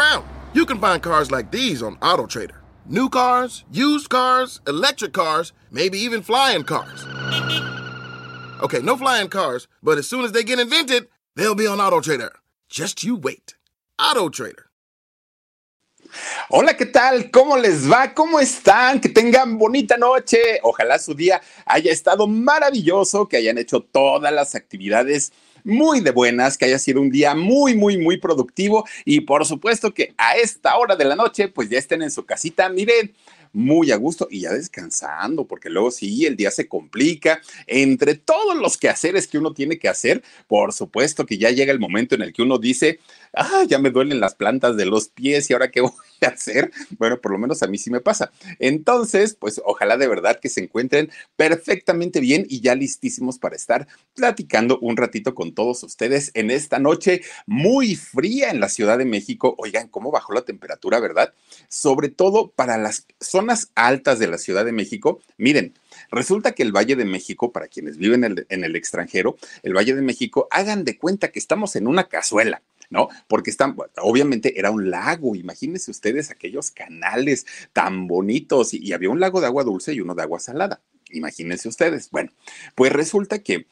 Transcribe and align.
Around. 0.00 0.24
You 0.52 0.66
can 0.66 0.78
find 0.78 1.02
cars 1.02 1.30
like 1.30 1.50
these 1.50 1.82
on 1.82 1.96
AutoTrader. 1.96 2.56
New 2.86 3.08
cars, 3.08 3.64
used 3.70 4.08
cars, 4.08 4.60
electric 4.66 5.12
cars, 5.12 5.52
maybe 5.70 5.98
even 5.98 6.22
flying 6.22 6.64
cars. 6.64 7.04
Okay, 8.62 8.80
no 8.80 8.96
flying 8.96 9.28
cars, 9.28 9.68
but 9.82 9.98
as 9.98 10.08
soon 10.08 10.24
as 10.24 10.32
they 10.32 10.42
get 10.42 10.58
invented, 10.58 11.08
they'll 11.36 11.54
be 11.54 11.66
on 11.66 11.78
AutoTrader. 11.78 12.30
Just 12.68 13.04
you 13.04 13.16
wait. 13.16 13.54
AutoTrader. 13.98 14.64
Hola, 16.48 16.76
¿qué 16.76 16.86
tal? 16.86 17.30
¿Cómo 17.30 17.56
les 17.56 17.88
va? 17.88 18.12
¿Cómo 18.12 18.40
están? 18.40 19.00
Que 19.00 19.08
tengan 19.08 19.56
bonita 19.58 19.96
noche. 19.96 20.58
Ojalá 20.62 20.98
su 20.98 21.14
día 21.14 21.40
haya 21.64 21.92
estado 21.92 22.26
maravilloso, 22.26 23.28
que 23.28 23.36
hayan 23.36 23.58
hecho 23.58 23.80
todas 23.80 24.32
las 24.32 24.56
actividades 24.56 25.32
muy 25.64 26.00
de 26.00 26.10
buenas, 26.10 26.56
que 26.56 26.66
haya 26.66 26.78
sido 26.78 27.00
un 27.00 27.10
día 27.10 27.34
muy, 27.34 27.74
muy, 27.74 27.98
muy 27.98 28.18
productivo 28.18 28.84
y 29.04 29.20
por 29.20 29.44
supuesto 29.46 29.92
que 29.92 30.14
a 30.16 30.36
esta 30.36 30.76
hora 30.76 30.96
de 30.96 31.04
la 31.04 31.16
noche 31.16 31.48
pues 31.48 31.68
ya 31.68 31.78
estén 31.78 32.02
en 32.02 32.10
su 32.10 32.24
casita, 32.24 32.68
miren, 32.68 33.12
muy 33.52 33.90
a 33.90 33.96
gusto 33.96 34.28
y 34.30 34.40
ya 34.40 34.52
descansando, 34.52 35.44
porque 35.44 35.70
luego 35.70 35.90
sí, 35.90 36.24
el 36.26 36.36
día 36.36 36.50
se 36.50 36.68
complica. 36.68 37.40
Entre 37.66 38.14
todos 38.14 38.56
los 38.56 38.76
quehaceres 38.76 39.26
que 39.26 39.38
uno 39.38 39.52
tiene 39.52 39.78
que 39.78 39.88
hacer, 39.88 40.22
por 40.46 40.72
supuesto 40.72 41.26
que 41.26 41.38
ya 41.38 41.50
llega 41.50 41.72
el 41.72 41.80
momento 41.80 42.14
en 42.14 42.22
el 42.22 42.32
que 42.32 42.42
uno 42.42 42.58
dice, 42.58 43.00
ah, 43.34 43.64
ya 43.66 43.78
me 43.78 43.90
duelen 43.90 44.20
las 44.20 44.34
plantas 44.34 44.76
de 44.76 44.86
los 44.86 45.08
pies 45.08 45.50
y 45.50 45.52
ahora 45.52 45.70
qué 45.70 45.80
voy 45.80 45.90
hacer. 46.26 46.70
Bueno, 46.98 47.20
por 47.20 47.32
lo 47.32 47.38
menos 47.38 47.62
a 47.62 47.66
mí 47.66 47.78
sí 47.78 47.90
me 47.90 48.00
pasa. 48.00 48.30
Entonces, 48.58 49.34
pues 49.34 49.60
ojalá 49.64 49.96
de 49.96 50.08
verdad 50.08 50.38
que 50.40 50.48
se 50.48 50.62
encuentren 50.62 51.10
perfectamente 51.36 52.20
bien 52.20 52.46
y 52.48 52.60
ya 52.60 52.74
listísimos 52.74 53.38
para 53.38 53.56
estar 53.56 53.86
platicando 54.14 54.78
un 54.80 54.96
ratito 54.96 55.34
con 55.34 55.54
todos 55.54 55.82
ustedes 55.82 56.30
en 56.34 56.50
esta 56.50 56.78
noche 56.78 57.22
muy 57.46 57.96
fría 57.96 58.50
en 58.50 58.60
la 58.60 58.68
Ciudad 58.68 58.98
de 58.98 59.04
México. 59.04 59.54
Oigan, 59.58 59.88
cómo 59.88 60.10
bajó 60.10 60.32
la 60.32 60.42
temperatura, 60.42 61.00
¿verdad? 61.00 61.34
Sobre 61.68 62.08
todo 62.08 62.50
para 62.50 62.78
las 62.78 63.06
zonas 63.20 63.70
altas 63.74 64.18
de 64.18 64.28
la 64.28 64.38
Ciudad 64.38 64.64
de 64.64 64.72
México. 64.72 65.20
Miren, 65.36 65.74
Resulta 66.10 66.52
que 66.52 66.62
el 66.62 66.72
Valle 66.72 66.96
de 66.96 67.04
México, 67.04 67.52
para 67.52 67.68
quienes 67.68 67.96
viven 67.96 68.24
en 68.24 68.64
el, 68.64 68.76
extranjero, 68.76 69.36
el 69.62 69.76
Valle 69.76 69.94
de 69.94 70.02
México, 70.02 70.48
hagan 70.50 70.84
de 70.84 70.98
cuenta 70.98 71.28
que 71.28 71.38
estamos 71.38 71.76
en 71.76 71.86
una 71.86 72.08
cazuela. 72.08 72.62
¿No? 72.90 73.08
Porque 73.28 73.50
están, 73.50 73.76
obviamente 74.02 74.58
era 74.58 74.70
un 74.70 74.90
lago, 74.90 75.34
imagínense 75.34 75.90
ustedes 75.90 76.30
aquellos 76.30 76.70
canales 76.70 77.46
tan 77.72 78.06
bonitos 78.06 78.74
y, 78.74 78.78
y 78.84 78.92
había 78.92 79.10
un 79.10 79.20
lago 79.20 79.40
de 79.40 79.46
agua 79.46 79.64
dulce 79.64 79.94
y 79.94 80.00
uno 80.00 80.14
de 80.14 80.22
agua 80.22 80.40
salada. 80.40 80.82
Imagínense 81.12 81.68
ustedes. 81.68 82.10
Bueno, 82.10 82.32
pues 82.74 82.92
resulta 82.92 83.40
que 83.42 83.66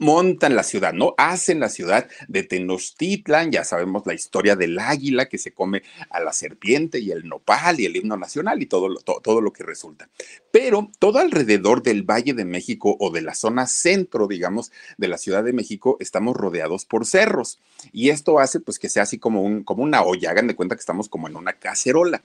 montan 0.00 0.56
la 0.56 0.62
ciudad, 0.62 0.92
¿no? 0.92 1.14
Hacen 1.18 1.60
la 1.60 1.68
ciudad 1.68 2.08
de 2.26 2.42
Tenochtitlan, 2.42 3.52
ya 3.52 3.64
sabemos 3.64 4.06
la 4.06 4.14
historia 4.14 4.56
del 4.56 4.78
águila 4.78 5.28
que 5.28 5.38
se 5.38 5.52
come 5.52 5.82
a 6.08 6.20
la 6.20 6.32
serpiente 6.32 6.98
y 6.98 7.10
el 7.12 7.28
nopal 7.28 7.78
y 7.78 7.86
el 7.86 7.96
himno 7.96 8.16
nacional 8.16 8.60
y 8.62 8.66
todo 8.66 8.88
lo, 8.88 9.00
todo, 9.00 9.40
lo 9.40 9.52
que 9.52 9.62
resulta. 9.62 10.08
Pero 10.50 10.90
todo 10.98 11.18
alrededor 11.18 11.82
del 11.82 12.02
Valle 12.02 12.32
de 12.32 12.44
México 12.44 12.96
o 12.98 13.10
de 13.10 13.20
la 13.20 13.34
zona 13.34 13.66
centro, 13.66 14.26
digamos, 14.26 14.72
de 14.96 15.08
la 15.08 15.18
Ciudad 15.18 15.44
de 15.44 15.52
México, 15.52 15.98
estamos 16.00 16.34
rodeados 16.34 16.86
por 16.86 17.06
cerros. 17.06 17.60
Y 17.92 18.08
esto 18.08 18.40
hace 18.40 18.58
pues 18.58 18.78
que 18.78 18.88
sea 18.88 19.02
así 19.02 19.18
como, 19.18 19.42
un, 19.42 19.62
como 19.64 19.82
una 19.82 20.02
olla, 20.02 20.30
hagan 20.30 20.46
de 20.46 20.56
cuenta 20.56 20.74
que 20.74 20.80
estamos 20.80 21.08
como 21.08 21.28
en 21.28 21.36
una 21.36 21.52
cacerola. 21.52 22.22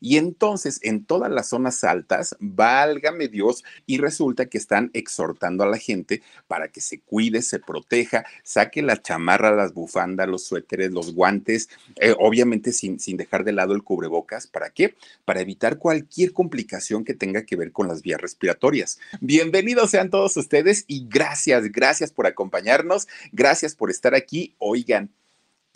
Y 0.00 0.16
entonces 0.16 0.80
en 0.82 1.04
todas 1.04 1.30
las 1.30 1.48
zonas 1.48 1.84
altas, 1.84 2.36
válgame 2.40 3.28
Dios, 3.28 3.64
y 3.86 3.98
resulta 3.98 4.46
que 4.46 4.58
están 4.58 4.90
exhortando 4.92 5.64
a 5.64 5.68
la 5.68 5.78
gente 5.78 6.22
para 6.46 6.68
que 6.68 6.80
se 6.80 7.00
cuide, 7.00 7.42
se 7.42 7.58
proteja, 7.58 8.24
saque 8.42 8.82
la 8.82 9.00
chamarra, 9.00 9.54
las 9.54 9.72
bufandas, 9.74 10.28
los 10.28 10.44
suéteres, 10.44 10.92
los 10.92 11.14
guantes, 11.14 11.68
eh, 11.96 12.14
obviamente 12.18 12.72
sin, 12.72 13.00
sin 13.00 13.16
dejar 13.16 13.44
de 13.44 13.52
lado 13.52 13.74
el 13.74 13.82
cubrebocas. 13.82 14.46
¿Para 14.46 14.70
qué? 14.70 14.94
Para 15.24 15.40
evitar 15.40 15.78
cualquier 15.78 16.32
complicación 16.32 17.04
que 17.04 17.14
tenga 17.14 17.44
que 17.44 17.56
ver 17.56 17.72
con 17.72 17.88
las 17.88 18.02
vías 18.02 18.20
respiratorias. 18.20 18.98
Bienvenidos 19.20 19.90
sean 19.90 20.10
todos 20.10 20.36
ustedes 20.36 20.84
y 20.86 21.06
gracias, 21.08 21.70
gracias 21.72 22.10
por 22.12 22.26
acompañarnos, 22.26 23.08
gracias 23.32 23.74
por 23.74 23.90
estar 23.90 24.14
aquí. 24.14 24.54
Oigan, 24.58 25.10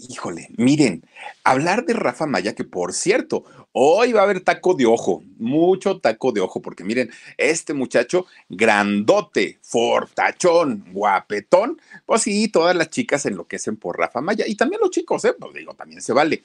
Híjole, 0.08 0.48
miren, 0.56 1.04
hablar 1.44 1.84
de 1.84 1.92
Rafa 1.92 2.24
Maya, 2.24 2.54
que 2.54 2.64
por 2.64 2.94
cierto, 2.94 3.44
hoy 3.72 4.12
va 4.12 4.20
a 4.20 4.24
haber 4.24 4.40
taco 4.40 4.72
de 4.72 4.86
ojo, 4.86 5.22
mucho 5.36 6.00
taco 6.00 6.32
de 6.32 6.40
ojo, 6.40 6.62
porque 6.62 6.84
miren, 6.84 7.10
este 7.36 7.74
muchacho 7.74 8.24
grandote, 8.48 9.58
fortachón, 9.60 10.86
guapetón, 10.92 11.80
pues 12.06 12.22
sí, 12.22 12.48
todas 12.48 12.74
las 12.74 12.88
chicas 12.88 13.26
enloquecen 13.26 13.76
por 13.76 13.98
Rafa 13.98 14.22
Maya 14.22 14.46
y 14.48 14.54
también 14.54 14.80
los 14.80 14.90
chicos, 14.90 15.22
¿eh? 15.26 15.34
Pues 15.38 15.52
digo, 15.52 15.74
también 15.74 16.00
se 16.00 16.14
vale. 16.14 16.42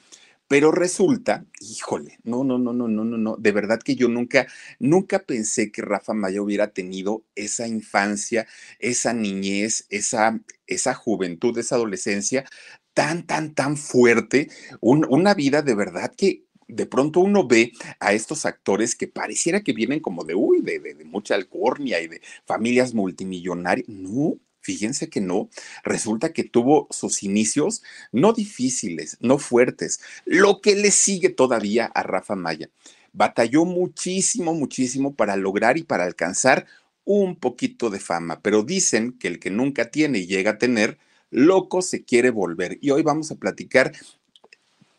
Pero 0.48 0.70
resulta, 0.70 1.44
híjole, 1.60 2.18
no, 2.22 2.44
no, 2.44 2.58
no, 2.58 2.72
no, 2.72 2.86
no, 2.86 3.04
no, 3.04 3.16
no, 3.16 3.36
de 3.36 3.52
verdad 3.52 3.80
que 3.82 3.96
yo 3.96 4.06
nunca, 4.08 4.46
nunca 4.78 5.20
pensé 5.20 5.72
que 5.72 5.82
Rafa 5.82 6.12
Maya 6.12 6.42
hubiera 6.42 6.68
tenido 6.68 7.24
esa 7.34 7.66
infancia, 7.66 8.46
esa 8.78 9.12
niñez, 9.12 9.86
esa, 9.88 10.38
esa 10.68 10.94
juventud, 10.94 11.58
esa 11.58 11.74
adolescencia 11.74 12.44
tan, 12.96 13.26
tan, 13.26 13.54
tan 13.54 13.76
fuerte, 13.76 14.48
un, 14.80 15.06
una 15.10 15.34
vida 15.34 15.60
de 15.60 15.74
verdad 15.74 16.14
que 16.16 16.44
de 16.66 16.86
pronto 16.86 17.20
uno 17.20 17.46
ve 17.46 17.72
a 18.00 18.14
estos 18.14 18.46
actores 18.46 18.96
que 18.96 19.06
pareciera 19.06 19.60
que 19.62 19.74
vienen 19.74 20.00
como 20.00 20.24
de, 20.24 20.34
uy, 20.34 20.62
de, 20.62 20.80
de, 20.80 20.94
de 20.94 21.04
mucha 21.04 21.34
alcornia 21.34 22.00
y 22.00 22.08
de 22.08 22.22
familias 22.46 22.94
multimillonarias. 22.94 23.86
No, 23.86 24.38
Fíjense 24.62 25.08
que 25.08 25.20
no, 25.20 25.48
resulta 25.84 26.32
que 26.32 26.42
tuvo 26.42 26.88
sus 26.90 27.22
inicios 27.22 27.84
no 28.10 28.32
difíciles, 28.32 29.16
no 29.20 29.38
fuertes, 29.38 30.00
lo 30.24 30.60
que 30.60 30.74
le 30.74 30.90
sigue 30.90 31.28
todavía 31.28 31.84
a 31.84 32.02
Rafa 32.02 32.34
Maya. 32.34 32.70
Batalló 33.12 33.64
muchísimo, 33.64 34.54
muchísimo 34.54 35.14
para 35.14 35.36
lograr 35.36 35.78
y 35.78 35.84
para 35.84 36.02
alcanzar 36.02 36.66
un 37.04 37.36
poquito 37.36 37.90
de 37.90 38.00
fama, 38.00 38.40
pero 38.42 38.64
dicen 38.64 39.12
que 39.12 39.28
el 39.28 39.38
que 39.38 39.50
nunca 39.50 39.92
tiene 39.92 40.18
y 40.18 40.26
llega 40.26 40.52
a 40.52 40.58
tener, 40.58 40.98
loco 41.36 41.82
se 41.82 42.02
quiere 42.02 42.30
volver. 42.30 42.78
Y 42.80 42.90
hoy 42.90 43.02
vamos 43.02 43.30
a 43.30 43.34
platicar 43.34 43.92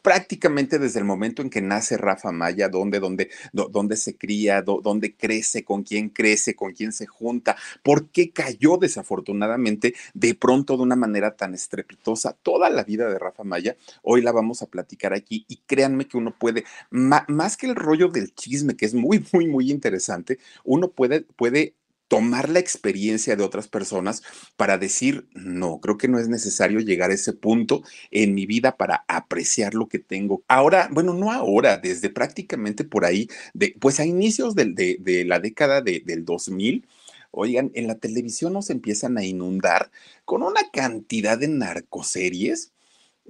prácticamente 0.03 0.77
desde 0.77 0.99
el 0.99 1.05
momento 1.05 1.41
en 1.41 1.49
que 1.49 1.61
nace 1.61 1.97
Rafa 1.97 2.31
Maya, 2.31 2.69
dónde, 2.69 2.99
dónde, 2.99 3.29
dónde 3.51 3.97
se 3.97 4.15
cría, 4.15 4.61
dónde 4.61 5.15
crece, 5.15 5.65
con 5.65 5.83
quién 5.83 6.09
crece, 6.09 6.55
con 6.55 6.73
quién 6.73 6.93
se 6.93 7.07
junta, 7.07 7.57
por 7.83 8.09
qué 8.09 8.31
cayó 8.31 8.77
desafortunadamente 8.77 9.95
de 10.13 10.35
pronto 10.35 10.77
de 10.77 10.83
una 10.83 10.95
manera 10.95 11.35
tan 11.35 11.55
estrepitosa 11.55 12.37
toda 12.41 12.69
la 12.69 12.83
vida 12.83 13.09
de 13.09 13.17
Rafa 13.17 13.43
Maya. 13.43 13.75
Hoy 14.03 14.21
la 14.21 14.31
vamos 14.31 14.61
a 14.61 14.67
platicar 14.67 15.13
aquí 15.13 15.43
y 15.49 15.57
créanme 15.65 16.07
que 16.07 16.17
uno 16.17 16.33
puede, 16.37 16.63
más 16.91 17.57
que 17.57 17.65
el 17.65 17.75
rollo 17.75 18.09
del 18.09 18.33
chisme, 18.35 18.77
que 18.77 18.85
es 18.85 18.93
muy, 18.93 19.25
muy, 19.33 19.47
muy 19.47 19.71
interesante, 19.71 20.37
uno 20.63 20.89
puede, 20.91 21.21
puede 21.21 21.73
tomar 22.07 22.49
la 22.49 22.59
experiencia 22.59 23.35
de 23.35 23.43
otras 23.43 23.67
personas 23.67 24.23
para 24.55 24.77
decir, 24.77 25.27
no, 25.33 25.79
creo 25.79 25.97
que 25.97 26.07
no 26.07 26.19
es 26.19 26.27
necesario 26.27 26.79
llegar 26.79 27.11
a 27.11 27.15
ese 27.15 27.33
punto 27.33 27.83
en 28.11 28.33
mi 28.33 28.45
vida 28.45 28.77
para 28.77 29.03
apreciar 29.07 29.73
lo 29.73 29.87
que 29.87 29.99
tengo. 29.99 30.43
Ahora, 30.47 30.89
bueno, 30.91 31.13
no 31.13 31.31
ahora, 31.31 31.77
desde 31.77 32.09
prácticamente 32.09 32.83
por 32.83 33.05
ahí, 33.05 33.27
de, 33.53 33.75
pues 33.79 33.99
a 33.99 34.05
inicios 34.05 34.55
de, 34.55 34.97
de, 34.99 35.25
la 35.25 35.39
década 35.39 35.81
del 35.81 36.25
2000, 36.25 36.85
oigan, 37.31 37.71
en 37.73 37.87
la 37.87 37.95
televisión 37.95 38.53
nos 38.53 38.69
empiezan 38.69 39.17
a 39.17 39.25
inundar 39.25 39.91
con 40.25 40.43
una 40.43 40.61
cantidad 40.71 41.37
de 41.37 41.47
narcoseries 41.47 42.71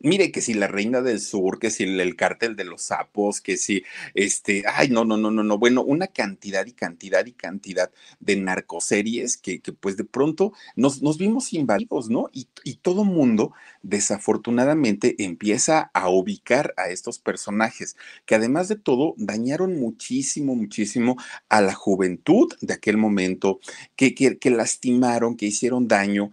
Mire 0.03 0.31
que 0.31 0.41
si 0.41 0.53
la 0.53 0.67
Reina 0.67 1.01
del 1.01 1.19
Sur, 1.19 1.59
que 1.59 1.71
si 1.71 1.83
el, 1.83 1.99
el, 1.99 2.15
cártel 2.15 2.55
de 2.55 2.63
los 2.63 2.83
sapos, 2.83 3.41
que 3.41 3.57
si 3.57 3.83
este, 4.13 4.63
ay, 4.67 4.89
no, 4.89 5.05
no, 5.05 5.17
no, 5.17 5.31
no, 5.31 5.43
no, 5.43 5.57
bueno, 5.57 5.83
una 5.83 6.07
cantidad 6.07 6.65
y 6.65 6.73
cantidad 6.73 7.25
y 7.25 7.31
cantidad 7.31 7.91
de 8.19 8.35
narcoseries 8.35 9.37
que, 9.37 9.59
que 9.59 9.73
pues 9.73 9.97
de 9.97 10.03
pronto 10.03 10.53
nos, 10.75 11.01
nos 11.01 11.17
vimos 11.17 11.53
invadidos, 11.53 12.09
¿no? 12.09 12.29
Y, 12.31 12.47
y 12.63 12.75
todo 12.75 13.03
mundo 13.03 13.53
desafortunadamente 13.81 15.15
empieza 15.23 15.89
a 15.93 16.09
ubicar 16.09 16.73
a 16.77 16.89
estos 16.89 17.19
personajes 17.19 17.95
que 18.25 18.35
además 18.35 18.67
de 18.67 18.75
todo 18.75 19.13
dañaron 19.17 19.79
muchísimo, 19.79 20.55
muchísimo 20.55 21.17
a 21.49 21.61
la 21.61 21.73
juventud 21.73 22.53
de 22.61 22.73
aquel 22.73 22.97
momento, 22.97 23.59
que, 23.95 24.13
que, 24.13 24.37
que 24.37 24.49
lastimaron, 24.49 25.35
que 25.37 25.47
hicieron 25.47 25.87
daño 25.87 26.31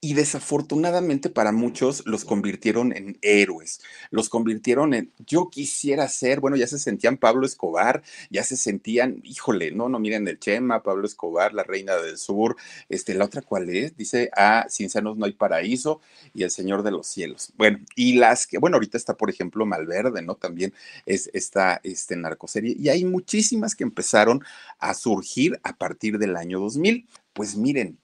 y 0.00 0.14
desafortunadamente 0.14 1.28
para 1.28 1.50
muchos 1.50 2.04
los 2.06 2.24
convirtieron 2.24 2.96
en 2.96 3.18
héroes, 3.20 3.80
los 4.10 4.28
convirtieron 4.28 4.94
en, 4.94 5.12
yo 5.26 5.50
quisiera 5.50 6.08
ser, 6.08 6.38
bueno, 6.40 6.56
ya 6.56 6.68
se 6.68 6.78
sentían 6.78 7.16
Pablo 7.16 7.44
Escobar, 7.44 8.02
ya 8.30 8.44
se 8.44 8.56
sentían, 8.56 9.20
híjole, 9.24 9.72
no, 9.72 9.88
no, 9.88 9.98
miren 9.98 10.28
el 10.28 10.38
Chema, 10.38 10.84
Pablo 10.84 11.06
Escobar, 11.06 11.52
la 11.52 11.64
reina 11.64 11.96
del 11.96 12.16
sur, 12.16 12.56
este, 12.88 13.14
la 13.14 13.24
otra 13.24 13.42
cuál 13.42 13.70
es, 13.70 13.96
dice, 13.96 14.30
ah, 14.36 14.66
sin 14.68 14.88
senos 14.88 15.16
no 15.16 15.26
hay 15.26 15.32
paraíso 15.32 16.00
y 16.32 16.44
el 16.44 16.50
Señor 16.50 16.84
de 16.84 16.92
los 16.92 17.08
cielos. 17.08 17.52
Bueno, 17.56 17.78
y 17.96 18.14
las 18.14 18.46
que, 18.46 18.58
bueno, 18.58 18.76
ahorita 18.76 18.96
está, 18.96 19.16
por 19.16 19.30
ejemplo, 19.30 19.66
Malverde, 19.66 20.22
¿no? 20.22 20.36
También 20.36 20.72
es 21.06 21.28
esta, 21.32 21.80
este, 21.82 22.16
narcoserie, 22.16 22.76
y 22.78 22.88
hay 22.88 23.04
muchísimas 23.04 23.74
que 23.74 23.84
empezaron 23.84 24.44
a 24.78 24.94
surgir 24.94 25.58
a 25.64 25.76
partir 25.76 26.18
del 26.18 26.36
año 26.36 26.60
2000. 26.60 27.08
Pues 27.32 27.56
miren, 27.56 27.98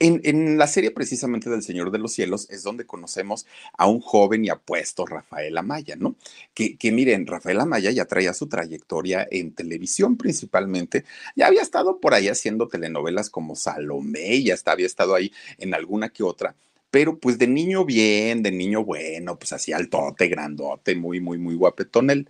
en, 0.00 0.58
la 0.58 0.66
serie 0.66 0.90
precisamente 0.90 1.50
del 1.50 1.62
Señor 1.62 1.90
de 1.90 1.98
los 1.98 2.12
Cielos 2.12 2.48
es 2.50 2.62
donde 2.62 2.86
conocemos 2.86 3.46
a 3.76 3.86
un 3.86 4.00
joven 4.00 4.44
y 4.44 4.48
apuesto 4.48 5.04
Rafael 5.04 5.56
Amaya, 5.58 5.94
¿no? 5.96 6.16
Que, 6.54 6.76
miren, 6.90 7.26
Rafael 7.26 7.60
Amaya 7.60 7.90
ya 7.90 8.06
traía 8.06 8.32
su 8.32 8.48
trayectoria 8.48 9.26
en 9.30 9.52
televisión 9.52 10.16
principalmente, 10.16 11.04
ya 11.36 11.46
había 11.46 11.62
estado 11.62 12.00
por 12.00 12.14
ahí 12.14 12.28
haciendo 12.28 12.68
telenovelas 12.68 13.30
como 13.30 13.54
Salomé, 13.56 14.42
ya 14.42 14.54
hasta 14.54 14.72
había 14.72 14.86
estado 14.86 15.14
ahí 15.14 15.32
en 15.58 15.74
alguna 15.74 16.08
que 16.08 16.22
otra, 16.22 16.56
pero 16.90 17.18
pues 17.18 17.38
de 17.38 17.46
niño 17.46 17.84
bien, 17.84 18.42
de 18.42 18.50
niño 18.50 18.84
bueno, 18.84 19.38
pues 19.38 19.52
así 19.52 19.72
altote, 19.72 20.28
grandote, 20.28 20.96
muy, 20.96 21.20
muy, 21.20 21.38
muy 21.38 21.54
guapetón 21.54 22.10
él. 22.10 22.28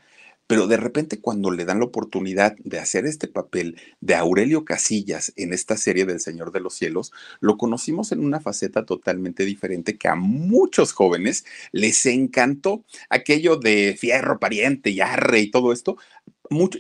Pero 0.51 0.67
de 0.67 0.79
repente 0.79 1.21
cuando 1.21 1.53
le 1.53 1.65
dan 1.65 1.79
la 1.79 1.85
oportunidad 1.85 2.57
de 2.65 2.81
hacer 2.81 3.07
este 3.07 3.29
papel 3.29 3.81
de 4.01 4.17
Aurelio 4.17 4.65
Casillas 4.65 5.33
en 5.37 5.53
esta 5.53 5.77
serie 5.77 6.07
del 6.07 6.19
Señor 6.19 6.51
de 6.51 6.59
los 6.59 6.75
Cielos, 6.75 7.13
lo 7.39 7.57
conocimos 7.57 8.11
en 8.11 8.19
una 8.19 8.41
faceta 8.41 8.85
totalmente 8.85 9.45
diferente 9.45 9.97
que 9.97 10.09
a 10.09 10.17
muchos 10.17 10.91
jóvenes 10.91 11.45
les 11.71 12.05
encantó. 12.05 12.85
Aquello 13.11 13.59
de 13.59 13.97
fierro, 13.97 14.41
pariente 14.41 14.91
y 14.91 15.01
arre 15.01 15.39
y 15.39 15.53
todo 15.53 15.73
esto, 15.73 15.99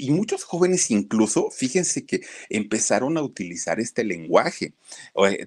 y 0.00 0.10
muchos 0.10 0.42
jóvenes 0.42 0.90
incluso, 0.90 1.52
fíjense 1.52 2.04
que 2.04 2.22
empezaron 2.48 3.18
a 3.18 3.22
utilizar 3.22 3.78
este 3.78 4.02
lenguaje. 4.02 4.72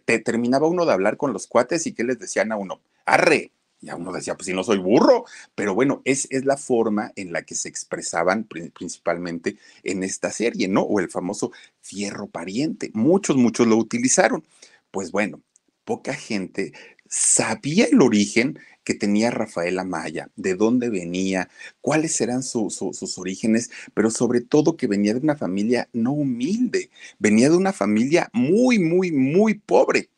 Te, 0.06 0.20
terminaba 0.20 0.70
uno 0.70 0.86
de 0.86 0.94
hablar 0.94 1.18
con 1.18 1.34
los 1.34 1.46
cuates 1.46 1.88
y 1.88 1.94
que 1.94 2.06
les 2.06 2.20
decían 2.20 2.54
a 2.54 2.56
uno, 2.56 2.80
arre, 3.06 3.52
ya 3.84 3.96
uno 3.96 4.12
decía, 4.12 4.36
pues 4.36 4.48
si 4.48 4.54
no 4.54 4.64
soy 4.64 4.78
burro, 4.78 5.26
pero 5.56 5.76
bueno, 5.76 6.02
es, 6.06 6.28
es 6.32 6.46
la 6.46 6.58
forma 6.58 7.12
en 7.16 7.34
la 7.34 7.44
que 7.44 7.56
se 7.56 7.70
expresaban 7.70 8.46
principalmente 8.46 9.58
en 9.84 10.04
esta 10.04 10.32
serie, 10.32 10.68
¿no? 10.68 10.82
O 10.82 11.00
el 11.00 11.10
famoso 11.10 11.52
fierro 11.82 12.28
pariente. 12.28 12.92
Muchos, 12.94 13.36
muchos 13.36 13.68
lo 13.68 13.78
utilizaron. 13.78 14.44
Pues 14.92 15.12
bueno, 15.12 15.42
poca 15.84 16.14
gente 16.14 16.74
sabía 17.10 17.86
el 17.86 18.02
origen 18.02 18.58
que 18.84 18.94
tenía 18.94 19.32
Rafael 19.32 19.80
Amaya, 19.80 20.30
de 20.36 20.56
dónde 20.56 20.90
venía, 20.90 21.50
cuáles 21.82 22.20
eran 22.22 22.44
sus 22.44 23.18
orígenes, 23.18 23.70
pero 23.94 24.10
sobre 24.10 24.42
todo 24.42 24.78
que 24.78 24.88
venía 24.88 25.14
de 25.14 25.20
una 25.20 25.36
familia 25.36 25.90
no 25.94 26.12
humilde, 26.12 26.90
venía 27.20 27.50
de 27.50 27.56
una 27.56 27.74
familia 27.74 28.30
muy, 28.34 28.80
muy, 28.80 29.12
muy 29.12 29.54
pobre. 29.56 30.10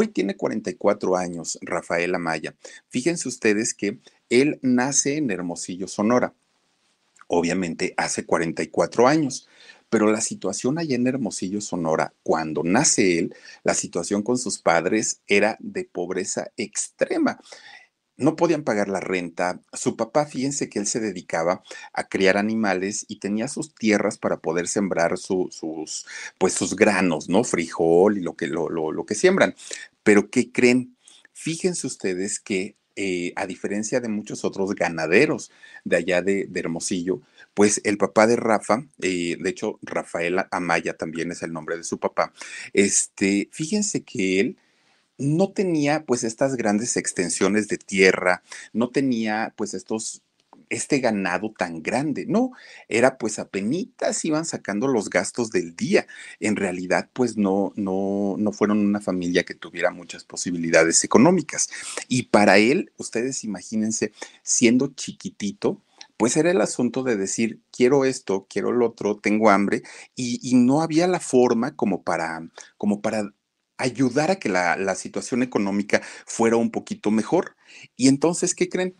Hoy 0.00 0.06
tiene 0.06 0.36
44 0.36 1.16
años 1.16 1.58
Rafael 1.60 2.14
Amaya. 2.14 2.54
Fíjense 2.88 3.26
ustedes 3.26 3.74
que 3.74 3.98
él 4.30 4.60
nace 4.62 5.16
en 5.16 5.28
Hermosillo, 5.28 5.88
Sonora. 5.88 6.34
Obviamente 7.26 7.94
hace 7.96 8.24
44 8.24 9.08
años, 9.08 9.48
pero 9.90 10.06
la 10.12 10.20
situación 10.20 10.78
allá 10.78 10.94
en 10.94 11.08
Hermosillo, 11.08 11.60
Sonora, 11.60 12.14
cuando 12.22 12.62
nace 12.62 13.18
él, 13.18 13.34
la 13.64 13.74
situación 13.74 14.22
con 14.22 14.38
sus 14.38 14.60
padres 14.60 15.20
era 15.26 15.56
de 15.58 15.82
pobreza 15.82 16.52
extrema 16.56 17.40
no 18.18 18.36
podían 18.36 18.64
pagar 18.64 18.88
la 18.88 19.00
renta. 19.00 19.62
Su 19.72 19.96
papá, 19.96 20.26
fíjense 20.26 20.68
que 20.68 20.80
él 20.80 20.86
se 20.86 21.00
dedicaba 21.00 21.62
a 21.92 22.08
criar 22.08 22.36
animales 22.36 23.06
y 23.08 23.20
tenía 23.20 23.48
sus 23.48 23.74
tierras 23.74 24.18
para 24.18 24.38
poder 24.38 24.68
sembrar 24.68 25.16
sus, 25.16 26.06
pues 26.36 26.52
sus 26.52 26.76
granos, 26.76 27.28
¿no? 27.28 27.44
Frijol 27.44 28.18
y 28.18 28.20
lo 28.20 28.34
que, 28.36 28.48
lo, 28.48 28.68
lo, 28.68 29.06
que 29.06 29.14
siembran. 29.14 29.54
Pero 30.02 30.30
¿qué 30.30 30.52
creen? 30.52 30.96
Fíjense 31.32 31.86
ustedes 31.86 32.40
que 32.40 32.76
eh, 32.96 33.32
a 33.36 33.46
diferencia 33.46 34.00
de 34.00 34.08
muchos 34.08 34.44
otros 34.44 34.74
ganaderos 34.74 35.52
de 35.84 35.96
allá 35.96 36.20
de, 36.20 36.50
Hermosillo, 36.52 37.20
pues 37.54 37.80
el 37.84 37.96
papá 37.96 38.26
de 38.26 38.34
Rafa, 38.34 38.84
eh, 39.00 39.36
de 39.38 39.50
hecho 39.50 39.78
Rafael 39.82 40.44
Amaya 40.50 40.96
también 40.96 41.30
es 41.30 41.44
el 41.44 41.52
nombre 41.52 41.76
de 41.76 41.84
su 41.84 42.00
papá, 42.00 42.32
este, 42.72 43.48
fíjense 43.52 44.02
que 44.02 44.40
él 44.40 44.58
no 45.18 45.52
tenía 45.52 46.04
pues 46.04 46.24
estas 46.24 46.56
grandes 46.56 46.96
extensiones 46.96 47.68
de 47.68 47.78
tierra, 47.78 48.42
no 48.72 48.90
tenía 48.90 49.52
pues 49.56 49.74
estos 49.74 50.22
este 50.70 51.00
ganado 51.00 51.52
tan 51.56 51.82
grande. 51.82 52.26
No, 52.26 52.52
era 52.88 53.18
pues 53.18 53.38
apenas 53.38 54.24
iban 54.24 54.44
sacando 54.44 54.88
los 54.88 55.10
gastos 55.10 55.50
del 55.50 55.74
día. 55.76 56.06
En 56.40 56.56
realidad, 56.56 57.08
pues 57.12 57.36
no, 57.36 57.72
no, 57.76 58.36
no 58.38 58.52
fueron 58.52 58.78
una 58.78 59.00
familia 59.00 59.44
que 59.44 59.54
tuviera 59.54 59.90
muchas 59.90 60.24
posibilidades 60.24 61.04
económicas. 61.04 61.68
Y 62.08 62.24
para 62.24 62.58
él, 62.58 62.92
ustedes 62.98 63.44
imagínense, 63.44 64.12
siendo 64.42 64.88
chiquitito, 64.88 65.80
pues 66.16 66.36
era 66.36 66.50
el 66.50 66.60
asunto 66.60 67.04
de 67.04 67.16
decir, 67.16 67.60
quiero 67.70 68.04
esto, 68.04 68.46
quiero 68.50 68.72
lo 68.72 68.86
otro, 68.86 69.18
tengo 69.18 69.50
hambre, 69.50 69.82
y, 70.16 70.40
y 70.42 70.56
no 70.56 70.82
había 70.82 71.06
la 71.06 71.20
forma 71.20 71.76
como 71.76 72.02
para, 72.02 72.48
como 72.76 73.00
para 73.00 73.32
ayudar 73.78 74.30
a 74.30 74.36
que 74.36 74.48
la, 74.48 74.94
situación 74.94 75.42
económica 75.42 76.02
fuera 76.26 76.56
un 76.56 76.70
poquito 76.70 77.10
mejor. 77.10 77.56
Y 77.96 78.08
entonces, 78.08 78.54
¿qué 78.54 78.68
creen? 78.68 78.94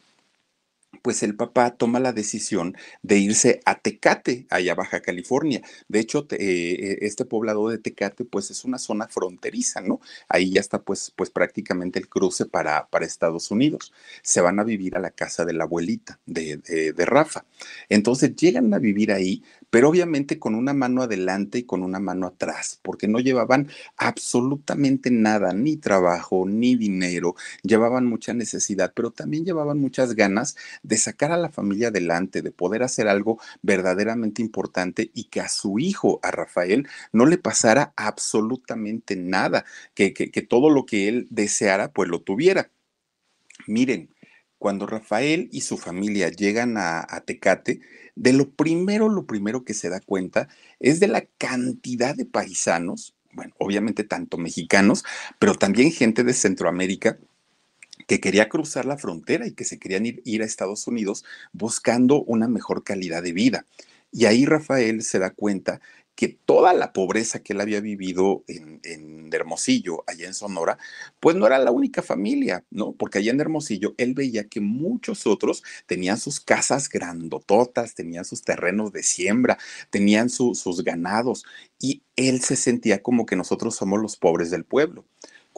pues 1.02 1.22
el 1.22 1.36
papá 1.36 1.76
toma 1.76 2.00
la 2.00 2.12
decisión 2.12 2.76
de 3.02 3.18
irse 3.18 3.60
a 3.64 3.78
Tecate, 3.78 4.46
allá 4.50 4.74
Baja 4.74 5.00
California. 5.00 5.62
De 5.86 6.00
hecho, 6.00 6.26
eh, 6.30 6.98
este 7.02 7.24
poblado 7.24 7.68
de 7.68 7.78
Tecate, 7.78 8.24
pues 8.24 8.50
es 8.50 8.64
una 8.64 8.78
zona 8.78 9.06
fronteriza, 9.08 9.80
¿no? 9.80 10.00
Ahí 10.28 10.50
ya 10.50 10.60
está, 10.60 10.82
pues, 10.82 11.12
pues 11.14 11.30
prácticamente 11.30 11.98
el 11.98 12.08
cruce 12.08 12.46
para, 12.46 12.88
para 12.88 13.06
Estados 13.06 13.50
Unidos. 13.50 13.92
Se 14.22 14.40
van 14.40 14.58
a 14.60 14.64
vivir 14.64 14.96
a 14.96 15.00
la 15.00 15.10
casa 15.10 15.44
de 15.44 15.52
la 15.52 15.64
abuelita 15.64 16.18
de, 16.26 16.58
de 16.58 17.04
Rafa. 17.04 17.44
Entonces 17.88 18.34
llegan 18.34 18.72
a 18.74 18.78
vivir 18.78 19.12
ahí, 19.12 19.42
pero 19.70 19.88
obviamente 19.88 20.38
con 20.38 20.54
una 20.54 20.72
mano 20.72 21.02
adelante 21.02 21.58
y 21.58 21.62
con 21.64 21.82
una 21.82 22.00
mano 22.00 22.26
atrás, 22.26 22.78
porque 22.82 23.08
no 23.08 23.20
llevaban 23.20 23.68
absolutamente 23.96 25.10
nada, 25.10 25.52
ni 25.52 25.76
trabajo, 25.76 26.46
ni 26.46 26.76
dinero, 26.76 27.34
llevaban 27.62 28.06
mucha 28.06 28.34
necesidad, 28.34 28.92
pero 28.94 29.10
también 29.10 29.44
llevaban 29.44 29.78
muchas 29.78 30.14
ganas 30.14 30.56
de 30.82 30.96
sacar 30.96 31.32
a 31.32 31.36
la 31.36 31.50
familia 31.50 31.88
adelante, 31.88 32.42
de 32.42 32.50
poder 32.52 32.82
hacer 32.82 33.08
algo 33.08 33.38
verdaderamente 33.62 34.42
importante 34.42 35.10
y 35.14 35.24
que 35.24 35.40
a 35.40 35.48
su 35.48 35.78
hijo, 35.78 36.20
a 36.22 36.30
Rafael, 36.30 36.88
no 37.12 37.26
le 37.26 37.38
pasara 37.38 37.92
absolutamente 37.96 39.16
nada, 39.16 39.64
que, 39.94 40.10
todo 40.48 40.70
lo 40.70 40.86
que 40.86 41.08
él 41.08 41.26
deseara, 41.30 41.92
pues 41.92 42.08
lo 42.08 42.20
tuviera. 42.22 42.70
Miren, 43.66 44.10
cuando 44.58 44.86
Rafael 44.86 45.48
y 45.52 45.62
su 45.62 45.78
familia 45.78 46.30
llegan 46.30 46.76
a, 46.76 47.22
Tecate, 47.24 47.80
de 48.16 48.32
lo 48.32 48.50
primero, 48.50 49.08
lo 49.08 49.26
primero 49.26 49.64
que 49.64 49.74
se 49.74 49.88
da 49.88 50.00
cuenta 50.00 50.48
es 50.80 51.00
de 51.00 51.08
la 51.08 51.24
cantidad 51.38 52.14
de 52.14 52.24
paisanos, 52.24 53.14
bueno, 53.32 53.54
obviamente 53.58 54.04
tanto 54.04 54.38
mexicanos, 54.38 55.04
pero 55.38 55.54
también 55.54 55.92
gente 55.92 56.24
de 56.24 56.32
Centroamérica 56.32 57.18
que 58.06 58.20
quería 58.20 58.48
cruzar 58.48 58.86
la 58.86 58.96
frontera 58.96 59.46
y 59.46 59.52
que 59.52 59.64
se 59.64 59.78
querían 59.78 60.06
ir, 60.06 60.42
a 60.42 60.44
Estados 60.44 60.86
Unidos 60.86 61.24
buscando 61.52 62.22
una 62.22 62.48
mejor 62.48 62.82
calidad 62.82 63.22
de 63.22 63.32
vida. 63.32 63.66
Y 64.10 64.24
ahí 64.24 64.46
Rafael 64.46 65.02
se 65.02 65.18
da 65.18 65.30
cuenta 65.30 65.80
que 66.18 66.26
toda 66.26 66.72
la 66.72 66.92
pobreza 66.92 67.44
que 67.44 67.52
él 67.52 67.60
había 67.60 67.80
vivido 67.80 68.42
en, 68.48 69.30
Hermosillo, 69.30 70.02
allá 70.08 70.26
en 70.26 70.34
Sonora, 70.34 70.76
pues 71.20 71.36
no 71.36 71.46
era 71.46 71.60
la 71.60 71.70
única 71.70 72.02
familia, 72.02 72.64
¿no? 72.70 72.92
Porque 72.92 73.18
allá 73.18 73.30
en 73.30 73.40
Hermosillo 73.40 73.94
él 73.98 74.14
veía 74.14 74.48
que 74.48 74.60
muchos 74.60 75.28
otros 75.28 75.62
tenían 75.86 76.18
sus 76.18 76.40
casas 76.40 76.88
grandototas, 76.88 77.94
tenían 77.94 78.24
sus 78.24 78.42
terrenos 78.42 78.90
de 78.90 79.04
siembra, 79.04 79.58
tenían 79.90 80.28
sus 80.28 80.82
ganados, 80.82 81.44
y 81.78 82.02
él 82.16 82.40
se 82.40 82.56
sentía 82.56 83.00
como 83.00 83.24
que 83.24 83.36
nosotros 83.36 83.76
somos 83.76 84.00
los 84.00 84.16
pobres 84.16 84.50
del 84.50 84.64
pueblo 84.64 85.04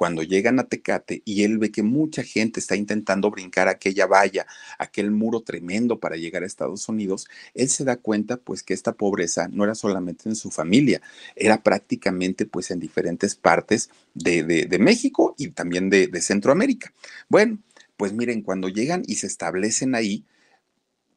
cuando 0.00 0.23
llegan 0.23 0.59
a 0.59 0.64
Tecate 0.64 1.21
y 1.26 1.45
él 1.45 1.59
ve 1.59 1.71
que 1.71 1.83
mucha 1.83 2.23
gente 2.23 2.59
está 2.59 2.75
intentando 2.75 3.30
brincar 3.30 3.69
aquella 3.69 4.07
valla, 4.07 4.47
aquel 4.78 5.11
muro 5.11 5.42
tremendo 5.42 6.00
para 6.00 6.16
llegar 6.16 6.42
a 6.42 6.47
Estados 6.47 6.88
Unidos, 6.88 7.28
él 7.52 7.69
se 7.69 7.85
da 7.85 7.97
cuenta 7.97 8.38
pues 8.38 8.62
que 8.62 8.73
esta 8.73 8.95
pobreza 8.95 9.49
no 9.49 9.62
era 9.62 9.75
solamente 9.75 10.30
en 10.30 10.37
su 10.37 10.50
familia, 10.50 11.02
era 11.37 11.62
prácticamente 11.62 12.47
pues 12.47 12.71
en 12.71 12.80
diferentes 12.80 13.35
partes 13.35 13.90
de, 14.14 14.78
México 14.80 15.35
y 15.37 15.49
también 15.49 15.90
de, 15.90 16.07
de 16.07 16.23
Centroamérica. 16.23 16.95
Bueno, 17.28 17.59
pues 17.99 18.14
miren, 18.14 18.40
cuando 18.40 18.71
llegan 18.71 19.02
y 19.07 19.16
se 19.16 19.26
establecen 19.26 19.95
ahí, 19.95 20.25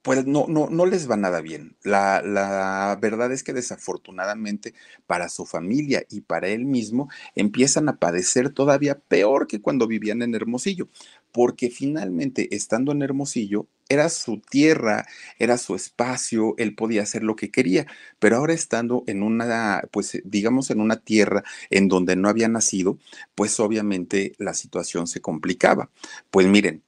pues 0.04 0.28
no, 0.28 0.46
no, 0.50 0.70
no 0.70 0.86
les 0.86 1.10
va 1.10 1.18
nada 1.18 1.42
bien. 1.42 1.78
La, 1.84 2.22
la, 2.22 2.98
verdad 3.02 3.32
es 3.32 3.42
que 3.42 3.54
desafortunadamente 3.54 4.74
para 5.08 5.30
su 5.30 5.46
familia 5.46 6.04
y 6.10 6.22
para 6.22 6.50
él 6.50 6.66
mismo 6.66 7.10
empiezan 7.36 7.90
a 7.90 7.98
padecer 7.98 8.50
todavía 8.52 9.00
peor 9.00 9.48
que 9.48 9.62
cuando 9.62 9.88
vivían 9.88 10.22
en 10.22 10.36
Hermosillo, 10.36 10.90
porque 11.32 11.70
finalmente 11.70 12.54
estando 12.56 12.92
en 12.92 13.02
Hermosillo 13.02 13.68
era 13.90 14.10
su 14.10 14.42
tierra, 14.42 15.06
era 15.40 15.58
su 15.58 15.76
espacio, 15.76 16.56
él 16.58 16.76
podía 16.76 17.04
hacer 17.04 17.24
lo 17.24 17.36
que 17.36 17.50
quería, 17.52 17.88
pero 18.20 18.38
ahora 18.38 18.54
estando 18.54 19.04
en 19.08 19.24
una, 19.24 19.84
pues 19.92 20.22
digamos 20.26 20.70
en 20.70 20.82
una 20.82 20.98
tierra 20.98 21.44
en 21.70 21.88
donde 21.88 22.16
no 22.16 22.28
había 22.28 22.50
nacido, 22.50 22.98
pues 23.36 23.60
obviamente 23.60 24.34
la 24.38 24.54
situación 24.54 25.08
se 25.08 25.22
complicaba. 25.22 25.90
Pues 26.30 26.48
miren, 26.48 26.84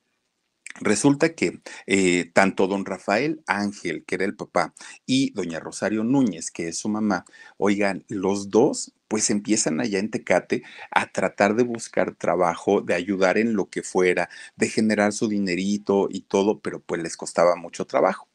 Resulta 0.82 1.34
que 1.36 1.62
eh, 1.88 2.30
tanto 2.34 2.68
don 2.68 2.86
Rafael 2.86 3.42
Ángel, 3.48 4.04
que 4.06 4.16
era 4.16 4.26
el 4.26 4.36
papá, 4.36 4.74
y 5.06 5.32
doña 5.32 5.60
Rosario 5.60 6.04
Núñez, 6.04 6.52
que 6.52 6.68
es 6.68 6.78
su 6.78 6.90
mamá, 6.90 7.26
oigan, 7.58 8.04
los 8.10 8.50
dos 8.50 8.94
pues 9.08 9.30
empiezan 9.30 9.80
allá 9.80 10.00
en 10.00 10.10
Tecate 10.12 10.64
a 10.92 11.12
tratar 11.12 11.56
de 11.56 11.64
buscar 11.64 12.16
trabajo, 12.16 12.82
de 12.82 12.94
ayudar 12.96 13.38
en 13.38 13.54
lo 13.56 13.70
que 13.70 13.84
fuera, 13.84 14.30
de 14.58 14.68
generar 14.70 15.14
su 15.14 15.28
dinerito 15.30 16.08
y 16.12 16.22
todo, 16.22 16.60
pero 16.60 16.82
pues 16.82 17.02
les 17.02 17.16
costaba 17.16 17.56
mucho 17.56 17.86
trabajo. 17.86 18.28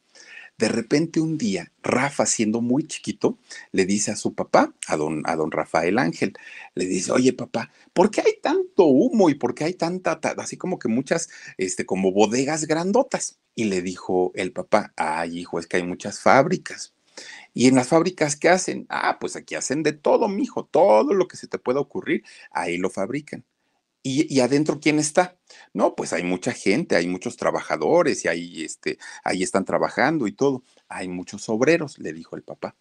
De 0.61 0.69
repente 0.69 1.21
un 1.21 1.39
día, 1.39 1.73
Rafa, 1.83 2.27
siendo 2.27 2.61
muy 2.61 2.87
chiquito, 2.87 3.39
le 3.73 3.87
dice 3.87 4.11
a 4.11 4.17
su 4.17 4.35
papá, 4.35 4.75
a 4.89 4.97
don, 4.99 5.23
a 5.25 5.35
don 5.35 5.51
Rafael 5.51 5.99
Ángel, 5.99 6.35
le 6.75 6.85
dice, 6.85 7.13
oye 7.13 7.33
papá, 7.33 7.73
¿por 7.95 8.11
qué 8.11 8.21
hay 8.21 8.35
tanto 8.43 8.85
humo 8.85 9.31
y 9.31 9.35
por 9.37 9.55
qué 9.55 9.65
hay 9.65 9.73
tanta, 9.73 10.21
así 10.37 10.59
como 10.59 10.79
que 10.79 10.89
muchas, 10.89 11.31
este, 11.57 11.87
como 11.87 12.13
bodegas 12.13 12.67
grandotas? 12.67 13.39
Y 13.55 13.65
le 13.65 13.81
dijo 13.81 14.33
el 14.35 14.53
papá, 14.53 14.93
ay 14.97 15.39
hijo, 15.39 15.59
es 15.59 15.67
que 15.67 15.79
hay 15.79 15.83
muchas 15.83 16.21
fábricas. 16.21 16.93
¿Y 17.55 17.67
en 17.67 17.75
las 17.75 17.89
fábricas 17.89 18.37
qué 18.37 18.51
hacen? 18.51 18.85
Ah, 18.91 19.17
pues 19.19 19.37
aquí 19.37 19.55
hacen 19.55 19.83
de 19.83 19.95
todo, 19.95 20.29
mijo, 20.29 20.67
todo 20.67 21.15
lo 21.15 21.27
que 21.27 21.39
se 21.39 21.47
te 21.47 21.59
pueda 21.59 21.81
ocurrir, 21.81 22.23
ahí 22.51 22.77
lo 22.77 22.91
fabrican. 22.91 23.47
¿Y, 24.03 24.41
adentro 24.41 24.81
quién 24.81 24.99
está? 24.99 25.37
No, 25.75 25.95
pues 25.95 26.15
hay 26.15 26.23
mucha 26.23 26.53
gente, 26.53 26.97
hay 26.97 27.07
muchos 27.07 27.37
trabajadores 27.37 28.25
y 28.25 28.29
ahí, 28.29 28.65
este, 28.65 28.99
ahí 29.25 29.43
están 29.43 29.67
trabajando 29.67 30.27
y 30.27 30.33
todo. 30.33 30.63
Hay 30.89 31.09
muchos 31.09 31.49
obreros, 31.51 31.99
le 31.99 32.15
dijo 32.15 32.35
el 32.35 32.43
papá. 32.43 32.75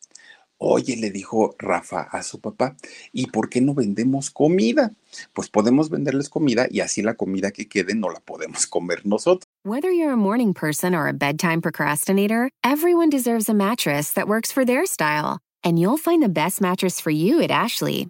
Oye, 0.61 0.97
le 0.97 1.09
dijo 1.09 1.55
Rafa 1.57 2.01
a 2.01 2.21
su 2.21 2.41
papá, 2.41 2.75
¿y 3.13 3.27
por 3.27 3.49
qué 3.49 3.61
no 3.61 3.73
vendemos 3.73 4.29
comida? 4.29 4.91
Pues 5.33 5.49
podemos 5.49 5.89
venderles 5.89 6.27
comida 6.27 6.67
y 6.69 6.81
así 6.81 7.01
la 7.01 7.13
comida 7.13 7.51
que 7.51 7.69
quede 7.69 7.95
no 7.95 8.09
la 8.09 8.19
podemos 8.19 8.67
comer 8.67 9.05
nosotros. 9.05 9.45
Whether 9.63 9.91
you're 9.91 10.13
a 10.13 10.17
morning 10.17 10.53
person 10.53 10.93
or 10.93 11.07
a 11.07 11.13
bedtime 11.13 11.61
procrastinator, 11.61 12.49
everyone 12.63 13.09
deserves 13.09 13.49
a 13.49 13.53
mattress 13.53 14.13
that 14.13 14.27
works 14.27 14.51
for 14.51 14.65
their 14.65 14.85
style. 14.85 15.39
And 15.63 15.77
you'll 15.77 15.97
find 15.97 16.21
the 16.21 16.29
best 16.29 16.61
mattress 16.61 17.01
for 17.01 17.11
you 17.11 17.41
at 17.41 17.51
Ashley. 17.51 18.09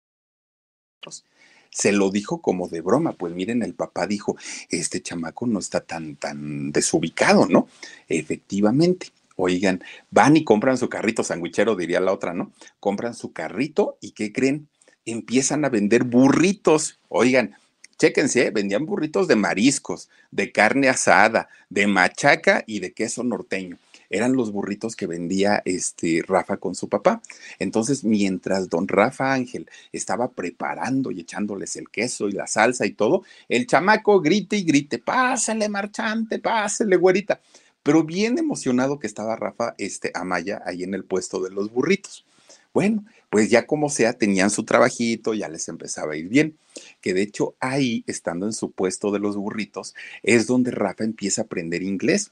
Se 1.71 1.91
lo 1.91 2.11
dijo 2.11 2.41
como 2.41 2.67
de 2.67 2.81
broma. 2.81 3.13
Pues 3.13 3.33
miren, 3.33 3.63
el 3.63 3.73
papá 3.73 4.05
dijo, 4.05 4.35
este 4.69 5.01
chamaco 5.01 5.47
no 5.47 5.59
está 5.59 5.81
tan, 5.81 6.15
tan 6.15 6.71
desubicado, 6.71 7.47
¿no? 7.47 7.67
Efectivamente. 8.07 9.07
Oigan, 9.37 9.83
van 10.11 10.37
y 10.37 10.43
compran 10.43 10.77
su 10.77 10.87
carrito 10.87 11.23
sandwichero, 11.23 11.75
diría 11.75 11.99
la 11.99 12.13
otra, 12.13 12.33
¿no? 12.33 12.51
Compran 12.79 13.15
su 13.15 13.31
carrito 13.31 13.97
y 13.99 14.11
¿qué 14.11 14.31
creen? 14.31 14.67
Empiezan 15.05 15.65
a 15.65 15.69
vender 15.69 16.03
burritos. 16.03 16.99
Oigan, 17.07 17.55
chéquense, 17.97 18.47
¿eh? 18.47 18.51
vendían 18.51 18.85
burritos 18.85 19.27
de 19.27 19.35
mariscos, 19.35 20.09
de 20.29 20.51
carne 20.51 20.89
asada, 20.89 21.49
de 21.69 21.87
machaca 21.87 22.63
y 22.67 22.81
de 22.81 22.91
queso 22.91 23.23
norteño 23.23 23.77
eran 24.11 24.33
los 24.33 24.51
burritos 24.51 24.95
que 24.95 25.07
vendía 25.07 25.61
este 25.65 26.23
Rafa 26.27 26.57
con 26.57 26.75
su 26.75 26.89
papá. 26.89 27.21
Entonces, 27.57 28.03
mientras 28.03 28.69
don 28.69 28.87
Rafa 28.87 29.33
Ángel 29.33 29.67
estaba 29.91 30.29
preparando 30.29 31.11
y 31.11 31.21
echándoles 31.21 31.75
el 31.77 31.89
queso 31.89 32.27
y 32.29 32.33
la 32.33 32.45
salsa 32.45 32.85
y 32.85 32.91
todo, 32.91 33.23
el 33.49 33.65
chamaco 33.65 34.21
grite 34.21 34.57
y 34.57 34.63
grite, 34.63 34.99
pásale 34.99 35.69
marchante, 35.69 36.39
pásale 36.39 36.97
güerita. 36.97 37.41
Pero 37.83 38.03
bien 38.03 38.37
emocionado 38.37 38.99
que 38.99 39.07
estaba 39.07 39.35
Rafa 39.35 39.73
este, 39.77 40.11
Amaya 40.13 40.61
ahí 40.65 40.83
en 40.83 40.93
el 40.93 41.03
puesto 41.03 41.41
de 41.41 41.49
los 41.49 41.71
burritos. 41.71 42.25
Bueno, 42.73 43.03
pues 43.29 43.49
ya 43.49 43.65
como 43.65 43.89
sea, 43.89 44.13
tenían 44.13 44.49
su 44.49 44.63
trabajito, 44.63 45.33
ya 45.33 45.49
les 45.49 45.67
empezaba 45.67 46.13
a 46.13 46.17
ir 46.17 46.27
bien. 46.27 46.57
Que 47.01 47.13
de 47.13 47.21
hecho 47.21 47.55
ahí, 47.59 48.03
estando 48.07 48.45
en 48.45 48.53
su 48.53 48.71
puesto 48.71 49.11
de 49.11 49.19
los 49.19 49.35
burritos, 49.35 49.95
es 50.23 50.47
donde 50.47 50.71
Rafa 50.71 51.03
empieza 51.03 51.41
a 51.41 51.45
aprender 51.45 51.81
inglés 51.81 52.31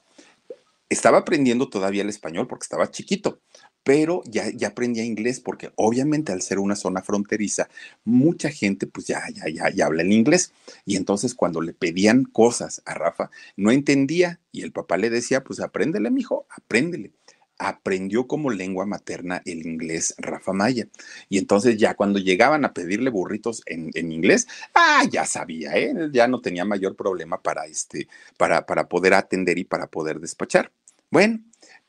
estaba 0.90 1.18
aprendiendo 1.18 1.70
todavía 1.70 2.02
el 2.02 2.08
español 2.08 2.46
porque 2.46 2.64
estaba 2.64 2.90
chiquito, 2.90 3.40
pero 3.82 4.22
ya, 4.26 4.50
ya 4.54 4.68
aprendía 4.68 5.04
inglés 5.04 5.40
porque 5.40 5.72
obviamente 5.76 6.32
al 6.32 6.42
ser 6.42 6.58
una 6.58 6.76
zona 6.76 7.00
fronteriza, 7.00 7.68
mucha 8.04 8.50
gente 8.50 8.86
pues 8.86 9.06
ya, 9.06 9.22
ya, 9.32 9.48
ya, 9.48 9.70
ya 9.70 9.86
habla 9.86 10.02
el 10.02 10.12
inglés. 10.12 10.52
Y 10.84 10.96
entonces 10.96 11.34
cuando 11.34 11.60
le 11.62 11.72
pedían 11.72 12.24
cosas 12.24 12.82
a 12.84 12.94
Rafa, 12.94 13.30
no 13.56 13.70
entendía 13.70 14.40
y 14.52 14.62
el 14.62 14.72
papá 14.72 14.98
le 14.98 15.08
decía, 15.08 15.42
pues 15.42 15.60
apréndele, 15.60 16.10
mijo, 16.10 16.46
apréndele 16.50 17.12
aprendió 17.60 18.26
como 18.26 18.50
lengua 18.50 18.86
materna 18.86 19.42
el 19.44 19.66
inglés 19.66 20.14
Rafa 20.18 20.52
Maya. 20.52 20.88
Y 21.28 21.38
entonces 21.38 21.76
ya 21.76 21.94
cuando 21.94 22.18
llegaban 22.18 22.64
a 22.64 22.72
pedirle 22.72 23.10
burritos 23.10 23.62
en, 23.66 23.90
en 23.94 24.12
inglés, 24.12 24.48
ah, 24.74 25.04
ya 25.10 25.26
sabía, 25.26 25.76
¿eh? 25.76 25.94
ya 26.10 26.26
no 26.26 26.40
tenía 26.40 26.64
mayor 26.64 26.96
problema 26.96 27.40
para, 27.42 27.66
este, 27.66 28.08
para, 28.38 28.64
para 28.64 28.88
poder 28.88 29.14
atender 29.14 29.58
y 29.58 29.64
para 29.64 29.88
poder 29.88 30.20
despachar. 30.20 30.72
Bueno, 31.10 31.40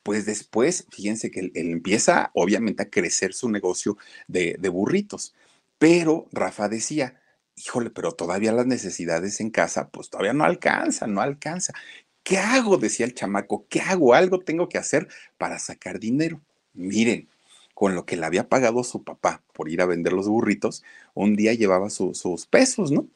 pues 0.04 0.25
después, 0.25 0.88
fíjense 0.90 1.32
que 1.32 1.42
él, 1.42 1.51
empieza 1.54 2.32
obviamente 2.34 2.84
a 2.84 2.90
crecer 2.90 3.34
su 3.34 3.50
negocio 3.50 3.98
de, 4.28 4.58
burritos, 4.70 5.34
pero 5.78 6.28
Rafa 6.32 6.70
decía, 6.70 7.22
híjole, 7.56 7.92
pero 7.92 8.13
todavía 8.13 8.51
las 8.51 8.66
necesidades 8.68 9.40
en 9.42 9.51
casa, 9.51 9.90
pues 9.90 10.10
todavía 10.10 10.34
no 10.34 10.44
alcanza, 10.44 11.08
no 11.08 11.22
alcanza. 11.22 11.74
¿Qué 12.24 12.38
hago? 12.38 12.78
decía 12.78 13.06
el 13.06 13.16
chamaco, 13.16 13.68
¿qué 13.70 13.82
hago? 13.82 14.13
Algo 14.13 14.40
tengo 14.40 14.70
que 14.70 14.78
hacer 14.78 15.08
para 15.38 15.60
sacar 15.60 16.00
dinero. 16.00 16.42
Miren, 16.74 17.30
con 17.74 17.96
lo 17.96 18.06
que 18.06 18.18
le 18.18 18.25
había 18.25 18.48
pagado 18.50 18.84
su 18.84 19.04
papá 19.04 19.44
por 19.54 19.70
ir 19.70 19.82
a 19.82 19.86
vender 19.86 20.13
los 20.13 20.28
burritos, 20.28 20.84
un 21.13 21.36
día 21.36 21.54
llevaba 21.54 21.90
sus 21.90 22.48
pesos, 22.48 22.92
¿no? 22.92 23.08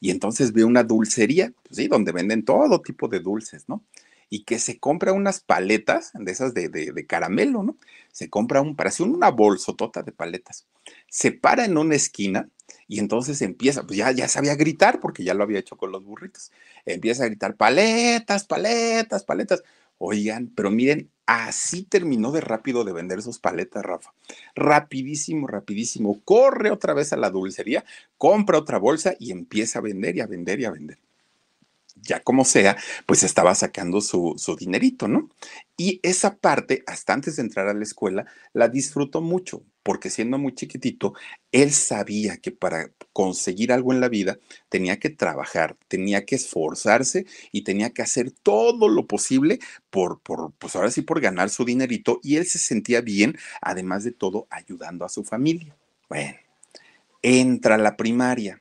Y 0.00 0.10
entonces 0.10 0.52
ve 0.52 0.64
una 0.64 0.82
dulcería, 0.82 1.52
pues 1.62 1.76
sí, 1.76 1.88
donde 1.88 2.12
venden 2.12 2.44
todo 2.44 2.80
tipo 2.82 3.08
de 3.08 3.20
dulces, 3.20 3.68
¿no? 3.68 3.82
Y 4.30 4.44
que 4.44 4.58
se 4.58 4.78
compra 4.78 5.12
unas 5.12 5.40
paletas 5.40 6.12
de 6.14 6.32
esas 6.32 6.54
de, 6.54 6.68
de, 6.68 7.06
caramelo, 7.06 7.62
¿no? 7.62 7.76
Se 8.12 8.30
compra 8.30 8.60
un, 8.60 8.76
parece 8.76 9.02
una 9.02 9.30
bolsotota 9.30 10.02
de 10.02 10.12
paletas. 10.12 10.66
Se 11.08 11.32
para 11.32 11.64
en 11.64 11.78
una 11.78 11.94
esquina 11.94 12.48
y 12.88 12.98
entonces 12.98 13.42
empieza, 13.42 13.82
pues 13.84 13.98
ya, 13.98 14.12
ya 14.12 14.28
sabía 14.28 14.54
gritar 14.56 15.00
porque 15.00 15.24
ya 15.24 15.34
lo 15.34 15.44
había 15.44 15.58
hecho 15.58 15.76
con 15.76 15.92
los 15.92 16.04
burritos. 16.04 16.52
Empieza 16.84 17.24
a 17.24 17.26
gritar 17.26 17.56
paletas, 17.56 18.44
paletas, 18.44 19.24
paletas. 19.24 19.62
Oigan, 19.98 20.52
pero 20.54 20.70
miren, 20.70 21.10
así 21.26 21.84
terminó 21.84 22.32
de 22.32 22.40
rápido 22.40 22.84
de 22.84 22.92
vender 22.92 23.22
sus 23.22 23.38
paletas, 23.38 23.84
Rafa. 23.84 24.12
Rapidísimo, 24.54 25.46
rapidísimo. 25.46 26.20
Corre 26.24 26.70
otra 26.70 26.94
vez 26.94 27.12
a 27.12 27.16
la 27.16 27.30
dulcería, 27.30 27.84
compra 28.18 28.58
otra 28.58 28.78
bolsa 28.78 29.14
y 29.18 29.30
empieza 29.32 29.78
a 29.78 29.82
vender 29.82 30.16
y 30.16 30.20
a 30.20 30.26
vender 30.26 30.60
y 30.60 30.64
a 30.64 30.70
vender 30.70 30.98
ya 32.04 32.20
como 32.20 32.44
sea, 32.44 32.76
pues 33.06 33.22
estaba 33.22 33.54
sacando 33.54 34.00
su, 34.00 34.34
su, 34.38 34.56
dinerito, 34.56 35.08
¿no? 35.08 35.30
Y 35.76 36.00
esa 36.02 36.36
parte, 36.36 36.84
hasta 36.86 37.12
antes 37.12 37.36
de 37.36 37.42
entrar 37.42 37.68
a 37.68 37.74
la 37.74 37.82
escuela, 37.82 38.26
la 38.52 38.68
disfrutó 38.68 39.20
mucho, 39.20 39.62
porque 39.82 40.10
siendo 40.10 40.38
muy 40.38 40.54
chiquitito, 40.54 41.14
él 41.52 41.72
sabía 41.72 42.36
que 42.38 42.52
para 42.52 42.90
conseguir 43.12 43.72
algo 43.72 43.92
en 43.92 44.00
la 44.00 44.08
vida 44.08 44.38
tenía 44.68 44.98
que 44.98 45.10
trabajar, 45.10 45.76
tenía 45.88 46.24
que 46.24 46.36
esforzarse 46.36 47.26
y 47.52 47.62
tenía 47.62 47.90
que 47.90 48.02
hacer 48.02 48.30
todo 48.30 48.88
lo 48.88 49.06
posible 49.06 49.58
por, 49.90 50.20
por, 50.20 50.52
pues 50.58 50.76
ahora 50.76 50.90
sí, 50.90 51.02
por 51.02 51.20
ganar 51.20 51.50
su 51.50 51.64
dinerito, 51.64 52.20
y 52.22 52.36
él 52.36 52.46
se 52.46 52.58
sentía 52.58 53.00
bien, 53.00 53.36
además 53.60 54.04
de 54.04 54.12
todo, 54.12 54.46
ayudando 54.50 55.04
a 55.04 55.08
su 55.08 55.24
familia. 55.24 55.76
Bueno, 56.08 56.36
entra 57.22 57.76
a 57.76 57.78
la 57.78 57.96
primaria 57.96 58.60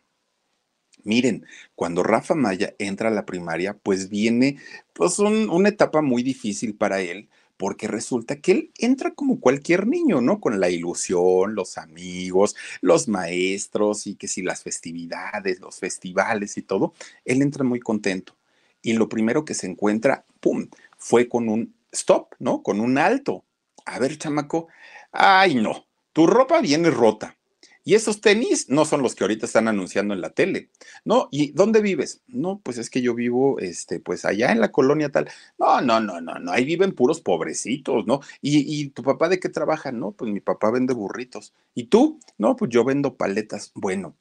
Miren, 1.03 1.45
cuando 1.75 2.03
Rafa 2.03 2.35
Maya 2.35 2.75
entra 2.79 3.09
a 3.09 3.11
la 3.11 3.25
primaria, 3.25 3.77
pues 3.81 4.09
viene 4.09 4.57
pues 4.93 5.19
una 5.19 5.69
etapa 5.69 6.01
muy 6.01 6.23
difícil 6.23 6.75
para 6.75 7.01
él, 7.01 7.29
porque 7.57 7.87
resulta 7.87 8.37
que 8.37 8.51
él 8.51 8.71
entra 8.77 9.11
como 9.13 9.39
cualquier 9.39 9.87
niño, 9.87 10.21
¿no? 10.21 10.39
Con 10.39 10.59
la 10.59 10.69
ilusión, 10.69 11.55
los 11.55 11.77
amigos, 11.77 12.55
los 12.81 13.07
maestros 13.07 14.07
y 14.07 14.15
que 14.15 14.27
si 14.27 14.41
las 14.41 14.63
festividades, 14.63 15.59
los 15.59 15.77
festivales 15.77 16.57
y 16.57 16.61
todo, 16.61 16.93
él 17.25 17.41
entra 17.41 17.63
muy 17.63 17.79
contento. 17.79 18.35
Y 18.81 18.93
lo 18.93 19.07
primero 19.09 19.45
que 19.45 19.53
se 19.53 19.67
encuentra, 19.67 20.25
¡pum!, 20.39 20.67
fue 20.97 21.27
con 21.29 21.47
un 21.49 21.73
stop, 21.91 22.33
¿no? 22.39 22.63
Con 22.63 22.79
un 22.79 22.97
alto. 22.97 23.45
A 23.85 23.99
ver, 23.99 24.17
chamaco, 24.17 24.67
ay 25.11 25.55
no, 25.55 25.85
tu 26.13 26.27
ropa 26.27 26.61
viene 26.61 26.89
rota. 26.89 27.37
Y 27.83 27.95
esos 27.95 28.21
tenis 28.21 28.69
no 28.69 28.85
son 28.85 29.01
los 29.01 29.15
que 29.15 29.23
ahorita 29.23 29.45
están 29.45 29.67
anunciando 29.67 30.13
en 30.13 30.21
la 30.21 30.29
tele. 30.31 30.69
No, 31.05 31.27
¿y 31.31 31.51
dónde 31.51 31.81
vives? 31.81 32.21
No, 32.27 32.61
pues 32.63 32.77
es 32.77 32.89
que 32.89 33.01
yo 33.01 33.13
vivo, 33.13 33.59
este, 33.59 33.99
pues 33.99 34.25
allá 34.25 34.51
en 34.51 34.59
la 34.61 34.71
colonia 34.71 35.09
tal. 35.09 35.29
No, 35.59 35.81
no, 35.81 35.99
no, 35.99 36.21
no, 36.21 36.39
no, 36.39 36.51
ahí 36.51 36.65
viven 36.65 36.93
puros 36.93 37.21
pobrecitos, 37.21 38.05
¿no? 38.07 38.21
¿Y, 38.41 38.81
y 38.81 38.89
tu 38.89 39.03
papá 39.03 39.29
de 39.29 39.39
qué 39.39 39.49
trabaja? 39.49 39.91
No, 39.91 40.11
pues 40.11 40.31
mi 40.31 40.39
papá 40.39 40.71
vende 40.71 40.93
burritos. 40.93 41.53
¿Y 41.75 41.85
tú? 41.85 42.19
No, 42.37 42.55
pues 42.55 42.71
yo 42.71 42.83
vendo 42.83 43.15
paletas. 43.17 43.71
Bueno, 43.75 44.15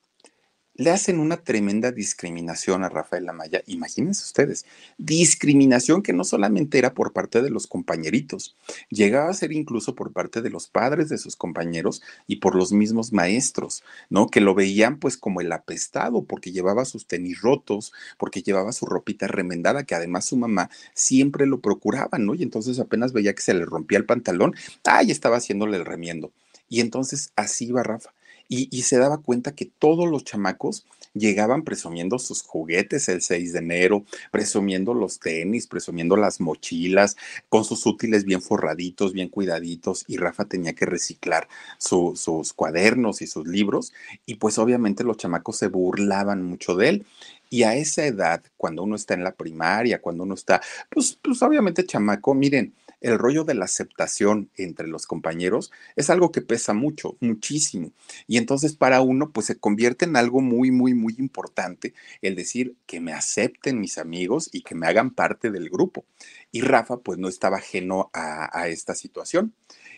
le 0.74 0.90
hacen 0.90 1.18
una 1.18 1.36
tremenda 1.36 1.92
discriminación 1.92 2.82
a 2.82 2.88
Rafael 2.88 3.28
Amaya. 3.28 3.62
Imagínense 3.66 4.24
ustedes, 4.24 4.64
discriminación 4.96 6.02
que 6.02 6.14
no 6.14 6.24
solamente 6.24 6.78
era 6.78 6.94
por 6.94 7.12
parte 7.12 7.42
de 7.42 7.50
los 7.50 7.66
compañeritos, 7.66 8.56
llegaba 8.88 9.30
a 9.30 9.34
ser 9.34 9.52
incluso 9.52 9.94
por 9.94 10.12
parte 10.12 10.40
de 10.40 10.50
los 10.50 10.68
padres 10.68 11.08
de 11.10 11.18
sus 11.18 11.36
compañeros 11.36 12.02
y 12.26 12.36
por 12.36 12.54
los 12.54 12.72
mismos 12.72 13.12
maestros, 13.12 13.82
¿no? 14.08 14.28
Que 14.28 14.40
lo 14.40 14.54
veían 14.54 14.98
pues 14.98 15.16
como 15.18 15.40
el 15.40 15.52
apestado 15.52 16.24
porque 16.24 16.52
llevaba 16.52 16.86
sus 16.86 17.06
tenis 17.06 17.40
rotos, 17.42 17.92
porque 18.16 18.42
llevaba 18.42 18.72
su 18.72 18.86
ropita 18.86 19.26
remendada, 19.26 19.84
que 19.84 19.94
además 19.94 20.24
su 20.24 20.36
mamá 20.36 20.70
siempre 20.94 21.46
lo 21.46 21.60
procuraba, 21.60 22.18
¿no? 22.18 22.34
Y 22.34 22.42
entonces 22.42 22.78
apenas 22.78 23.12
veía 23.12 23.34
que 23.34 23.42
se 23.42 23.54
le 23.54 23.66
rompía 23.66 23.98
el 23.98 24.06
pantalón, 24.06 24.54
ay, 24.84 25.10
estaba 25.10 25.36
haciéndole 25.36 25.76
el 25.76 25.84
remiendo. 25.84 26.32
Y 26.68 26.80
entonces 26.80 27.32
así 27.36 27.66
iba 27.66 27.82
Rafa 27.82 28.14
y, 28.54 28.82
se 28.82 28.98
daba 28.98 29.16
cuenta 29.16 29.54
que 29.54 29.64
todos 29.64 30.10
los 30.10 30.24
chamacos 30.24 30.84
llegaban 31.14 31.62
presumiendo 31.62 32.18
sus 32.18 32.42
juguetes 32.42 33.08
el 33.08 33.22
6 33.22 33.54
de 33.54 33.58
enero, 33.60 34.04
presumiendo 34.30 34.92
los 34.92 35.20
tenis, 35.20 35.66
presumiendo 35.66 36.18
las 36.18 36.38
mochilas, 36.38 37.16
con 37.48 37.64
sus 37.64 37.86
útiles 37.86 38.24
bien 38.24 38.42
forraditos, 38.42 39.14
bien 39.14 39.30
cuidaditos, 39.30 40.04
y 40.06 40.18
Rafa 40.18 40.44
tenía 40.44 40.74
que 40.74 40.84
reciclar 40.84 41.48
sus 41.78 42.52
cuadernos 42.52 43.22
y 43.22 43.26
sus 43.26 43.46
libros, 43.46 43.94
y 44.26 44.34
pues 44.34 44.58
obviamente 44.58 45.02
los 45.02 45.16
chamacos 45.16 45.56
se 45.56 45.68
burlaban 45.68 46.42
mucho 46.42 46.76
de 46.76 46.88
él. 46.90 47.06
Y 47.48 47.62
a 47.62 47.74
esa 47.74 48.04
edad, 48.04 48.42
cuando 48.58 48.82
uno 48.82 48.96
está 48.96 49.14
en 49.14 49.24
la 49.24 49.32
primaria, 49.32 50.00
cuando 50.02 50.24
uno 50.24 50.34
está, 50.34 50.60
pues, 50.90 51.18
pues 51.22 51.40
obviamente 51.42 51.86
chamaco, 51.86 52.34
miren, 52.34 52.74
el 53.02 53.18
rollo 53.18 53.44
de 53.44 53.54
la 53.54 53.66
aceptación 53.66 54.50
entre 54.56 54.86
los 54.88 55.06
compañeros 55.06 55.70
es 55.96 56.08
algo 56.10 56.32
que 56.32 56.40
pesa 56.40 56.72
mucho, 56.72 57.16
muchísimo. 57.20 57.92
Y 58.26 58.38
entonces 58.38 58.74
para 58.74 59.02
uno, 59.02 59.30
pues 59.32 59.46
se 59.46 59.58
convierte 59.58 60.04
en 60.04 60.16
algo 60.16 60.40
muy, 60.40 60.70
muy, 60.70 60.94
muy 60.94 61.14
importante 61.18 61.94
el 62.22 62.34
decir 62.36 62.76
que 62.86 63.00
me 63.00 63.12
acepten 63.12 63.80
mis 63.80 63.98
amigos 63.98 64.48
y 64.52 64.62
que 64.62 64.74
me 64.74 64.86
hagan 64.86 65.10
parte 65.10 65.50
del 65.50 65.68
grupo. 65.68 66.04
Y 66.50 66.62
Rafa, 66.62 66.98
pues 66.98 67.18
no 67.18 67.28
estaba 67.28 67.58
ajeno 67.58 68.10
a, 68.12 68.56
a 68.58 68.68
esta 68.68 68.94
situación. 68.94 69.54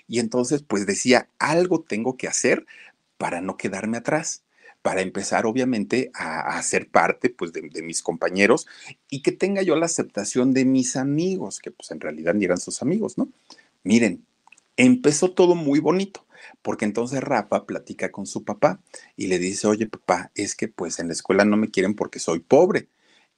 Y 0.08 0.18
entonces, 0.18 0.62
pues 0.62 0.86
decía, 0.86 1.28
algo 1.38 1.82
tengo 1.82 2.16
que 2.16 2.28
hacer 2.28 2.66
para 3.18 3.40
no 3.40 3.56
quedarme 3.56 3.98
atrás 3.98 4.43
para 4.84 5.00
empezar 5.00 5.46
obviamente 5.46 6.10
a, 6.12 6.62
ser 6.62 6.90
parte 6.90 7.30
pues 7.30 7.54
de, 7.54 7.62
mis 7.82 8.02
compañeros 8.02 8.66
y 9.08 9.22
que 9.22 9.32
tenga 9.32 9.62
yo 9.62 9.76
la 9.76 9.86
aceptación 9.86 10.52
de 10.52 10.66
mis 10.66 10.96
amigos, 10.96 11.58
que 11.58 11.70
pues 11.70 11.90
en 11.90 12.00
realidad 12.00 12.34
ni 12.34 12.44
eran 12.44 12.60
sus 12.60 12.82
amigos, 12.82 13.16
¿no? 13.16 13.30
Miren, 13.82 14.26
empezó 14.76 15.32
todo 15.32 15.54
muy 15.54 15.80
bonito, 15.80 16.26
porque 16.60 16.84
entonces 16.84 17.22
Rafa 17.22 17.64
platica 17.64 18.12
con 18.12 18.26
su 18.26 18.44
papá 18.44 18.78
y 19.16 19.28
le 19.28 19.38
dice, 19.38 19.66
oye 19.68 19.86
papá, 19.86 20.30
es 20.34 20.54
que 20.54 20.68
pues 20.68 20.98
en 20.98 21.06
la 21.06 21.14
escuela 21.14 21.46
no 21.46 21.56
me 21.56 21.70
quieren 21.70 21.94
porque 21.94 22.18
soy 22.18 22.40
pobre. 22.40 22.88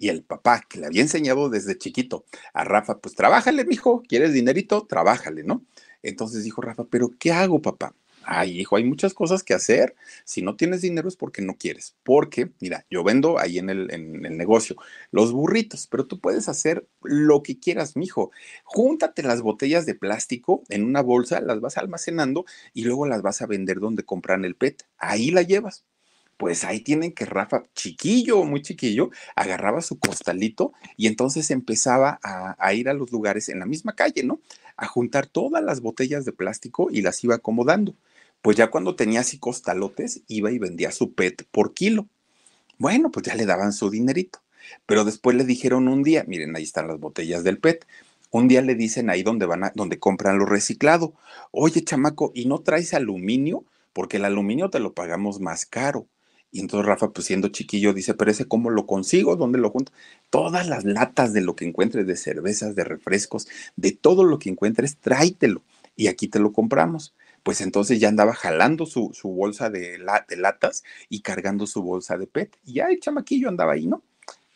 Y 0.00 0.08
el 0.08 0.24
papá, 0.24 0.64
que 0.68 0.80
le 0.80 0.86
había 0.86 1.02
enseñado 1.02 1.48
desde 1.48 1.78
chiquito 1.78 2.24
a 2.54 2.64
Rafa, 2.64 2.98
pues 2.98 3.14
trabájale, 3.14 3.64
mijo, 3.64 4.02
¿quieres 4.08 4.32
dinerito? 4.32 4.84
Trabájale, 4.84 5.44
¿no? 5.44 5.64
Entonces 6.02 6.42
dijo 6.42 6.60
Rafa, 6.60 6.86
pero 6.90 7.12
¿qué 7.20 7.30
hago, 7.30 7.62
papá? 7.62 7.94
Ay, 8.28 8.58
hijo, 8.60 8.74
hay 8.74 8.82
muchas 8.82 9.14
cosas 9.14 9.44
que 9.44 9.54
hacer. 9.54 9.94
Si 10.24 10.42
no 10.42 10.56
tienes 10.56 10.82
dinero 10.82 11.08
es 11.08 11.14
porque 11.14 11.42
no 11.42 11.56
quieres. 11.56 11.94
Porque, 12.02 12.50
mira, 12.60 12.84
yo 12.90 13.04
vendo 13.04 13.38
ahí 13.38 13.58
en 13.58 13.70
el, 13.70 13.88
en 13.92 14.26
el 14.26 14.36
negocio 14.36 14.74
los 15.12 15.30
burritos, 15.32 15.86
pero 15.86 16.06
tú 16.06 16.18
puedes 16.18 16.48
hacer 16.48 16.88
lo 17.02 17.44
que 17.44 17.60
quieras, 17.60 17.94
mijo. 17.96 18.32
Júntate 18.64 19.22
las 19.22 19.42
botellas 19.42 19.86
de 19.86 19.94
plástico 19.94 20.64
en 20.70 20.84
una 20.84 21.02
bolsa, 21.02 21.40
las 21.40 21.60
vas 21.60 21.78
almacenando 21.78 22.44
y 22.74 22.82
luego 22.82 23.06
las 23.06 23.22
vas 23.22 23.42
a 23.42 23.46
vender 23.46 23.78
donde 23.78 24.02
compran 24.02 24.44
el 24.44 24.56
PET. 24.56 24.82
Ahí 24.98 25.30
la 25.30 25.42
llevas 25.42 25.84
pues 26.36 26.64
ahí 26.64 26.80
tienen 26.80 27.12
que 27.12 27.24
Rafa, 27.24 27.64
chiquillo, 27.74 28.44
muy 28.44 28.60
chiquillo, 28.60 29.08
agarraba 29.36 29.80
su 29.80 29.98
costalito 29.98 30.74
y 30.94 31.06
entonces 31.06 31.50
empezaba 31.50 32.20
a, 32.22 32.56
a, 32.58 32.74
ir 32.74 32.90
a 32.90 32.92
los 32.92 33.10
lugares 33.10 33.48
en 33.48 33.58
la 33.58 33.64
misma 33.64 33.94
calle, 33.94 34.22
¿no? 34.22 34.40
A 34.76 34.86
juntar 34.86 35.26
todas 35.26 35.64
las 35.64 35.80
botellas 35.80 36.26
de 36.26 36.32
plástico 36.32 36.88
y 36.90 37.00
las 37.00 37.24
iba 37.24 37.36
acomodando 37.36 37.94
pues 38.42 38.56
ya 38.56 38.70
cuando 38.70 38.96
tenía 38.96 39.20
así 39.20 39.38
costalotes, 39.38 40.22
iba 40.28 40.50
y 40.50 40.58
vendía 40.58 40.92
su 40.92 41.12
PET 41.14 41.44
por 41.50 41.74
kilo. 41.74 42.08
Bueno, 42.78 43.10
pues 43.10 43.26
ya 43.26 43.34
le 43.34 43.46
daban 43.46 43.72
su 43.72 43.90
dinerito. 43.90 44.40
Pero 44.86 45.04
después 45.04 45.36
le 45.36 45.44
dijeron 45.44 45.88
un 45.88 46.02
día, 46.02 46.24
miren, 46.26 46.56
ahí 46.56 46.62
están 46.62 46.88
las 46.88 46.98
botellas 46.98 47.44
del 47.44 47.58
PET. 47.58 47.86
Un 48.30 48.48
día 48.48 48.60
le 48.62 48.74
dicen 48.74 49.10
ahí 49.10 49.22
donde 49.22 49.46
van 49.46 49.64
a, 49.64 49.72
donde 49.74 49.98
compran 49.98 50.38
lo 50.38 50.46
reciclado. 50.46 51.14
Oye, 51.52 51.82
chamaco, 51.84 52.32
¿y 52.34 52.46
no 52.46 52.60
traes 52.60 52.94
aluminio? 52.94 53.64
Porque 53.92 54.18
el 54.18 54.24
aluminio 54.24 54.68
te 54.70 54.80
lo 54.80 54.92
pagamos 54.94 55.40
más 55.40 55.64
caro. 55.64 56.06
Y 56.50 56.60
entonces 56.60 56.86
Rafa, 56.86 57.10
pues 57.10 57.26
siendo 57.26 57.48
chiquillo, 57.48 57.92
dice, 57.92 58.14
pero 58.14 58.30
ese 58.30 58.46
cómo 58.46 58.70
lo 58.70 58.86
consigo, 58.86 59.36
¿dónde 59.36 59.58
lo 59.58 59.70
junto? 59.70 59.92
Todas 60.30 60.68
las 60.68 60.84
latas 60.84 61.32
de 61.32 61.40
lo 61.40 61.56
que 61.56 61.66
encuentres, 61.66 62.06
de 62.06 62.16
cervezas, 62.16 62.74
de 62.74 62.84
refrescos, 62.84 63.48
de 63.76 63.92
todo 63.92 64.24
lo 64.24 64.38
que 64.38 64.50
encuentres, 64.50 64.96
tráitelo. 64.96 65.62
Y 65.96 66.08
aquí 66.08 66.28
te 66.28 66.38
lo 66.38 66.52
compramos 66.52 67.14
pues 67.46 67.60
entonces 67.60 68.00
ya 68.00 68.08
andaba 68.08 68.34
jalando 68.34 68.86
su, 68.86 69.12
bolsa 69.22 69.70
de, 69.70 69.98
latas 69.98 70.82
y 71.08 71.20
cargando 71.20 71.68
su 71.68 71.80
bolsa 71.80 72.18
de 72.18 72.26
PET. 72.26 72.58
Y 72.64 72.72
ya 72.72 72.88
el 72.88 72.98
chamaquillo 72.98 73.48
andaba 73.48 73.74
ahí, 73.74 73.86
¿no? 73.86 74.02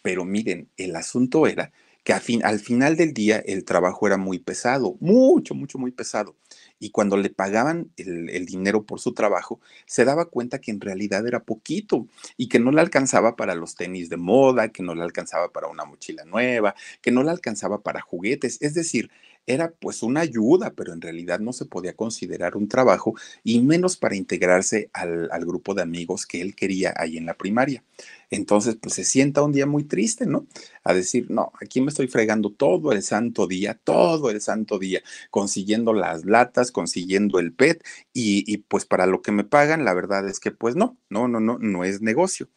Pero 0.02 0.24
miren, 0.24 0.68
el 0.76 0.96
asunto 0.96 1.46
era 1.46 1.70
que 2.02 2.14
al 2.14 2.58
final 2.58 2.96
del 2.96 3.14
día 3.14 3.38
el 3.46 3.64
trabajo 3.64 4.08
era 4.08 4.16
muy 4.16 4.40
pesado, 4.40 4.96
mucho, 4.98 5.54
mucho, 5.54 5.78
muy 5.78 5.92
pesado. 5.92 6.34
Y 6.80 6.90
cuando 6.90 7.16
le 7.16 7.30
pagaban 7.30 7.92
el, 7.96 8.28
el, 8.30 8.44
dinero 8.44 8.82
por 8.82 8.98
su 8.98 9.14
trabajo, 9.14 9.60
se 9.86 10.04
daba 10.04 10.24
cuenta 10.24 10.60
que 10.60 10.72
en 10.72 10.80
realidad 10.80 11.24
era 11.28 11.44
poquito 11.44 12.08
y 12.36 12.48
que 12.48 12.58
no 12.58 12.72
le 12.72 12.80
alcanzaba 12.80 13.36
para 13.36 13.54
los 13.54 13.76
tenis 13.76 14.08
de 14.08 14.16
moda, 14.16 14.70
que 14.70 14.82
no 14.82 14.96
le 14.96 15.04
alcanzaba 15.04 15.52
para 15.52 15.68
una 15.68 15.84
mochila 15.84 16.24
nueva, 16.24 16.74
que 17.02 17.12
no 17.12 17.22
le 17.22 17.30
alcanzaba 17.30 17.82
para 17.82 18.00
juguetes. 18.00 18.60
Es 18.60 18.74
decir, 18.74 19.12
era 19.46 19.70
pues 19.72 20.02
una 20.02 20.20
ayuda, 20.20 20.72
pero 20.76 20.92
en 20.92 21.00
realidad 21.00 21.40
no 21.40 21.52
se 21.52 21.64
podía 21.64 21.94
considerar 21.94 22.56
un 22.56 22.68
trabajo 22.68 23.14
y 23.42 23.60
menos 23.62 23.96
para 23.96 24.16
integrarse 24.16 24.90
al, 24.92 25.28
grupo 25.44 25.74
de 25.74 25.82
amigos 25.82 26.26
que 26.26 26.40
él 26.40 26.54
quería 26.54 26.94
ahí 26.96 27.16
en 27.16 27.26
la 27.26 27.34
primaria. 27.34 27.82
Entonces, 28.30 28.76
pues 28.80 28.94
se 28.94 29.04
sienta 29.04 29.42
un 29.42 29.52
día 29.52 29.66
muy 29.66 29.84
triste, 29.84 30.26
¿no? 30.26 30.46
A 30.84 30.94
decir, 30.94 31.30
no, 31.30 31.52
aquí 31.60 31.80
me 31.80 31.88
estoy 31.88 32.06
fregando 32.06 32.50
todo 32.50 32.92
el 32.92 33.02
santo 33.02 33.46
día, 33.46 33.74
todo 33.82 34.30
el 34.30 34.40
santo 34.40 34.78
día, 34.78 35.02
consiguiendo 35.30 35.92
las 35.92 36.24
latas, 36.24 36.70
consiguiendo 36.70 37.38
el 37.40 37.52
PET 37.52 37.82
y, 38.12 38.44
y 38.52 38.58
pues 38.58 38.84
para 38.84 39.06
lo 39.06 39.22
que 39.22 39.32
me 39.32 39.44
pagan, 39.44 39.84
la 39.84 39.94
verdad 39.94 40.28
es 40.28 40.38
que 40.40 40.50
pues 40.52 40.76
no, 40.76 40.96
no, 41.08 41.26
no, 41.28 41.40
no, 41.40 41.58
no 41.58 41.84
es 41.84 42.02
negocio 42.02 42.48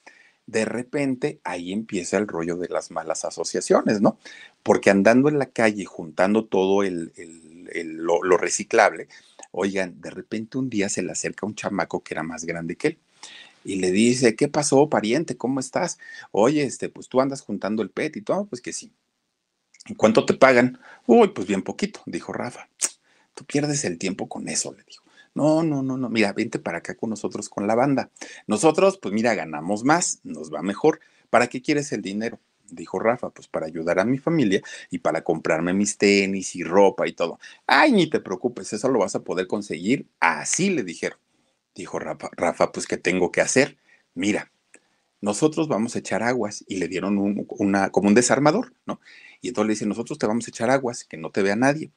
de 0.45 0.65
repente 0.65 1.39
ahí 1.43 1.71
empieza 1.71 2.17
el 2.17 2.27
rollo 2.27 2.57
de 2.57 2.69
las 2.69 2.91
malas 2.91 3.25
asociaciones, 3.25 4.01
¿no? 4.01 4.17
Porque 4.61 4.89
andando 4.89 5.29
en 5.29 5.39
la 5.39 5.47
calle 5.47 5.85
juntando 5.85 6.45
todo 6.45 6.83
el, 6.83 7.13
lo, 7.85 8.37
reciclable, 8.37 9.07
oigan, 9.51 9.99
de 10.01 10.09
repente 10.09 10.57
un 10.57 10.69
día 10.69 10.89
se 10.89 11.01
le 11.03 11.11
acerca 11.11 11.45
un 11.45 11.55
chamaco 11.55 12.03
que 12.03 12.13
era 12.13 12.23
más 12.23 12.45
grande 12.45 12.75
que 12.75 12.87
él 12.89 12.99
y 13.63 13.77
le 13.77 13.91
dice, 13.91 14.35
¿qué 14.35 14.47
pasó, 14.47 14.89
pariente? 14.89 15.37
¿Cómo 15.37 15.59
estás? 15.59 15.97
Oye, 16.31 16.63
este, 16.63 16.89
pues 16.89 17.07
tú 17.07 17.21
andas 17.21 17.41
juntando 17.41 17.81
el 17.81 17.89
PET 17.89 18.17
y 18.17 18.21
todo, 18.21 18.45
pues 18.45 18.61
que 18.61 18.73
sí. 18.73 18.91
¿Y 19.85 19.95
cuánto 19.95 20.25
te 20.25 20.33
pagan? 20.33 20.79
Uy, 21.05 21.29
pues 21.29 21.47
bien 21.47 21.61
poquito, 21.61 22.01
dijo 22.05 22.33
Rafa. 22.33 22.69
Tú 23.33 23.45
pierdes 23.45 23.83
el 23.85 23.97
tiempo 23.97 24.29
con 24.29 24.47
eso, 24.47 24.73
le 24.73 24.83
dijo. 24.83 25.03
No, 25.35 25.63
no, 25.63 25.81
no, 25.81 25.97
no, 25.97 26.09
mira, 26.09 26.31
vente 26.31 26.59
para 26.59 26.77
acá 26.79 26.95
con 26.95 27.09
nosotros 27.09 27.49
con 27.49 27.65
la 27.65 27.73
banda. 27.75 28.11
Nosotros, 28.45 28.99
pues 29.01 29.13
mira, 29.13 29.33
ganamos 29.33 29.83
más, 29.83 30.19
nos 30.23 30.53
va 30.53 30.61
mejor. 30.61 30.99
¿Para 31.29 31.47
qué 31.47 31.61
quieres 31.61 31.91
el 31.91 32.03
dinero? 32.03 32.39
Dijo 32.69 32.99
Rafa, 32.99 33.31
pues 33.31 33.47
para 33.47 33.65
ayudar 33.65 33.99
a 33.99 34.05
mi 34.05 34.19
familia 34.19 34.61
y 34.91 34.99
para 34.99 35.23
comprarme 35.23 35.73
mis 35.73 35.97
tenis 35.97 36.55
y 36.55 36.63
ropa 36.63 37.07
y 37.07 37.13
todo. 37.13 37.39
Ay, 37.65 37.91
ni 37.91 38.07
te 38.09 38.19
preocupes, 38.19 38.73
eso 38.73 38.89
lo 38.89 38.99
vas 38.99 39.15
a 39.15 39.23
poder 39.23 39.47
conseguir. 39.47 40.07
Así 40.19 40.69
le 40.69 40.83
dijeron. 40.83 41.17
Dijo 41.75 41.97
Rafa, 41.99 42.29
Rafa 42.33 42.71
pues 42.71 42.85
¿qué 42.85 42.97
tengo 42.97 43.31
que 43.31 43.41
hacer? 43.41 43.77
Mira, 44.13 44.51
nosotros 45.21 45.67
vamos 45.67 45.95
a 45.95 45.99
echar 45.99 46.21
aguas 46.21 46.63
y 46.67 46.77
le 46.77 46.87
dieron 46.87 47.17
un, 47.17 47.47
una, 47.49 47.89
como 47.89 48.07
un 48.07 48.13
desarmador, 48.13 48.73
¿no? 48.85 48.99
Y 49.41 49.49
entonces 49.49 49.67
le 49.67 49.73
dice, 49.73 49.85
nosotros 49.87 50.19
te 50.19 50.27
vamos 50.27 50.47
a 50.47 50.51
echar 50.51 50.69
aguas, 50.69 51.05
que 51.05 51.17
no 51.17 51.31
te 51.31 51.41
vea 51.41 51.55
nadie 51.55 51.91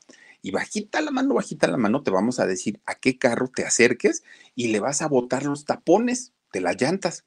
y 0.47 0.53
bajita 0.53 1.01
la 1.01 1.11
mano, 1.11 1.35
bajita 1.35 1.67
la 1.67 1.77
mano, 1.77 2.05
te 2.05 2.13
vamos 2.13 2.39
a 2.39 2.47
decir 2.47 2.81
a 2.87 2.95
qué 2.95 3.19
carro 3.19 3.49
te 3.49 3.65
acerques 3.65 4.23
y 4.55 4.69
le 4.69 4.79
vas 4.79 5.03
a 5.03 5.09
botar 5.09 5.45
los 5.45 5.65
tapones 5.65 6.35
de 6.53 6.61
las 6.61 6.81
llantas. 6.81 7.25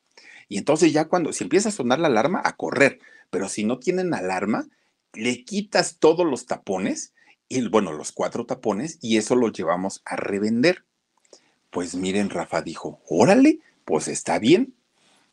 Y 0.48 0.58
entonces 0.58 0.94
ya 0.94 1.10
cuando, 1.10 1.34
si 1.34 1.44
empieza 1.44 1.68
a 1.68 1.74
sonar 1.74 2.00
la 2.00 2.08
alarma, 2.08 2.42
a 2.46 2.56
correr, 2.56 3.02
pero 3.30 3.50
si 3.50 3.66
no 3.66 3.78
tienen 3.78 4.14
alarma, 4.14 4.70
le 5.12 5.44
quitas 5.44 5.98
todos 6.00 6.26
los 6.26 6.46
tapones, 6.46 7.14
y 7.50 7.68
bueno, 7.68 7.92
los 7.92 8.14
cuatro 8.14 8.46
tapones, 8.46 9.00
y 9.02 9.18
eso 9.18 9.36
lo 9.36 9.52
llevamos 9.52 10.02
a 10.06 10.16
revender. 10.16 10.86
Pues 11.72 11.96
miren, 11.96 12.30
Rafa 12.30 12.62
dijo, 12.62 13.02
órale, 13.10 13.60
pues 13.84 14.08
está 14.08 14.40
bien. 14.40 14.76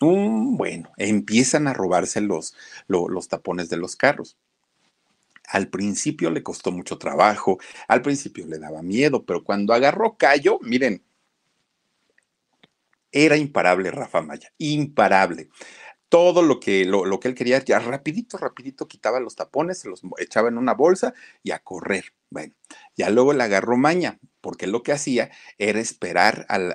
Mm, 0.00 0.56
bueno, 0.56 0.90
empiezan 0.96 1.68
a 1.68 1.72
robarse 1.72 2.20
los, 2.20 2.52
los 2.88 3.28
tapones 3.28 3.68
de 3.68 3.76
los 3.76 3.94
carros. 3.94 4.36
Al 5.48 5.68
principio 5.68 6.30
le 6.30 6.42
costó 6.42 6.72
mucho 6.72 6.98
trabajo, 6.98 7.58
al 7.88 8.02
principio 8.02 8.46
le 8.46 8.58
daba 8.58 8.82
miedo, 8.82 9.24
pero 9.24 9.44
cuando 9.44 9.72
agarró 9.74 10.16
callo, 10.16 10.58
miren, 10.62 11.02
era 13.12 13.36
imparable 13.36 13.90
Rafa 13.90 14.22
Maya, 14.22 14.52
imparable 14.58 15.48
todo 16.08 16.42
lo 16.42 16.60
que, 16.60 16.84
lo, 16.84 17.04
lo, 17.04 17.18
que 17.18 17.28
él 17.28 17.34
quería, 17.34 17.62
ya 17.64 17.78
rapidito, 17.78 18.38
rapidito 18.38 18.86
quitaba 18.86 19.20
los 19.20 19.34
tapones, 19.34 19.80
se 19.80 19.88
los 19.88 20.02
echaba 20.18 20.48
en 20.48 20.58
una 20.58 20.74
bolsa 20.74 21.14
y 21.42 21.50
a 21.50 21.58
correr. 21.58 22.12
Bueno, 22.30 22.54
ya 22.96 23.10
luego 23.10 23.32
le 23.32 23.42
agarró 23.42 23.76
maña, 23.76 24.18
porque 24.46 24.68
lo 24.68 24.84
que 24.84 24.92
hacía 24.92 25.32
era 25.58 25.80
esperar 25.80 26.46
al, 26.48 26.72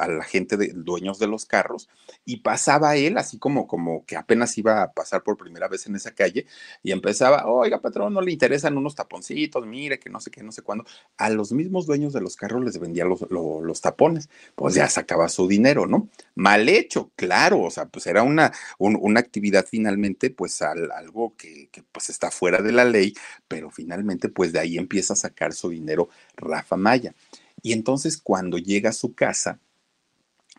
a 0.00 0.08
la 0.08 0.24
gente 0.24 0.56
de 0.56 0.72
dueños 0.74 1.20
de 1.20 1.28
los 1.28 1.46
carros 1.46 1.88
y 2.24 2.38
pasaba 2.38 2.96
él 2.96 3.18
así 3.18 3.38
como, 3.38 3.68
como 3.68 4.04
que 4.04 4.16
apenas 4.16 4.58
iba 4.58 4.82
a 4.82 4.92
pasar 4.92 5.22
por 5.22 5.36
primera 5.36 5.68
vez 5.68 5.86
en 5.86 5.94
esa 5.94 6.12
calle 6.12 6.46
y 6.82 6.90
empezaba, 6.90 7.46
oiga 7.46 7.80
patrón, 7.80 8.14
no 8.14 8.20
le 8.20 8.32
interesan 8.32 8.76
unos 8.76 8.96
taponcitos, 8.96 9.64
mire 9.64 10.00
que 10.00 10.10
no 10.10 10.20
sé 10.20 10.32
qué, 10.32 10.42
no 10.42 10.50
sé 10.50 10.62
cuándo. 10.62 10.84
A 11.16 11.30
los 11.30 11.52
mismos 11.52 11.86
dueños 11.86 12.12
de 12.12 12.20
los 12.20 12.34
carros 12.34 12.64
les 12.64 12.78
vendía 12.78 13.04
los, 13.04 13.24
los, 13.30 13.80
tapones, 13.80 14.28
pues 14.56 14.74
ya 14.74 14.88
sacaba 14.88 15.28
su 15.28 15.46
dinero, 15.46 15.86
¿no? 15.86 16.08
Mal 16.34 16.68
hecho, 16.68 17.12
claro, 17.14 17.60
o 17.60 17.70
sea, 17.70 17.86
pues 17.86 18.08
era 18.08 18.24
una, 18.24 18.52
una 18.78 19.20
actividad 19.20 19.66
finalmente, 19.68 20.30
pues 20.30 20.62
algo 20.62 21.36
que, 21.36 21.68
que 21.70 21.84
pues 21.84 22.10
está 22.10 22.32
fuera 22.32 22.60
de 22.60 22.72
la 22.72 22.84
ley, 22.84 23.14
pero 23.46 23.70
finalmente 23.70 24.28
pues 24.28 24.52
de 24.52 24.58
ahí 24.58 24.78
empieza 24.78 25.12
a 25.12 25.16
sacar 25.16 25.52
su 25.54 25.70
dinero 25.70 26.08
Rafa 26.36 26.76
Maya. 26.76 27.14
Y 27.62 27.72
entonces 27.72 28.18
cuando 28.18 28.58
llega 28.58 28.90
a 28.90 28.92
su 28.92 29.14
casa, 29.14 29.58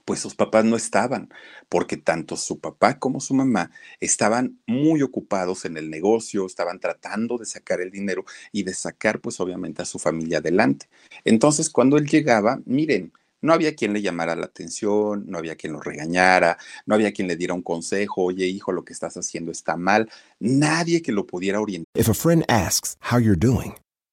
pues 0.06 0.20
sus 0.20 0.36
papás 0.36 0.64
no 0.64 0.76
estaban, 0.76 1.30
porque 1.68 1.98
tanto 1.98 2.38
su 2.38 2.60
papá 2.60 3.00
como 3.00 3.20
su 3.20 3.34
mamá 3.34 3.72
estaban 4.00 4.60
muy 4.68 5.02
ocupados 5.02 5.66
en 5.66 5.78
el 5.78 5.90
negocio, 5.90 6.46
estaban 6.46 6.80
tratando 6.80 7.38
de 7.38 7.46
sacar 7.46 7.82
el 7.82 7.92
dinero 7.92 8.24
y 8.52 8.64
de 8.64 8.74
sacar 8.74 9.20
pues 9.20 9.40
obviamente 9.40 9.82
a 9.82 9.86
su 9.86 9.98
familia 9.98 10.38
adelante. 10.38 10.88
Entonces 11.24 11.70
cuando 11.72 11.98
él 11.98 12.06
llegaba, 12.06 12.62
miren, 12.66 13.12
no 13.42 13.54
había 13.54 13.76
quien 13.76 13.94
le 13.94 14.02
llamara 14.02 14.36
la 14.36 14.46
atención, 14.46 15.26
no 15.28 15.38
había 15.38 15.56
quien 15.56 15.74
lo 15.74 15.80
regañara, 15.80 16.58
no 16.86 16.96
había 16.96 17.12
quien 17.12 17.28
le 17.28 17.36
diera 17.36 17.54
un 17.54 17.62
consejo, 17.62 18.24
oye 18.24 18.46
hijo, 18.48 18.72
lo 18.72 18.84
que 18.84 18.94
estás 18.94 19.18
haciendo 19.18 19.52
está 19.52 19.76
mal, 19.76 20.10
nadie 20.40 21.02
que 21.02 21.12
lo 21.12 21.26
pudiera 21.26 21.60
orientar. 21.60 21.86
If 21.96 22.10
a 22.10 22.14
friend 22.14 22.44
asks 22.48 22.98
how 23.12 23.20
you're 23.20 23.38
doing 23.38 23.76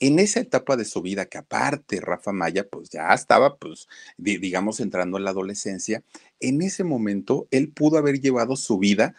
En 0.00 0.18
esa 0.18 0.40
etapa 0.40 0.76
de 0.76 0.84
su 0.84 1.02
vida, 1.02 1.26
que 1.26 1.38
aparte 1.38 2.00
Rafa 2.00 2.32
Maya, 2.32 2.68
pues 2.68 2.90
ya 2.90 3.12
estaba, 3.12 3.56
pues, 3.56 3.88
digamos, 4.16 4.80
entrando 4.80 5.18
en 5.18 5.24
la 5.24 5.30
adolescencia, 5.30 6.02
en 6.40 6.62
ese 6.62 6.84
momento 6.84 7.48
él 7.50 7.70
pudo 7.70 7.98
haber 7.98 8.20
llevado 8.20 8.56
su 8.56 8.78
vida 8.78 9.14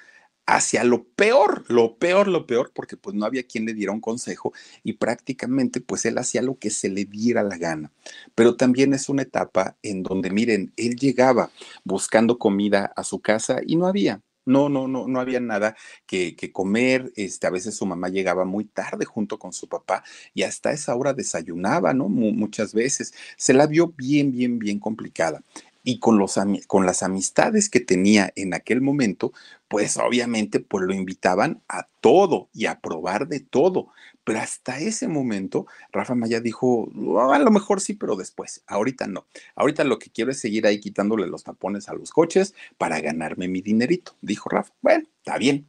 hacia 0.45 0.83
lo 0.83 1.03
peor, 1.03 1.63
lo 1.67 1.97
peor, 1.97 2.27
lo 2.27 2.47
peor, 2.47 2.71
porque 2.73 2.97
pues 2.97 3.15
no 3.15 3.25
había 3.25 3.43
quien 3.43 3.65
le 3.65 3.73
diera 3.75 3.91
un 3.91 4.01
consejo 4.01 4.51
y 4.83 4.93
prácticamente 4.93 5.79
pues 5.79 6.05
él 6.05 6.17
hacía 6.17 6.41
lo 6.41 6.57
que 6.57 6.71
se 6.71 6.89
le 6.89 7.05
diera 7.05 7.43
la 7.43 7.57
gana. 7.57 7.91
Pero 8.33 8.55
también 8.55 8.93
es 8.93 9.09
una 9.09 9.21
etapa 9.21 9.77
en 9.83 10.01
donde, 10.01 10.31
miren, 10.31 10.73
él 10.75 10.95
llegaba 10.95 11.51
buscando 11.83 12.39
comida 12.39 12.91
a 12.95 13.03
su 13.03 13.19
casa 13.19 13.59
y 13.63 13.75
no 13.75 13.85
había, 13.85 14.21
no, 14.49 14.67
no, 14.67 14.87
no, 14.87 15.07
no 15.07 15.19
había 15.19 15.39
nada 15.39 15.75
que, 16.05 16.35
comer. 16.51 17.11
Este, 17.15 17.47
a 17.47 17.51
veces 17.51 17.75
su 17.75 17.85
mamá 17.85 18.09
llegaba 18.09 18.45
muy 18.45 18.65
tarde 18.65 19.05
junto 19.05 19.37
con 19.37 19.53
su 19.53 19.67
papá 19.67 20.03
y 20.33 20.43
hasta 20.43 20.71
esa 20.71 20.95
hora 20.95 21.13
desayunaba, 21.13 21.93
¿no? 21.93 22.09
muchas 22.09 22.73
veces. 22.73 23.13
Se 23.37 23.53
la 23.53 23.67
vio 23.67 23.93
bien, 23.95 24.31
bien, 24.31 24.59
bien 24.59 24.79
complicada 24.79 25.41
y 25.83 25.99
con, 25.99 26.17
los, 26.17 26.37
con 26.67 26.85
las 26.85 27.03
amistades 27.03 27.69
que 27.69 27.79
tenía 27.79 28.31
en 28.35 28.53
aquel 28.53 28.81
momento, 28.81 29.33
pues 29.67 29.97
obviamente 29.97 30.59
pues 30.59 30.83
lo 30.83 30.93
invitaban 30.93 31.61
a 31.69 31.87
todo 32.01 32.49
y 32.53 32.65
a 32.65 32.79
probar 32.79 33.27
de 33.27 33.39
todo. 33.39 33.89
Pero 34.29 34.41
hasta 34.41 34.77
ese 34.77 35.07
momento, 35.07 35.65
Rafa 35.91 36.13
Maya 36.13 36.39
dijo, 36.39 36.87
oh, 36.95 37.31
a 37.31 37.39
lo 37.39 37.49
mejor 37.49 37.81
sí, 37.81 37.95
pero 37.95 38.15
después, 38.15 38.61
ahorita 38.67 39.07
no. 39.07 39.25
Ahorita 39.55 39.83
lo 39.83 39.97
que 39.97 40.11
quiero 40.11 40.29
es 40.29 40.39
seguir 40.39 40.67
ahí 40.67 40.79
quitándole 40.79 41.25
los 41.25 41.43
tapones 41.43 41.89
a 41.89 41.95
los 41.95 42.11
coches 42.11 42.53
para 42.77 43.01
ganarme 43.01 43.47
mi 43.47 43.61
dinerito, 43.61 44.15
dijo 44.21 44.47
Rafa. 44.47 44.71
Bueno, 44.83 45.07
está 45.17 45.39
bien. 45.39 45.65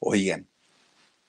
Oigan, 0.00 0.48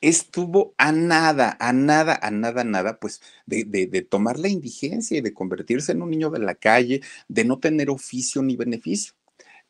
estuvo 0.02 0.74
a 0.80 0.92
nada, 0.92 1.56
a 1.60 1.72
nada, 1.72 2.20
a 2.20 2.32
nada, 2.32 2.64
nada, 2.64 3.00
pues 3.00 3.22
de, 3.46 4.08
tomar 4.10 4.40
la 4.40 4.48
indigencia 4.48 5.20
y 5.20 5.22
de 5.22 5.36
convertirse 5.36 5.92
en 5.92 6.02
un 6.02 6.10
niño 6.10 6.32
de 6.32 6.40
la 6.40 6.56
calle, 6.56 7.02
de 7.28 7.46
no 7.46 7.60
tener 7.60 7.92
oficio 7.92 8.42
ni 8.42 8.56
beneficio. 8.56 9.14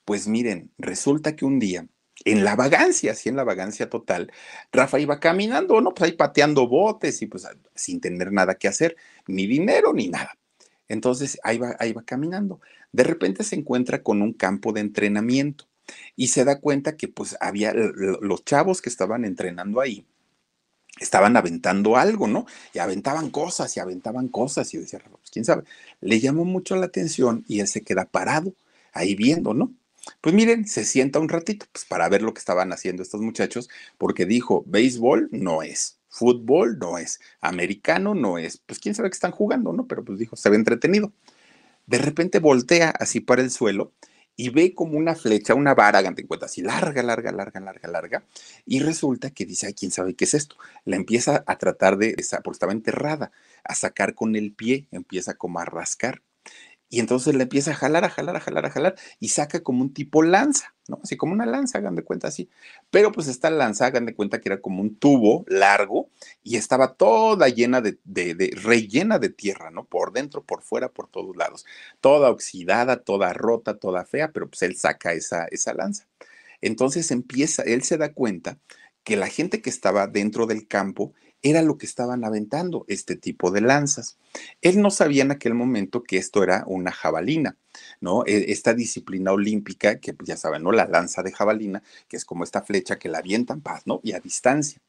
Pues 0.06 0.30
miren, 0.30 0.72
resulta 0.78 1.36
que 1.36 1.44
un 1.44 1.60
día, 1.60 1.86
en 2.26 2.44
la 2.44 2.56
vagancia, 2.56 3.14
así 3.14 3.30
en 3.30 3.36
la 3.36 3.44
vagancia 3.44 3.90
total, 3.90 4.32
Rafa 4.72 5.00
iba 5.00 5.20
caminando, 5.20 5.82
¿no? 5.82 5.94
Pues 5.94 6.12
ahí 6.12 6.18
pateando 6.18 6.68
botes 6.68 7.22
y 7.22 7.28
pues 7.28 7.48
sin 7.76 8.02
tener 8.02 8.32
nada 8.32 8.56
que 8.56 8.68
hacer, 8.68 8.96
ni 9.28 9.48
dinero 9.48 9.94
ni 9.94 10.08
nada. 10.10 10.38
Entonces 10.88 11.40
ahí 11.44 11.58
va, 11.58 11.76
ahí 11.80 11.94
va 11.94 12.04
caminando. 12.04 12.60
De 12.92 13.04
repente 13.04 13.44
se 13.44 13.56
encuentra 13.56 14.04
con 14.04 14.22
un 14.22 14.34
campo 14.34 14.74
de 14.74 14.82
entrenamiento 14.82 15.68
y 16.16 16.28
se 16.28 16.46
da 16.46 16.60
cuenta 16.60 16.98
que 16.98 17.08
pues 17.08 17.38
había 17.42 17.74
los 17.74 18.46
chavos 18.46 18.82
que 18.82 18.90
estaban 18.90 19.26
entrenando 19.26 19.82
ahí 19.82 20.06
estaban 21.00 21.36
aventando 21.36 21.98
algo, 21.98 22.28
¿no? 22.28 22.46
Y 22.74 22.80
aventaban 22.80 23.30
cosas 23.32 23.76
y 23.76 23.80
aventaban 23.80 24.28
cosas 24.28 24.74
y 24.74 24.78
decía, 24.78 25.00
pues 25.10 25.32
quién 25.32 25.46
sabe, 25.46 25.64
le 26.00 26.20
llamó 26.20 26.46
mucho 26.46 26.76
la 26.76 26.86
atención 26.86 27.44
y 27.48 27.60
él 27.60 27.68
se 27.68 27.82
queda 27.82 28.06
parado 28.06 28.54
ahí 28.94 29.16
viendo, 29.16 29.54
¿no? 29.54 29.74
Pues 30.20 30.36
miren, 30.36 30.68
se 30.68 30.84
sienta 30.86 31.20
un 31.20 31.30
ratito 31.30 31.66
pues 31.72 31.86
para 31.86 32.10
ver 32.10 32.22
lo 32.22 32.34
que 32.34 32.40
estaban 32.40 32.74
haciendo 32.74 33.04
estos 33.04 33.22
muchachos, 33.22 33.70
porque 33.98 34.26
dijo, 34.26 34.64
béisbol 34.68 35.30
no 35.32 35.62
es, 35.64 36.00
fútbol 36.10 36.78
no 36.80 36.98
es, 36.98 37.20
americano 37.42 38.14
no 38.16 38.38
es, 38.38 38.58
pues 38.66 38.80
quién 38.80 38.96
sabe 38.96 39.10
qué 39.10 39.16
están 39.16 39.32
jugando, 39.32 39.74
¿no? 39.74 39.88
Pero 39.88 40.04
pues 40.04 40.20
dijo, 40.20 40.36
se 40.36 40.50
ve 40.50 40.56
entretenido. 40.58 41.14
De 41.88 41.98
repente 42.00 42.40
voltea 42.40 42.90
así 42.92 43.20
para 43.22 43.42
el 43.42 43.52
suelo 43.52 43.94
y 44.36 44.50
ve 44.50 44.74
como 44.74 44.98
una 44.98 45.16
flecha, 45.16 45.54
una 45.56 45.76
vara, 45.76 46.00
hagan 46.00 46.16
de 46.16 46.26
cuenta, 46.26 46.48
así 46.48 46.62
larga, 46.62 47.04
larga, 47.04 47.32
larga, 47.32 47.60
larga, 47.60 47.90
larga, 47.90 48.26
y 48.66 48.80
resulta 48.80 49.30
que 49.32 49.46
dice, 49.46 49.68
ay, 49.68 49.74
quién 49.74 49.92
sabe 49.92 50.16
qué 50.16 50.26
es 50.26 50.34
esto. 50.34 50.56
La 50.86 50.96
empieza 50.96 51.44
a 51.48 51.58
tratar 51.58 51.98
de, 51.98 52.16
porque 52.44 52.56
estaba 52.56 52.72
enterrada, 52.74 53.32
a 53.64 53.76
sacar 53.76 54.16
con 54.16 54.36
el 54.36 54.54
pie, 54.54 54.88
empieza 54.92 55.36
como 55.36 55.60
a 55.60 55.66
rascar. 55.66 56.22
Y 56.92 57.00
entonces 57.00 57.34
le 57.34 57.44
empieza 57.44 57.72
a 57.72 57.74
jalar, 57.74 58.04
a 58.04 58.10
jalar, 58.10 58.36
a 58.36 58.42
jalar, 58.42 58.66
a 58.66 58.70
jalar 58.70 58.96
y 59.22 59.30
saca 59.30 59.62
como 59.62 59.82
un 59.82 59.94
tipo 59.94 60.24
lanza, 60.24 60.76
¿no? 60.90 61.00
Así 61.02 61.16
como 61.16 61.32
una 61.32 61.46
lanza, 61.46 61.78
hagan 61.78 61.96
de 61.96 62.04
cuenta 62.04 62.28
así. 62.28 62.50
Pero 62.90 63.14
pues 63.14 63.30
esta 63.30 63.50
lanza, 63.50 63.86
hagan 63.86 64.06
de 64.06 64.14
cuenta 64.14 64.42
que 64.42 64.50
era 64.50 64.60
como 64.60 64.82
un 64.82 64.98
tubo 64.98 65.46
largo 65.48 66.10
y 66.44 66.58
estaba 66.58 66.96
toda 66.96 67.48
llena 67.48 67.80
de, 67.80 67.98
de, 68.04 68.52
rellena 68.62 69.20
de 69.20 69.30
tierra, 69.30 69.72
¿no? 69.72 69.86
Por 69.86 70.12
dentro, 70.12 70.44
por 70.44 70.64
fuera, 70.64 70.90
por 70.90 71.08
todos 71.08 71.34
lados. 71.38 71.66
Toda 72.02 72.30
oxidada, 72.30 72.98
toda 73.04 73.32
rota, 73.32 73.78
toda 73.80 74.04
fea, 74.04 74.34
pero 74.34 74.50
pues 74.50 74.62
él 74.64 74.76
saca 74.76 75.14
esa, 75.14 75.46
esa 75.46 75.74
lanza. 75.74 76.08
Entonces 76.60 77.10
empieza, 77.12 77.64
él 77.64 77.84
se 77.84 77.98
da 77.98 78.12
cuenta 78.12 78.60
que 79.06 79.16
la 79.16 79.28
gente 79.28 79.62
que 79.62 79.70
estaba 79.70 80.08
dentro 80.08 80.46
del 80.46 80.68
campo 80.68 81.14
era 81.42 81.62
lo 81.62 81.78
que 81.78 81.86
estaban 81.86 82.24
aventando, 82.24 82.86
este 82.88 83.16
tipo 83.16 83.52
de 83.52 83.62
lanzas. 83.62 84.18
Él 84.62 84.82
no 84.82 84.92
sabía 84.92 85.24
en 85.24 85.32
aquel 85.32 85.54
momento 85.54 86.04
que 86.04 86.18
esto 86.18 86.44
era 86.44 86.64
una 86.68 86.92
jabalina, 86.92 87.58
¿no? 88.00 88.24
E, 88.26 88.52
esta 88.52 88.74
disciplina 88.74 89.32
olímpica, 89.32 90.00
que 90.00 90.14
pues, 90.14 90.28
ya 90.28 90.38
saben, 90.38 90.64
¿no? 90.64 90.72
La 90.72 90.86
lanza 90.86 91.24
de 91.24 91.32
jabalina, 91.32 91.84
que 92.08 92.18
es 92.18 92.26
como 92.26 92.44
esta 92.44 92.62
flecha 92.62 93.00
que 93.00 93.10
la 93.10 93.20
avientan, 93.20 93.62
paz, 93.62 93.84
¿no? 93.86 94.00
Y 94.04 94.14
a 94.14 94.20
distancia. 94.20 94.82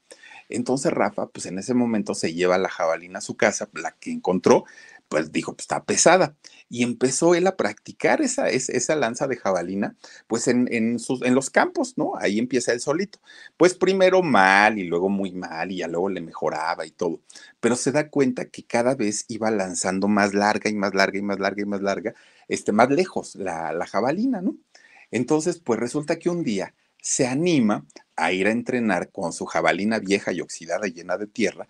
Entonces 0.48 0.92
Rafa, 0.92 1.28
pues 1.28 1.46
en 1.46 1.58
ese 1.58 1.74
momento 1.74 2.14
se 2.14 2.34
lleva 2.34 2.58
la 2.58 2.68
jabalina 2.68 3.18
a 3.18 3.22
su 3.22 3.36
casa, 3.36 3.68
la 3.72 3.92
que 3.92 4.10
encontró, 4.10 4.64
pues 5.12 5.30
dijo, 5.30 5.52
pues 5.52 5.64
está 5.64 5.84
pesada. 5.84 6.34
Y 6.70 6.82
empezó 6.82 7.34
él 7.34 7.46
a 7.46 7.56
practicar 7.58 8.22
esa, 8.22 8.48
esa, 8.48 8.96
lanza 8.96 9.26
de 9.28 9.36
jabalina, 9.36 9.94
pues 10.26 10.48
en, 10.48 10.72
en, 10.72 10.98
sus, 10.98 11.20
en 11.20 11.34
los 11.34 11.50
campos, 11.50 11.98
¿no? 11.98 12.14
Ahí 12.18 12.38
empieza 12.38 12.72
él 12.72 12.80
solito. 12.80 13.18
Pues 13.58 13.74
primero 13.74 14.22
mal 14.22 14.78
y 14.78 14.84
luego 14.84 15.10
muy 15.10 15.32
mal 15.32 15.70
y 15.70 15.78
ya 15.78 15.88
luego 15.88 16.08
le 16.08 16.22
mejoraba 16.22 16.86
y 16.86 16.92
todo. 16.92 17.20
Pero 17.60 17.76
se 17.76 17.92
da 17.92 18.08
cuenta 18.08 18.46
que 18.46 18.64
cada 18.64 18.94
vez 18.94 19.26
iba 19.28 19.50
lanzando 19.50 20.08
más 20.08 20.32
larga 20.32 20.70
y 20.70 20.74
más 20.74 20.94
larga 20.94 21.18
y 21.18 21.22
más 21.22 21.38
larga 21.38 21.62
y 21.62 21.66
más 21.66 21.82
larga, 21.82 22.14
este, 22.48 22.72
más 22.72 22.88
lejos 22.88 23.34
la, 23.34 23.74
la 23.74 23.86
jabalina, 23.86 24.40
¿no? 24.40 24.56
Entonces, 25.10 25.58
pues 25.58 25.78
resulta 25.78 26.18
que 26.18 26.30
un 26.30 26.42
día 26.42 26.74
se 27.02 27.26
anima 27.26 27.84
a 28.16 28.32
ir 28.32 28.46
a 28.46 28.50
entrenar 28.50 29.10
con 29.10 29.34
su 29.34 29.44
jabalina 29.44 29.98
vieja 29.98 30.32
y 30.32 30.40
oxidada 30.40 30.88
y 30.88 30.92
llena 30.92 31.18
de 31.18 31.26
tierra, 31.26 31.68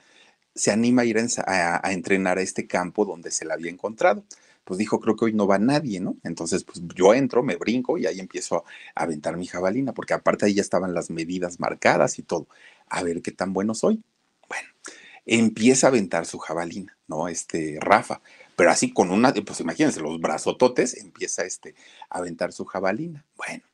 se 0.54 0.70
anima 0.70 1.02
a 1.02 1.04
ir 1.04 1.18
a, 1.18 1.92
entrenar 1.92 2.38
a 2.38 2.42
este 2.42 2.66
campo 2.66 3.04
donde 3.04 3.30
se 3.30 3.44
la 3.44 3.54
había 3.54 3.70
encontrado. 3.70 4.24
Pues 4.64 4.78
dijo, 4.78 5.00
creo 5.00 5.16
que 5.16 5.24
hoy 5.24 5.32
no 5.32 5.46
va 5.46 5.58
nadie, 5.58 5.98
¿no? 5.98 6.16
Entonces, 6.22 6.62
pues 6.62 6.80
yo 6.94 7.14
entro, 7.14 7.42
me 7.42 7.56
brinco 7.56 7.98
y 7.98 8.06
ahí 8.06 8.20
empiezo 8.20 8.64
a 8.94 9.02
aventar 9.02 9.36
mi 9.36 9.46
jabalina, 9.46 9.92
porque 9.92 10.14
aparte 10.14 10.46
ahí 10.46 10.54
ya 10.54 10.62
estaban 10.62 10.94
las 10.94 11.10
medidas 11.10 11.58
marcadas 11.58 12.18
y 12.18 12.22
todo. 12.22 12.46
A 12.88 13.02
ver 13.02 13.22
qué 13.22 13.32
tan 13.32 13.52
bueno 13.52 13.74
soy. 13.74 14.02
Bueno, 14.48 14.68
empieza 15.26 15.88
a 15.88 15.90
aventar 15.90 16.26
su 16.26 16.38
jabalina, 16.38 16.96
¿no? 17.08 17.26
Este 17.28 17.78
Rafa, 17.80 18.20
pero 18.56 18.70
así 18.70 18.92
con 18.92 19.10
una, 19.10 19.32
pues 19.34 19.60
imagínense, 19.60 20.00
los 20.00 20.20
brazototes, 20.20 20.96
empieza 20.96 21.44
este, 21.44 21.74
a 22.08 22.18
aventar 22.18 22.52
su 22.52 22.64
jabalina. 22.64 23.24
Bueno, 23.36 23.64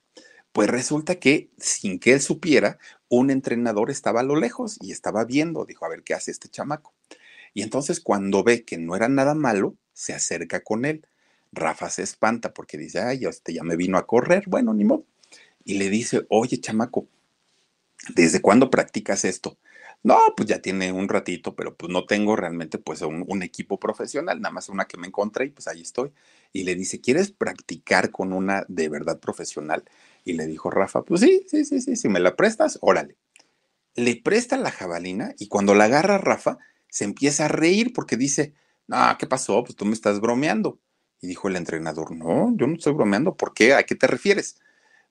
pues 0.53 0.71
resulta 0.71 1.17
que 1.17 1.51
sin 1.59 1.99
que 1.99 2.15
él 2.15 2.21
supiera, 2.21 2.79
un 3.09 3.31
entrenador 3.31 3.91
estaba 3.91 4.21
a 4.21 4.25
lo 4.25 4.37
lejos 4.37 4.79
y 4.81 4.93
estaba 4.93 5.25
viendo, 5.25 5.65
dijo, 5.65 5.85
a 5.85 5.89
ver 5.89 6.03
qué 6.03 6.15
hace 6.15 6.31
este 6.31 6.49
chamaco. 6.49 6.95
Y 7.55 7.63
entonces 7.63 8.01
cuando 8.01 8.43
ve 8.45 8.65
que 8.65 8.79
no 8.79 8.95
era 8.97 9.09
nada 9.09 9.35
malo, 9.35 9.77
se 9.93 10.13
acerca 10.13 10.63
con 10.63 10.85
él. 10.85 11.07
Rafa 11.53 11.91
se 11.91 12.03
espanta 12.03 12.53
porque 12.53 12.79
dice, 12.79 13.01
ay, 13.01 13.25
este 13.25 13.55
ya 13.55 13.63
me 13.63 13.77
vino 13.77 13.99
a 13.99 14.07
correr, 14.07 14.45
bueno, 14.47 14.75
ni 14.75 14.85
modo. 14.85 15.07
Y 15.65 15.75
le 15.79 15.91
dice, 15.91 16.27
oye, 16.29 16.61
chamaco, 16.61 17.09
¿desde 18.15 18.41
cuándo 18.41 18.71
practicas 18.71 19.25
esto? 19.25 19.59
No, 20.05 20.17
pues 20.37 20.49
ya 20.49 20.61
tiene 20.61 20.93
un 20.93 21.09
ratito, 21.09 21.57
pero 21.57 21.77
pues 21.77 21.93
no 21.93 22.07
tengo 22.07 22.37
realmente 22.37 22.79
pues 22.79 23.03
un, 23.03 23.25
un, 23.27 23.43
equipo 23.43 23.81
profesional, 23.81 24.41
nada 24.41 24.53
más 24.53 24.69
una 24.69 24.85
que 24.85 24.97
me 24.97 25.09
encontré 25.09 25.47
y 25.47 25.51
pues 25.51 25.67
ahí 25.67 25.83
estoy. 25.83 26.13
Y 26.53 26.63
le 26.63 26.77
dice, 26.77 27.01
¿quieres 27.01 27.33
practicar 27.33 28.11
con 28.13 28.33
una 28.33 28.65
de 28.69 28.89
verdad 28.89 29.19
profesional? 29.19 29.85
Y 30.25 30.35
le 30.35 30.47
dijo 30.47 30.71
Rafa, 30.71 31.03
pues 31.03 31.21
sí, 31.21 31.45
sí, 31.49 31.65
sí, 31.65 31.81
sí, 31.81 31.97
si 31.97 32.09
me 32.09 32.21
la 32.21 32.37
prestas, 32.37 32.79
órale. 32.81 33.17
Le 33.95 34.17
presta 34.17 34.57
la 34.57 34.71
jabalina 34.71 35.35
y 35.39 35.49
cuando 35.49 35.75
la 35.75 35.85
agarra 35.85 36.19
Rafa, 36.19 36.59
se 36.91 37.05
empieza 37.05 37.47
a 37.47 37.49
reír 37.49 37.93
porque 37.93 38.17
dice, 38.17 38.55
no, 38.87 38.97
¿qué 39.19 39.27
pasó? 39.27 39.63
Pues 39.65 39.77
tú 39.77 39.85
me 39.85 39.93
estás 39.93 40.21
bromeando. 40.21 40.81
Y 41.21 41.27
dijo 41.27 41.49
el 41.49 41.57
entrenador, 41.57 42.13
no, 42.15 42.55
yo 42.57 42.67
no 42.67 42.75
estoy 42.75 42.93
bromeando, 42.93 43.37
¿por 43.37 43.53
qué? 43.53 43.75
¿A 43.75 43.83
qué 43.83 43.95
te 43.95 44.07
refieres? 44.07 44.61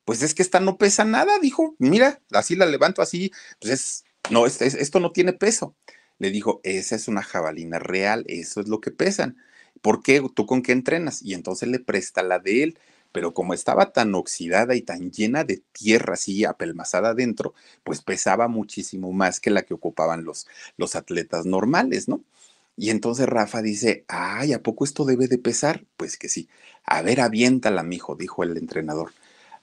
Pues 0.06 0.22
es 0.22 0.34
que 0.34 0.42
esta 0.42 0.60
no 0.60 0.78
pesa 0.78 1.04
nada, 1.04 1.38
dijo, 1.40 1.76
mira, 1.80 2.22
así 2.32 2.56
la 2.56 2.66
levanto 2.66 3.02
así, 3.02 3.32
pues 3.60 3.74
es, 3.74 4.06
no, 4.32 4.46
esto 4.46 5.00
no 5.00 5.12
tiene 5.12 5.34
peso. 5.34 5.76
Le 6.18 6.32
dijo, 6.32 6.62
esa 6.64 6.96
es 6.96 7.08
una 7.08 7.22
jabalina 7.22 7.78
real, 7.80 8.24
eso 8.28 8.62
es 8.62 8.70
lo 8.70 8.80
que 8.80 8.92
pesan. 8.92 9.38
¿Por 9.82 10.02
qué? 10.02 10.26
¿Tú 10.34 10.46
con 10.46 10.62
qué 10.62 10.72
entrenas? 10.72 11.22
Y 11.22 11.34
entonces 11.34 11.70
le 11.70 11.80
presta 11.80 12.24
la 12.24 12.40
de 12.40 12.64
él 12.64 12.80
pero 13.12 13.34
como 13.34 13.54
estaba 13.54 13.92
tan 13.92 14.14
oxidada 14.16 14.76
y 14.76 14.82
tan 14.82 15.12
llena 15.12 15.44
de 15.44 15.62
tierra 15.72 16.14
así 16.14 16.46
apelmazada 16.46 17.10
adentro, 17.10 17.54
pues 17.84 18.02
pesaba 18.02 18.48
muchísimo 18.48 19.12
más 19.12 19.40
que 19.40 19.50
la 19.50 19.64
que 19.64 19.74
ocupaban 19.74 20.24
los, 20.24 20.48
los 20.78 20.96
atletas 20.96 21.46
normales, 21.46 22.08
¿no? 22.08 22.24
Y 22.78 22.92
entonces 22.92 23.28
Rafa 23.28 23.64
dice, 23.64 24.06
ay, 24.08 24.54
¿a 24.54 24.62
poco 24.62 24.86
esto 24.86 25.04
debe 25.04 25.28
de 25.28 25.40
pesar? 25.40 25.84
Pues 25.98 26.18
que 26.18 26.30
sí. 26.30 26.48
A 26.86 27.02
ver, 27.02 27.22
aviéntala, 27.22 27.82
mijo, 27.82 28.16
dijo 28.16 28.44
el 28.44 28.56
entrenador. 28.56 29.14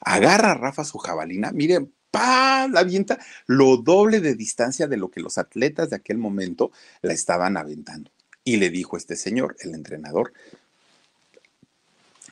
Agarra 0.01 0.51
a 0.51 0.55
Rafa 0.55 0.85
su 0.85 0.99
jabalina, 0.99 1.53
miren, 1.53 1.93
¡pa! 2.11 2.67
La 2.69 2.81
avienta 2.81 3.19
lo 3.47 3.77
doble 3.77 4.21
de 4.21 4.35
distancia 4.35 4.89
de 4.89 4.97
lo 4.97 5.11
que 5.11 5.21
los 5.21 5.39
atletas 5.39 5.91
de 5.91 5.97
aquel 5.97 6.19
momento 6.19 6.73
la 7.03 7.13
estaban 7.13 7.57
aventando. 7.57 8.11
Y 8.43 8.57
le 8.57 8.69
dijo 8.71 8.97
este 8.97 9.17
señor, 9.17 9.57
el 9.61 9.75
entrenador, 9.75 10.33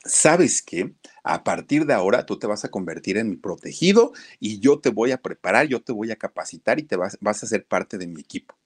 ¿sabes 0.05 0.63
qué? 0.63 0.95
A 1.23 1.45
partir 1.45 1.87
de 1.87 1.95
ahora 1.95 2.27
tú 2.27 2.39
te 2.39 2.47
vas 2.47 2.65
a 2.65 2.71
convertir 2.71 3.17
en 3.17 3.31
mi 3.31 3.37
protegido 3.37 4.13
y 4.41 4.59
yo 4.61 4.81
te 4.81 4.91
voy 4.91 5.13
a 5.13 5.23
preparar, 5.23 5.67
yo 5.67 5.83
te 5.83 5.93
voy 5.93 6.11
a 6.11 6.17
capacitar 6.17 6.79
y 6.79 6.85
te 6.85 6.97
vas, 6.97 7.19
a 7.23 7.35
ser 7.47 7.65
parte 7.67 7.99
de 7.99 8.07
mi 8.07 8.21
equipo. 8.21 8.57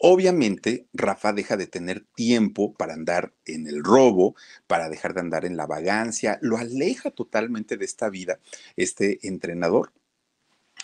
Obviamente, 0.00 0.86
Rafa 0.92 1.32
deja 1.32 1.56
de 1.56 1.66
tener 1.66 2.04
tiempo 2.14 2.72
para 2.74 2.94
andar 2.94 3.32
en 3.46 3.66
el 3.66 3.82
robo, 3.82 4.36
para 4.68 4.88
dejar 4.88 5.14
de 5.14 5.20
andar 5.20 5.44
en 5.44 5.56
la 5.56 5.66
vagancia, 5.66 6.38
lo 6.40 6.56
aleja 6.56 7.10
totalmente 7.10 7.76
de 7.76 7.84
esta 7.84 8.08
vida 8.08 8.38
este 8.76 9.26
entrenador. 9.26 9.92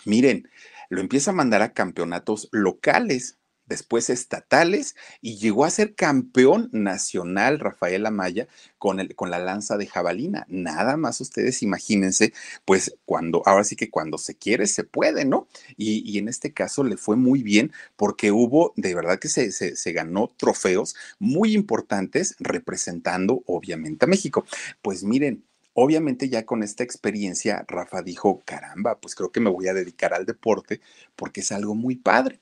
Miren, 0.03 0.49
lo 0.89 0.99
empieza 0.99 1.31
a 1.31 1.33
mandar 1.33 1.61
a 1.61 1.73
campeonatos 1.73 2.49
locales, 2.51 3.37
después 3.65 4.09
estatales 4.09 4.95
y 5.21 5.37
llegó 5.37 5.65
a 5.65 5.69
ser 5.69 5.95
campeón 5.95 6.69
nacional 6.71 7.59
Rafael 7.59 8.05
Amaya 8.05 8.47
con, 8.77 8.99
el, 8.99 9.15
con 9.15 9.31
la 9.31 9.39
lanza 9.39 9.77
de 9.77 9.87
jabalina. 9.87 10.45
Nada 10.49 10.97
más 10.97 11.21
ustedes 11.21 11.61
imagínense, 11.63 12.33
pues 12.65 12.95
cuando, 13.05 13.41
ahora 13.45 13.63
sí 13.63 13.75
que 13.75 13.89
cuando 13.89 14.17
se 14.17 14.35
quiere, 14.35 14.67
se 14.67 14.83
puede, 14.83 15.25
¿no? 15.25 15.47
Y, 15.77 16.15
en 16.15 16.29
este 16.29 16.53
caso 16.53 16.83
le 16.83 16.97
fue 16.97 17.17
muy 17.17 17.43
bien 17.43 17.73
porque 17.97 18.31
hubo, 18.31 18.73
de 18.77 18.95
verdad 18.95 19.19
que 19.19 19.27
se, 19.27 19.51
se, 19.51 19.75
se 19.75 19.91
ganó 19.91 20.33
trofeos 20.37 20.95
muy 21.19 21.53
importantes 21.53 22.35
representando 22.39 23.43
obviamente 23.45 24.05
a 24.05 24.07
México. 24.07 24.45
Pues 24.81 25.03
miren, 25.03 25.43
Obviamente 25.77 26.29
ya 26.29 26.45
con 26.45 26.63
esta 26.63 26.85
experiencia, 26.85 27.65
Rafa 27.67 28.01
dijo, 28.01 28.41
caramba, 28.45 28.97
pues 29.01 29.13
creo 29.13 29.33
que 29.33 29.41
me 29.41 29.49
voy 29.49 29.67
a 29.67 29.73
dedicar 29.73 30.13
al 30.13 30.25
deporte 30.25 30.79
porque 31.17 31.41
es 31.41 31.51
algo 31.51 31.75
muy 31.75 31.97
padre. 31.97 32.39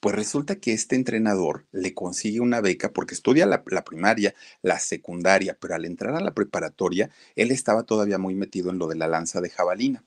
Pues 0.00 0.14
resulta 0.14 0.56
que 0.56 0.72
este 0.72 0.96
entrenador 0.96 1.66
le 1.72 1.94
consigue 1.94 2.40
una 2.40 2.60
beca 2.60 2.92
porque 2.92 3.14
estudia 3.14 3.46
la, 3.46 3.64
primaria, 3.84 4.34
la 4.62 4.78
secundaria, 4.78 5.56
pero 5.60 5.74
al 5.74 5.84
entrar 5.84 6.14
a 6.14 6.20
la 6.20 6.34
preparatoria, 6.34 7.10
él 7.36 7.50
estaba 7.50 7.82
todavía 7.82 8.18
muy 8.18 8.34
metido 8.34 8.70
en 8.70 8.78
lo 8.78 8.86
de 8.86 8.96
la 8.96 9.08
lanza 9.08 9.40
de 9.40 9.50
jabalina. 9.50 10.04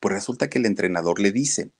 Pues 0.00 0.14
resulta 0.14 0.48
que 0.48 0.58
el 0.58 0.66
entrenador 0.66 1.20
le 1.20 1.32
dice, 1.32 1.70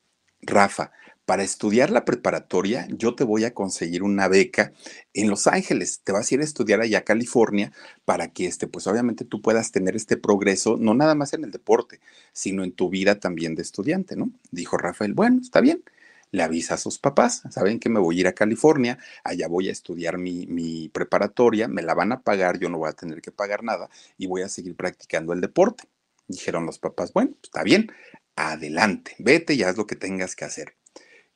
Rafa, 0.43 0.93
para 1.25 1.43
estudiar 1.43 1.91
la 1.91 2.07
preparatoria, 2.07 2.89
yo 2.91 3.15
te 3.15 3.23
voy 3.23 3.45
a 3.45 3.53
conseguir 3.53 4.03
una 4.03 4.29
beca 4.29 4.73
en 5.13 5.29
Los 5.29 5.47
Ángeles. 5.47 6.01
Te 6.03 6.13
vas 6.13 6.31
a 6.31 6.35
ir 6.35 6.41
a 6.41 6.45
estudiar 6.45 6.81
allá 6.81 7.01
a 7.01 7.05
California 7.05 7.71
para 8.07 8.29
que, 8.29 8.47
este, 8.47 8.67
pues 8.67 8.87
obviamente 8.87 9.27
tú 9.27 9.43
puedas 9.43 9.71
tener 9.71 9.95
este 9.95 10.17
progreso, 10.17 10.79
no 10.79 10.95
nada 10.95 11.15
más 11.15 11.35
en 11.35 11.45
el 11.45 11.51
deporte, 11.51 12.01
sino 12.33 12.65
en 12.65 12.73
tu 12.73 12.89
vida 12.89 13.21
también 13.21 13.55
de 13.57 13.63
estudiante, 13.63 14.17
¿no? 14.17 14.31
Dijo 14.53 14.79
Rafael, 14.79 15.13
bueno, 15.13 15.41
está 15.43 15.61
bien 15.61 15.83
le 16.31 16.43
avisa 16.43 16.75
a 16.75 16.79
sus 16.79 16.99
papás, 16.99 17.43
saben 17.51 17.81
que 17.81 17.89
me 17.89 18.01
voy 18.01 18.17
a 18.17 18.21
ir 18.21 18.27
a 18.27 18.33
California, 18.33 18.99
allá 19.25 19.49
voy 19.49 19.69
a 19.69 19.73
estudiar 19.73 20.19
mi, 20.19 20.89
preparatoria, 20.93 21.69
me 21.69 21.83
la 21.83 21.95
van 21.95 22.13
a 22.13 22.23
pagar, 22.23 22.59
yo 22.59 22.69
no 22.69 22.79
voy 22.79 22.89
a 22.89 22.93
tener 22.93 23.21
que 23.21 23.33
pagar 23.33 23.63
nada 23.63 23.89
y 24.17 24.27
voy 24.27 24.43
a 24.43 24.49
seguir 24.49 24.77
practicando 24.77 25.33
el 25.33 25.41
deporte. 25.41 25.85
Dijeron 26.27 26.67
los 26.67 26.79
papás, 26.79 27.13
bueno, 27.13 27.33
está 27.43 27.63
bien, 27.63 27.91
adelante, 28.37 29.17
vete 29.19 29.55
y 29.55 29.63
haz 29.63 29.77
lo 29.77 29.87
que 29.87 29.97
tengas 29.97 30.37
que 30.37 30.45
hacer. 30.45 30.75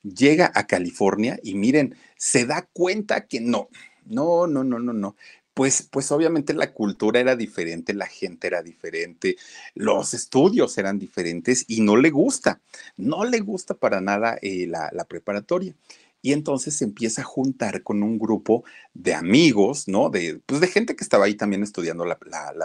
Llega 0.02 0.50
a 0.54 0.66
California 0.66 1.38
y 1.42 1.54
miren, 1.54 1.96
se 2.16 2.44
da 2.44 2.68
cuenta 2.72 3.26
que 3.26 3.40
no, 3.40 3.68
no, 4.04 4.46
no, 4.46 4.64
no, 4.64 4.78
no, 4.78 4.92
no. 4.92 5.16
Pues, 5.54 5.82
pues 5.82 6.10
obviamente 6.10 6.54
la 6.54 6.72
cultura 6.72 7.20
era 7.20 7.36
diferente, 7.36 7.92
la 7.92 8.06
gente 8.06 8.46
era 8.46 8.62
diferente, 8.62 9.36
los 9.74 10.14
estudios 10.14 10.78
eran 10.78 10.98
diferentes 10.98 11.66
y 11.68 11.82
no 11.82 11.96
le 11.96 12.08
gusta, 12.10 12.62
no 12.96 13.24
le 13.24 13.40
gusta 13.40 13.74
para 13.74 14.00
nada 14.00 14.38
eh, 14.40 14.66
la, 14.66 15.04
preparatoria. 15.04 15.74
Y 16.22 16.32
entonces 16.32 16.76
se 16.76 16.84
empieza 16.84 17.22
a 17.22 17.24
juntar 17.24 17.82
con 17.82 18.02
un 18.02 18.18
grupo 18.18 18.64
de 18.94 19.14
amigos, 19.14 19.88
¿no? 19.88 20.08
De, 20.08 20.40
pues 20.46 20.60
de 20.60 20.68
gente 20.68 20.96
que 20.96 21.04
estaba 21.04 21.26
ahí 21.26 21.34
también 21.34 21.62
estudiando 21.62 22.04
la, 22.06 22.16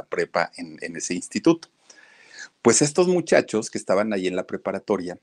prepa 0.10 0.52
en, 0.56 0.78
en 0.82 0.96
ese 0.96 1.14
instituto. 1.16 1.70
Pues 2.62 2.82
estos 2.82 3.08
muchachos 3.08 3.70
que 3.70 3.78
estaban 3.78 4.14
ahí 4.14 4.28
en 4.28 4.36
la 4.36 4.48
preparatoria, 4.48 5.20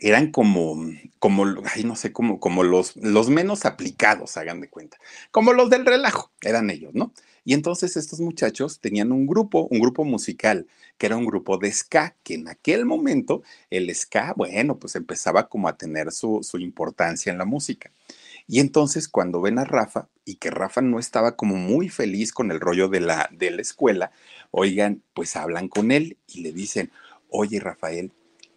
eran 0.00 0.30
como, 0.30 0.76
como, 1.18 1.44
ay, 1.74 1.84
no 1.84 1.96
sé, 1.96 2.12
como, 2.12 2.40
como 2.40 2.62
los, 2.62 2.96
los 2.96 3.30
menos 3.30 3.64
aplicados, 3.64 4.36
hagan 4.36 4.60
de 4.60 4.68
cuenta, 4.68 4.98
como 5.30 5.52
los 5.52 5.70
del 5.70 5.86
relajo, 5.86 6.30
eran 6.42 6.70
ellos, 6.70 6.92
¿no? 6.94 7.12
Y 7.44 7.52
entonces 7.52 7.96
estos 7.96 8.20
muchachos 8.20 8.80
tenían 8.80 9.12
un 9.12 9.26
grupo, 9.26 9.68
un 9.70 9.78
grupo 9.78 10.04
musical, 10.04 10.66
que 10.96 11.06
era 11.06 11.16
un 11.16 11.26
grupo 11.26 11.58
de 11.58 11.70
ska, 11.70 12.16
que 12.22 12.34
en 12.34 12.48
aquel 12.48 12.86
momento 12.86 13.42
el 13.68 13.94
ska, 13.94 14.32
bueno, 14.34 14.78
pues 14.78 14.96
empezaba 14.96 15.48
como 15.48 15.68
a 15.68 15.76
tener 15.76 16.10
su, 16.10 16.40
su 16.42 16.58
importancia 16.58 17.30
en 17.30 17.38
la 17.38 17.44
música. 17.44 17.92
Y 18.46 18.60
entonces 18.60 19.08
cuando 19.08 19.40
ven 19.40 19.58
a 19.58 19.64
Rafa 19.64 20.08
y 20.24 20.36
que 20.36 20.50
Rafa 20.50 20.80
no 20.80 20.98
estaba 20.98 21.36
como 21.36 21.56
muy 21.56 21.88
feliz 21.88 22.32
con 22.32 22.50
el 22.50 22.60
rollo 22.60 22.88
de 22.88 23.00
la, 23.00 23.28
de 23.32 23.50
la 23.50 23.62
escuela, 23.62 24.10
oigan, 24.50 25.02
pues 25.12 25.36
hablan 25.36 25.68
con 25.68 25.90
él 25.90 26.16
y 26.26 26.40
le 26.40 26.52
dicen, 26.52 26.90
oye 27.28 27.60
Rafael, 27.60 28.12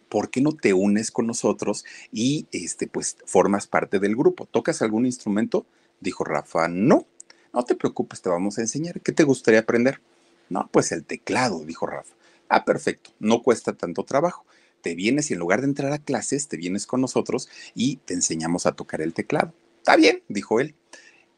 ¿por 0.08 0.30
qué 0.30 0.40
no 0.40 0.52
te 0.52 0.72
unes 0.72 1.10
con 1.10 1.26
nosotros 1.26 1.84
y 2.12 2.46
este, 2.52 2.86
pues 2.86 3.16
formas 3.24 3.66
parte 3.66 3.98
del 3.98 4.16
grupo? 4.16 4.46
¿Tocas 4.46 4.82
algún 4.82 5.06
instrumento? 5.06 5.66
Dijo 6.00 6.24
Rafa, 6.24 6.68
no, 6.68 7.06
no 7.52 7.64
te 7.64 7.74
preocupes, 7.74 8.22
te 8.22 8.28
vamos 8.28 8.58
a 8.58 8.62
enseñar. 8.62 9.00
¿Qué 9.00 9.12
te 9.12 9.24
gustaría 9.24 9.60
aprender? 9.60 10.00
No, 10.48 10.68
pues 10.72 10.92
el 10.92 11.04
teclado, 11.04 11.64
dijo 11.64 11.86
Rafa. 11.86 12.14
Ah, 12.48 12.64
perfecto, 12.64 13.10
no 13.18 13.42
cuesta 13.42 13.72
tanto 13.74 14.04
trabajo. 14.04 14.44
Te 14.80 14.94
vienes 14.94 15.30
y 15.30 15.34
en 15.34 15.40
lugar 15.40 15.60
de 15.60 15.66
entrar 15.66 15.92
a 15.92 15.98
clases, 15.98 16.48
te 16.48 16.56
vienes 16.56 16.86
con 16.86 17.00
nosotros 17.00 17.48
y 17.74 17.96
te 17.96 18.14
enseñamos 18.14 18.66
a 18.66 18.72
tocar 18.72 19.00
el 19.00 19.12
teclado. 19.12 19.52
Está 19.78 19.96
bien, 19.96 20.22
dijo 20.28 20.60
él 20.60 20.74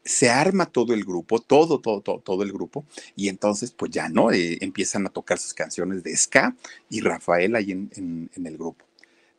se 0.03 0.29
arma 0.29 0.65
todo 0.65 0.93
el 0.93 1.03
grupo, 1.03 1.39
todo, 1.39 1.79
todo, 1.79 2.01
todo, 2.01 2.19
todo 2.19 2.43
el 2.43 2.51
grupo, 2.51 2.85
y 3.15 3.29
entonces 3.29 3.71
pues 3.71 3.91
ya, 3.91 4.09
¿no? 4.09 4.31
Eh, 4.31 4.57
empiezan 4.61 5.05
a 5.05 5.09
tocar 5.09 5.37
sus 5.37 5.53
canciones 5.53 6.03
de 6.03 6.15
ska 6.15 6.55
y 6.89 7.01
Rafael 7.01 7.55
ahí 7.55 7.71
en, 7.71 8.29
el 8.33 8.57
grupo. 8.57 8.85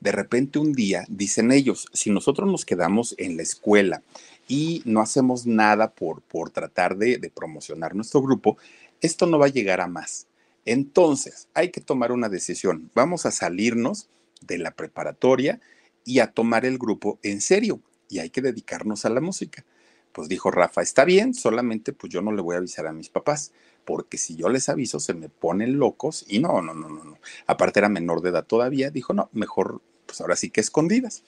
De 0.00 0.12
repente 0.12 0.58
un 0.58 0.72
día 0.72 1.04
dicen 1.08 1.52
ellos, 1.52 1.86
si 1.92 2.10
nosotros 2.10 2.50
nos 2.50 2.64
quedamos 2.64 3.14
en 3.18 3.36
la 3.36 3.42
escuela 3.42 4.02
y 4.48 4.82
no 4.84 5.00
hacemos 5.00 5.46
nada 5.46 5.90
por, 5.90 6.22
por 6.22 6.50
tratar 6.50 6.96
de, 6.96 7.18
de 7.18 7.30
promocionar 7.30 7.94
nuestro 7.94 8.20
grupo, 8.22 8.56
esto 9.00 9.26
no 9.26 9.38
va 9.38 9.46
a 9.46 9.50
llegar 9.50 9.80
a 9.80 9.86
más. 9.86 10.26
Entonces, 10.64 11.48
hay 11.54 11.70
que 11.70 11.80
tomar 11.80 12.12
una 12.12 12.28
decisión. 12.28 12.90
Vamos 12.94 13.26
a 13.26 13.32
salirnos 13.32 14.08
de 14.40 14.58
la 14.58 14.72
preparatoria 14.72 15.60
y 16.04 16.20
a 16.20 16.28
tomar 16.28 16.64
el 16.64 16.78
grupo 16.78 17.18
en 17.22 17.40
serio 17.40 17.80
y 18.08 18.18
hay 18.18 18.30
que 18.30 18.42
dedicarnos 18.42 19.04
a 19.04 19.10
la 19.10 19.20
música. 19.20 19.64
Pues 20.12 20.28
dijo 20.28 20.50
Rafa, 20.50 20.82
está 20.82 21.04
bien, 21.04 21.34
solamente 21.34 21.92
pues 21.92 22.12
yo 22.12 22.20
no 22.22 22.32
le 22.32 22.42
voy 22.42 22.54
a 22.54 22.58
avisar 22.58 22.86
a 22.86 22.92
mis 22.92 23.08
papás, 23.08 23.52
porque 23.84 24.18
si 24.18 24.36
yo 24.36 24.48
les 24.48 24.68
aviso 24.68 25.00
se 25.00 25.14
me 25.14 25.28
ponen 25.28 25.78
locos 25.78 26.24
y 26.28 26.38
no, 26.38 26.60
no, 26.62 26.74
no, 26.74 26.88
no, 26.88 27.04
no. 27.04 27.18
Aparte 27.46 27.80
era 27.80 27.88
menor 27.88 28.20
de 28.20 28.30
edad 28.30 28.44
todavía, 28.44 28.90
dijo, 28.90 29.14
no, 29.14 29.30
mejor 29.32 29.80
pues 30.06 30.20
ahora 30.20 30.36
sí 30.36 30.50
que 30.50 30.60
escondidas. 30.60 31.22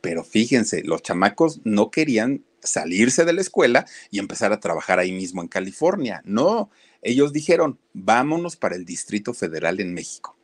Pero 0.00 0.24
fíjense, 0.24 0.82
los 0.82 1.02
chamacos 1.02 1.60
no 1.64 1.90
querían 1.90 2.44
salirse 2.60 3.24
de 3.24 3.32
la 3.32 3.40
escuela 3.40 3.86
y 4.10 4.18
empezar 4.18 4.52
a 4.52 4.60
trabajar 4.60 4.98
ahí 4.98 5.12
mismo 5.12 5.42
en 5.42 5.48
California. 5.48 6.22
No, 6.24 6.70
ellos 7.02 7.32
dijeron, 7.32 7.78
vámonos 7.92 8.56
para 8.56 8.76
el 8.76 8.84
Distrito 8.84 9.32
Federal 9.32 9.80
en 9.80 9.94
México. 9.94 10.36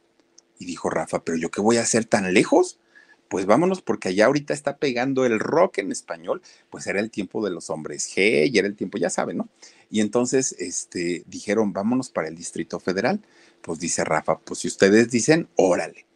Y 0.59 0.65
dijo 0.65 0.91
Rafa, 0.91 1.25
pero 1.25 1.39
yo 1.39 1.51
qué 1.51 1.61
voy 1.61 1.77
a 1.77 1.83
hacer 1.83 2.05
tan 2.05 2.33
lejos? 2.33 2.79
Pues 3.29 3.47
vámonos 3.47 3.83
porque 3.83 4.09
allá 4.09 4.27
ahorita 4.27 4.55
está 4.55 4.79
pegando 4.79 5.25
el 5.27 5.39
rock 5.39 5.79
en 5.79 5.93
español, 5.93 6.43
pues 6.71 6.87
era 6.87 7.01
el 7.01 7.11
tiempo 7.11 7.45
de 7.45 7.51
los 7.51 7.71
hombres 7.71 8.11
G 8.15 8.51
y 8.51 8.59
era 8.59 8.67
el 8.67 8.75
tiempo, 8.75 8.99
ya 8.99 9.11
saben, 9.11 9.39
¿no? 9.39 9.49
Y 9.91 10.01
entonces 10.01 10.55
este, 10.59 11.23
dijeron, 11.27 11.73
vámonos 11.73 12.11
para 12.11 12.29
el 12.29 12.35
Distrito 12.35 12.81
Federal. 12.81 13.21
Pues 13.63 13.79
dice 13.81 14.05
Rafa, 14.05 14.39
pues 14.39 14.61
si 14.61 14.69
ustedes 14.69 15.11
dicen, 15.11 15.49
órale. 15.57 16.07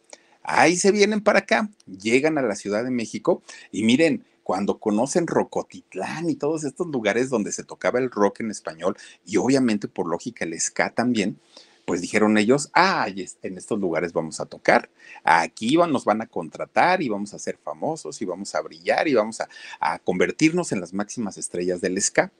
Ahí 0.43 0.75
se 0.75 0.91
vienen 0.91 1.21
para 1.21 1.39
acá, 1.39 1.69
llegan 1.85 2.37
a 2.37 2.41
la 2.41 2.55
Ciudad 2.55 2.83
de 2.83 2.91
México 2.91 3.41
y 3.71 3.83
miren, 3.83 4.25
cuando 4.43 4.77
conocen 4.77 5.25
Rocotitlán 5.25 6.29
y 6.29 6.35
todos 6.35 6.65
estos 6.65 6.87
lugares 6.87 7.29
donde 7.29 7.53
se 7.53 7.63
tocaba 7.63 7.99
el 7.99 8.11
rock 8.11 8.41
en 8.41 8.51
español 8.51 8.97
y 9.25 9.37
obviamente 9.37 9.87
por 9.87 10.07
lógica 10.07 10.43
el 10.43 10.59
ska 10.59 10.89
también, 10.93 11.39
pues 11.85 12.01
dijeron 12.01 12.37
ellos, 12.37 12.69
ah, 12.73 13.07
en 13.07 13.57
estos 13.57 13.79
lugares 13.79 14.13
vamos 14.13 14.39
a 14.39 14.45
tocar, 14.45 14.89
aquí 15.23 15.75
nos 15.75 16.05
van 16.05 16.21
a 16.21 16.27
contratar 16.27 17.01
y 17.01 17.09
vamos 17.09 17.33
a 17.33 17.39
ser 17.39 17.57
famosos 17.57 18.21
y 18.21 18.25
vamos 18.25 18.55
a 18.55 18.61
brillar 18.61 19.07
y 19.07 19.13
vamos 19.13 19.41
a, 19.41 19.49
a 19.79 19.99
convertirnos 19.99 20.71
en 20.71 20.79
las 20.79 20.93
máximas 20.93 21.37
estrellas 21.37 21.81
del 21.81 22.01
ska. 22.01 22.31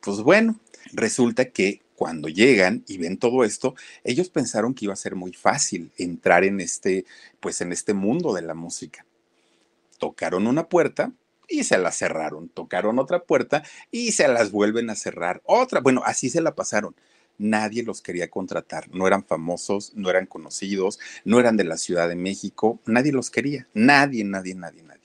Pues 0.00 0.20
bueno, 0.20 0.58
resulta 0.92 1.46
que 1.46 1.82
cuando 1.94 2.28
llegan 2.28 2.84
y 2.88 2.98
ven 2.98 3.16
todo 3.16 3.44
esto, 3.44 3.74
ellos 4.02 4.28
pensaron 4.28 4.74
que 4.74 4.86
iba 4.86 4.94
a 4.94 4.96
ser 4.96 5.14
muy 5.14 5.32
fácil 5.32 5.92
entrar 5.96 6.44
en 6.44 6.60
este, 6.60 7.04
pues 7.40 7.60
en 7.60 7.72
este 7.72 7.94
mundo 7.94 8.34
de 8.34 8.42
la 8.42 8.54
música. 8.54 9.06
Tocaron 9.98 10.46
una 10.46 10.68
puerta 10.68 11.12
y 11.48 11.64
se 11.64 11.78
la 11.78 11.92
cerraron, 11.92 12.48
tocaron 12.48 12.98
otra 12.98 13.22
puerta 13.22 13.62
y 13.90 14.12
se 14.12 14.26
las 14.28 14.50
vuelven 14.50 14.90
a 14.90 14.96
cerrar. 14.96 15.40
Otra, 15.44 15.80
bueno, 15.80 16.02
así 16.04 16.28
se 16.28 16.40
la 16.40 16.54
pasaron 16.54 16.96
nadie 17.38 17.82
los 17.82 18.00
quería 18.00 18.30
contratar. 18.30 18.88
No 18.94 19.06
eran 19.06 19.24
famosos, 19.24 19.92
no 19.94 20.10
eran 20.10 20.26
conocidos, 20.26 20.98
no 21.24 21.40
eran 21.40 21.56
de 21.56 21.64
la 21.64 21.76
Ciudad 21.76 22.08
de 22.08 22.16
México, 22.16 22.80
nadie 22.86 23.12
los 23.12 23.30
quería. 23.30 23.68
Nadie, 23.74 24.24
nadie, 24.24 24.54
nadie, 24.54 24.82
nadie. 24.82 25.02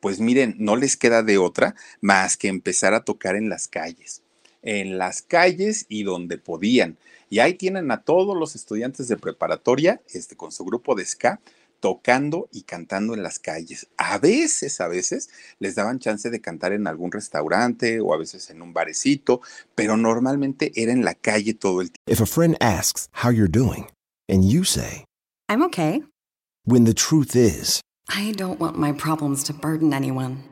Pues 0.00 0.20
miren, 0.20 0.56
no 0.58 0.76
les 0.76 0.96
queda 0.96 1.22
de 1.22 1.38
otra 1.38 1.74
más 2.00 2.36
que 2.36 2.48
empezar 2.48 2.94
a 2.94 3.04
tocar 3.04 3.36
en 3.36 3.48
las 3.48 3.68
calles. 3.68 4.22
En 4.62 4.98
las 4.98 5.22
calles 5.22 5.86
y 5.88 6.02
donde 6.02 6.38
podían. 6.38 6.98
Y 7.30 7.38
ahí 7.38 7.54
tienen 7.54 7.90
a 7.90 8.02
todos 8.02 8.36
los 8.36 8.54
estudiantes 8.54 9.08
de 9.08 9.16
preparatoria, 9.16 10.00
este, 10.12 10.36
con 10.36 10.52
su 10.52 10.64
grupo 10.64 10.94
de 10.94 11.04
ska, 11.04 11.40
tocando 11.84 12.48
y 12.50 12.62
cantando 12.62 13.12
en 13.12 13.22
las 13.22 13.38
calles. 13.38 13.88
A 13.98 14.16
veces, 14.16 14.80
a 14.80 14.88
veces 14.88 15.28
les 15.58 15.74
daban 15.74 15.98
chance 15.98 16.30
de 16.30 16.40
cantar 16.40 16.72
en 16.72 16.86
algún 16.86 17.12
restaurante 17.12 18.00
o 18.00 18.14
a 18.14 18.16
veces 18.16 18.48
en 18.48 18.62
un 18.62 18.72
barecito, 18.72 19.42
pero 19.74 19.98
normalmente 19.98 20.72
era 20.76 20.92
en 20.92 21.04
la 21.04 21.12
calle 21.12 21.52
todo 21.52 21.82
el 21.82 21.90
tiempo. 21.90 22.10
If 22.10 22.22
a 22.22 22.26
friend 22.26 22.56
asks 22.58 23.10
how 23.22 23.30
you're 23.30 23.50
doing 23.50 23.90
and 24.30 24.50
you 24.50 24.64
say, 24.64 25.04
I'm 25.50 25.62
okay. 25.64 26.02
When 26.64 26.84
the 26.84 26.94
truth 26.94 27.36
is, 27.36 27.82
I 28.08 28.32
don't 28.32 28.58
want 28.58 28.78
my 28.78 28.92
problems 28.92 29.44
to 29.44 29.52
burden 29.52 29.92
anyone. 29.92 30.42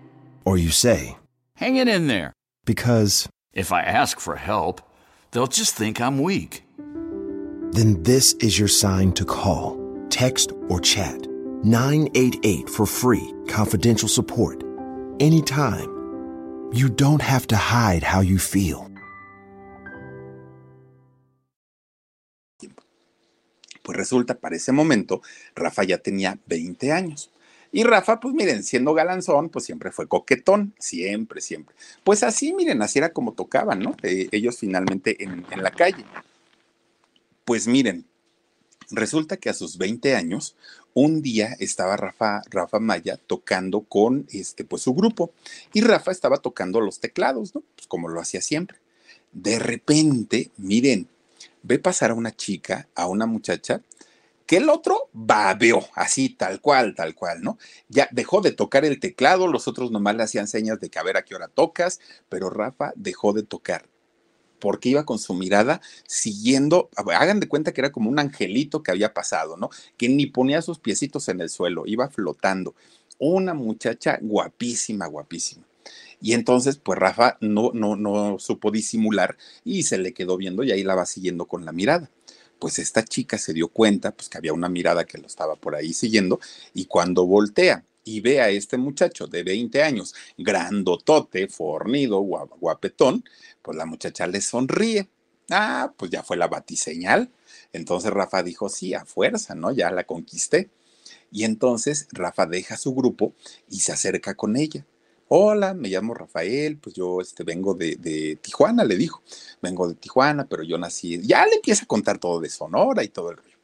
Or 0.45 0.59
you 0.59 0.69
say, 0.69 1.17
Hang 1.57 1.77
it 1.77 1.89
in 1.89 2.09
there. 2.09 2.35
Because 2.67 3.27
if 3.55 3.73
I 3.73 3.81
ask 3.81 4.21
for 4.21 4.37
help, 4.37 4.83
they'll 5.31 5.47
just 5.47 5.75
think 5.75 5.99
I'm 5.99 6.21
weak. 6.21 6.63
Then 7.71 8.03
this 8.03 8.35
is 8.35 8.59
your 8.59 8.69
sign 8.69 9.13
to 9.13 9.25
call 9.25 9.82
text, 10.13 10.53
or 10.69 10.79
chat 10.81 11.27
988 11.65 12.69
for 12.69 12.87
free, 12.87 13.33
confidential 13.49 14.09
support. 14.09 14.63
Anytime. 15.19 15.89
You 16.73 16.89
don't 16.89 17.21
have 17.21 17.47
to 17.49 17.57
hide 17.57 18.03
how 18.03 18.21
you 18.21 18.39
feel. 18.39 18.89
Pues 23.83 23.99
resulta, 23.99 24.39
para 24.39 24.57
ese 24.57 24.73
momento, 24.73 25.23
Rafa 25.55 25.83
ya 25.85 25.99
tenía 25.99 26.39
20 26.47 26.93
años. 26.93 27.31
Y 27.73 27.83
Rafa, 27.85 28.21
pues 28.21 28.35
miren, 28.35 28.63
siendo 28.63 28.95
galanzón, 28.95 29.49
pues 29.49 29.65
siempre 29.65 29.91
fue 29.91 30.07
coquetón, 30.07 30.75
siempre, 30.79 31.41
siempre. 31.41 31.75
Pues 32.05 32.23
así, 32.23 32.55
miren, 32.55 32.81
así 32.81 32.99
era 32.99 33.13
como 33.13 33.33
tocaban, 33.33 33.81
¿no? 33.81 33.97
Eh, 34.03 34.29
ellos 34.31 34.59
finalmente 34.59 35.23
en, 35.23 35.45
en 35.51 35.63
la 35.63 35.71
calle. 35.71 36.05
Pues 37.45 37.67
miren, 37.67 38.07
Resulta 38.93 39.39
que 39.39 39.49
a 39.49 39.55
sus 39.55 39.79
20 39.79 40.15
años, 40.15 40.55
un 40.93 41.23
día 41.23 41.57
estaba 41.59 41.97
Rafa, 41.97 42.43
Rafa 42.51 42.79
Maya 42.79 43.19
tocando 43.27 43.81
con 43.81 44.27
este, 44.31 44.65
pues, 44.65 44.83
su 44.83 44.93
grupo 44.93 45.33
y 45.73 45.81
Rafa 45.81 46.13
estaba 46.13 46.37
tocando 46.37 46.81
los 46.81 47.01
teclados, 47.01 47.55
¿no? 47.55 47.63
Pues 47.75 47.87
como 47.87 48.09
lo 48.09 48.21
hacía 48.21 48.43
siempre. 48.43 48.79
De 49.33 49.59
repente, 49.59 50.51
miren, 50.59 51.09
ve 51.63 51.79
pasar 51.79 52.11
a 52.11 52.15
una 52.15 52.37
chica, 52.37 52.87
a 52.95 53.07
una 53.07 53.25
muchacha, 53.25 53.81
que 54.47 54.59
el 54.59 54.69
otro 54.69 55.09
babeó, 55.15 55.89
así, 55.95 56.29
tal 56.29 56.61
cual, 56.61 56.95
tal 56.95 57.15
cual, 57.15 57.43
¿no? 57.43 57.57
Ya 57.89 58.09
dejó 58.13 58.43
de 58.43 58.53
tocar 58.53 58.85
el 58.85 59.01
teclado, 59.01 59.47
los 59.47 59.69
otros 59.69 59.91
nomás 59.91 60.17
le 60.17 60.25
hacían 60.25 60.49
señas 60.49 60.79
de 60.81 60.91
que 60.91 60.99
a 60.99 61.03
ver 61.03 61.17
a 61.17 61.25
qué 61.25 61.35
hora 61.35 61.49
tocas, 61.49 61.99
pero 62.29 62.51
Rafa 62.51 62.93
dejó 62.95 63.33
de 63.33 63.45
tocar 63.45 63.89
porque 64.63 64.91
iba 64.91 65.05
con 65.05 65.19
su 65.19 65.35
mirada 65.35 65.81
siguiendo, 66.07 66.89
hagan 66.95 67.41
de 67.41 67.49
cuenta 67.49 67.73
que 67.73 67.81
era 67.81 67.91
como 67.91 68.09
un 68.09 68.21
angelito 68.21 68.85
que 68.85 68.93
había 68.93 69.13
pasado, 69.13 69.57
¿no? 69.57 69.71
Que 69.97 70.09
ni 70.09 70.27
ponía 70.27 70.63
sus 70.63 70.79
piecitos 70.79 71.29
en 71.29 71.41
el 71.41 71.51
suelo, 71.51 71.83
iba 71.85 72.09
flotando. 72.09 72.77
Una 73.19 73.55
muchacha 73.55 74.21
guapísima, 74.23 75.09
guapísima. 75.09 75.65
Y 76.21 76.35
entonces, 76.35 76.77
pues 76.77 76.97
Rafa 76.97 77.39
no, 77.41 77.73
no, 77.75 77.97
no 77.97 78.39
supo 78.39 78.71
disimular 78.71 79.37
y 79.65 79.83
se 79.83 79.99
le 79.99 80.15
quedó 80.15 80.37
viendo 80.37 80.63
y 80.63 80.71
ahí 80.71 80.85
la 80.85 80.95
va 80.95 81.07
siguiendo 81.07 81.47
con 81.47 81.65
la 81.65 81.73
mirada. 81.73 82.09
Pues 82.61 82.79
esta 82.79 83.05
chica 83.05 83.39
se 83.39 83.53
dio 83.53 83.67
cuenta, 83.67 84.13
pues 84.13 84.29
que 84.29 84.39
había 84.39 84.53
una 84.53 84.69
mirada 84.69 85.07
que 85.07 85.19
lo 85.19 85.27
estaba 85.27 85.57
por 85.57 85.75
ahí 85.75 85.93
siguiendo 85.93 86.39
y 86.73 86.85
cuando 86.85 87.27
voltea 87.27 87.85
y 88.05 88.21
ve 88.21 88.41
a 88.41 88.49
este 88.51 88.77
muchacho 88.77 89.27
de 89.27 89.43
20 89.43 89.83
años, 89.83 90.15
grandotote, 90.37 91.49
fornido, 91.49 92.21
guapetón, 92.21 93.25
pues 93.63 93.77
la 93.77 93.87
muchacha 93.87 94.27
le 94.27 94.41
sonríe. 94.41 95.09
Ah, 95.51 95.93
pues 95.97 96.11
ya 96.11 96.23
fue 96.23 96.37
la 96.37 96.49
batiseñal. 96.49 97.31
Entonces 97.73 98.11
Rafa 98.11 98.43
dijo, 98.43 98.69
sí, 98.69 98.95
a 98.95 99.05
fuerza, 99.05 99.55
¿no? 99.55 99.73
Ya 99.73 99.91
la 99.91 100.05
conquisté. 100.05 100.71
Y 101.31 101.45
entonces 101.45 102.09
Rafa 102.13 102.47
deja 102.47 102.77
su 102.77 102.95
grupo 102.95 103.35
y 103.69 103.81
se 103.81 103.93
acerca 103.93 104.35
con 104.35 104.57
ella. 104.57 104.87
Hola, 105.29 105.73
me 105.73 105.89
llamo 105.89 106.13
Rafael, 106.13 106.77
pues 106.77 106.95
yo 106.95 107.23
este, 107.23 107.43
vengo 107.43 107.73
de, 107.73 107.97
de, 107.97 108.37
Tijuana, 108.37 108.85
le 108.85 108.97
dijo. 108.97 109.23
Vengo 109.63 109.89
de 109.89 109.95
Tijuana, 109.95 110.47
pero 110.47 110.63
yo 110.63 110.77
nací. 110.77 111.21
Ya 111.23 111.47
le 111.47 111.55
empieza 111.55 111.85
a 111.85 111.87
contar 111.87 112.19
todo 112.19 112.39
de 112.39 112.51
Sonora 112.51 113.03
y 113.03 113.09
todo 113.09 113.31
el 113.31 113.39
rollo. 113.39 113.57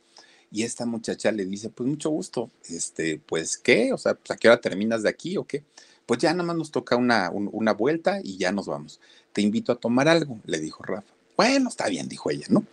Y 0.51 0.63
esta 0.63 0.87
muchacha 0.87 1.31
le 1.31 1.45
dice, 1.45 1.69
pues 1.69 1.89
mucho 1.89 2.09
gusto, 2.11 2.51
este, 2.71 3.19
pues 3.19 3.59
qué, 3.59 3.93
o 3.93 3.99
sea, 3.99 4.15
pues, 4.15 4.31
a 4.31 4.37
qué 4.37 4.49
hora 4.49 4.61
terminas 4.61 5.03
de 5.03 5.11
aquí 5.11 5.37
o 5.37 5.45
qué. 5.45 5.65
Pues 6.07 6.21
ya 6.21 6.33
nada 6.33 6.45
más 6.45 6.57
nos 6.57 6.71
toca 6.71 6.97
una, 6.97 7.31
una 7.31 7.75
vuelta 7.75 8.21
y 8.25 8.39
ya 8.39 8.51
nos 8.51 8.67
vamos. 8.67 8.99
Te 9.33 9.43
invito 9.43 9.73
a 9.73 9.77
tomar 9.77 10.09
algo, 10.09 10.39
le 10.45 10.59
dijo 10.59 10.83
Rafa. 10.83 11.13
Bueno, 11.37 11.69
está 11.69 11.89
bien, 11.89 12.09
dijo 12.09 12.31
ella, 12.31 12.47
¿no? 12.49 12.65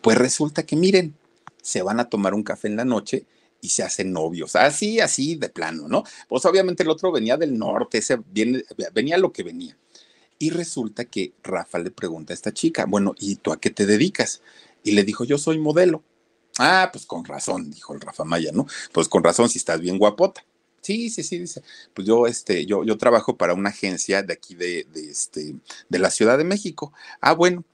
Pues 0.00 0.18
resulta 0.18 0.64
que 0.64 0.76
miren, 0.76 1.14
se 1.62 1.82
van 1.82 2.00
a 2.00 2.08
tomar 2.08 2.34
un 2.34 2.42
café 2.42 2.68
en 2.68 2.76
la 2.76 2.84
noche 2.84 3.24
y 3.60 3.68
se 3.68 3.84
hacen 3.84 4.12
novios, 4.12 4.56
así, 4.56 5.00
así 5.00 5.36
de 5.36 5.48
plano, 5.48 5.88
¿no? 5.88 6.04
Pues 6.28 6.44
obviamente 6.44 6.82
el 6.82 6.90
otro 6.90 7.12
venía 7.12 7.36
del 7.36 7.56
norte, 7.56 7.98
ese 7.98 8.18
viene, 8.30 8.64
venía 8.92 9.16
lo 9.16 9.32
que 9.32 9.44
venía. 9.44 9.76
Y 10.38 10.50
resulta 10.50 11.04
que 11.04 11.32
Rafa 11.44 11.78
le 11.78 11.92
pregunta 11.92 12.32
a 12.32 12.34
esta 12.34 12.52
chica, 12.52 12.84
bueno, 12.86 13.14
¿y 13.18 13.36
tú 13.36 13.52
a 13.52 13.60
qué 13.60 13.70
te 13.70 13.86
dedicas? 13.86 14.42
Y 14.82 14.90
le 14.90 15.04
dijo, 15.04 15.24
yo 15.24 15.38
soy 15.38 15.58
modelo. 15.58 16.02
Ah, 16.58 16.90
pues 16.92 17.06
con 17.06 17.24
razón, 17.24 17.70
dijo 17.70 17.94
el 17.94 18.00
Rafa 18.00 18.24
Maya, 18.24 18.50
¿no? 18.52 18.66
Pues 18.92 19.08
con 19.08 19.22
razón, 19.22 19.48
si 19.48 19.58
estás 19.58 19.80
bien 19.80 19.98
guapota. 19.98 20.44
Sí, 20.82 21.10
sí, 21.10 21.22
sí, 21.22 21.38
dice. 21.38 21.62
Pues 21.94 22.06
yo, 22.06 22.26
este, 22.26 22.66
yo, 22.66 22.84
yo 22.84 22.98
trabajo 22.98 23.36
para 23.36 23.54
una 23.54 23.70
agencia 23.70 24.22
de 24.22 24.32
aquí 24.32 24.54
de, 24.54 24.86
de, 24.92 25.10
este, 25.10 25.54
de 25.88 25.98
la 25.98 26.10
Ciudad 26.10 26.36
de 26.38 26.44
México. 26.44 26.92
Ah, 27.20 27.32
bueno, 27.34 27.64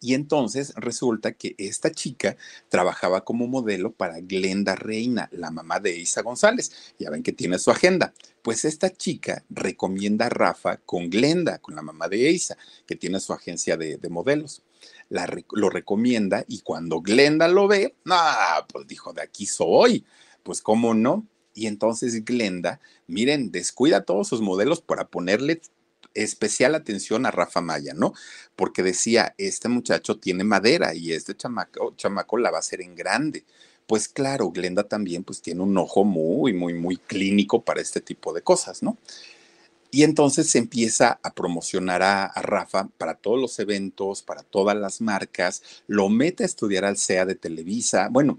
y 0.00 0.14
entonces 0.14 0.72
resulta 0.76 1.32
que 1.32 1.54
esta 1.58 1.90
chica 1.90 2.36
trabajaba 2.68 3.24
como 3.24 3.48
modelo 3.48 3.92
para 3.92 4.20
Glenda 4.20 4.76
Reina, 4.76 5.28
la 5.32 5.50
mamá 5.50 5.80
de 5.80 5.96
Isa 5.96 6.22
González. 6.22 6.94
Ya 6.98 7.10
ven 7.10 7.22
que 7.22 7.32
tiene 7.32 7.58
su 7.58 7.70
agenda. 7.70 8.12
Pues 8.42 8.64
esta 8.64 8.90
chica 8.90 9.44
recomienda 9.50 10.26
a 10.26 10.30
Rafa 10.30 10.76
con 10.78 11.10
Glenda, 11.10 11.58
con 11.58 11.74
la 11.74 11.82
mamá 11.82 12.08
de 12.08 12.30
Isa, 12.30 12.56
que 12.86 12.94
tiene 12.94 13.18
su 13.18 13.32
agencia 13.32 13.76
de, 13.76 13.98
modelos. 14.08 14.62
La, 15.08 15.28
lo 15.52 15.68
recomienda 15.68 16.44
y 16.46 16.60
cuando 16.60 17.00
Glenda 17.00 17.48
lo 17.48 17.66
ve, 17.66 17.96
ah, 18.06 18.66
pues 18.72 18.86
dijo, 18.86 19.12
de 19.12 19.22
aquí 19.22 19.46
soy. 19.46 20.04
Pues 20.44 20.62
cómo 20.62 20.94
no. 20.94 21.26
Y 21.58 21.66
entonces 21.66 22.24
Glenda, 22.24 22.80
miren, 23.08 23.50
descuida 23.50 24.04
todos 24.04 24.28
sus 24.28 24.40
modelos 24.40 24.80
para 24.80 25.08
ponerle 25.08 25.60
especial 26.14 26.76
atención 26.76 27.26
a 27.26 27.32
Rafa 27.32 27.60
Maya, 27.60 27.94
¿no? 27.94 28.14
Porque 28.54 28.84
decía, 28.84 29.34
este 29.38 29.68
muchacho 29.68 30.18
tiene 30.18 30.44
madera 30.44 30.94
y 30.94 31.12
este 31.12 31.34
chamaco, 31.34 31.94
chamaco 31.96 32.38
la 32.38 32.52
va 32.52 32.58
a 32.58 32.60
hacer 32.60 32.80
en 32.80 32.94
grande. 32.94 33.44
Pues 33.88 34.06
claro, 34.06 34.52
Glenda 34.52 34.84
también 34.84 35.24
pues 35.24 35.42
tiene 35.42 35.62
un 35.62 35.76
ojo 35.76 36.04
muy, 36.04 36.52
muy, 36.52 36.74
muy 36.74 36.96
clínico 36.96 37.62
para 37.62 37.80
este 37.80 38.00
tipo 38.00 38.32
de 38.32 38.42
cosas, 38.42 38.80
¿no? 38.80 38.96
Y 39.90 40.04
entonces 40.04 40.48
se 40.48 40.58
empieza 40.58 41.18
a 41.24 41.34
promocionar 41.34 42.02
a, 42.02 42.26
a, 42.26 42.42
Rafa 42.42 42.88
para 42.98 43.14
todos 43.14 43.40
los 43.40 43.58
eventos, 43.58 44.22
para 44.22 44.44
todas 44.44 44.76
las 44.76 45.00
marcas, 45.00 45.62
lo 45.88 46.08
mete 46.08 46.44
a 46.44 46.46
estudiar 46.46 46.84
al 46.84 46.98
CEA 46.98 47.24
de 47.24 47.34
Televisa. 47.34 48.08
Bueno, 48.10 48.38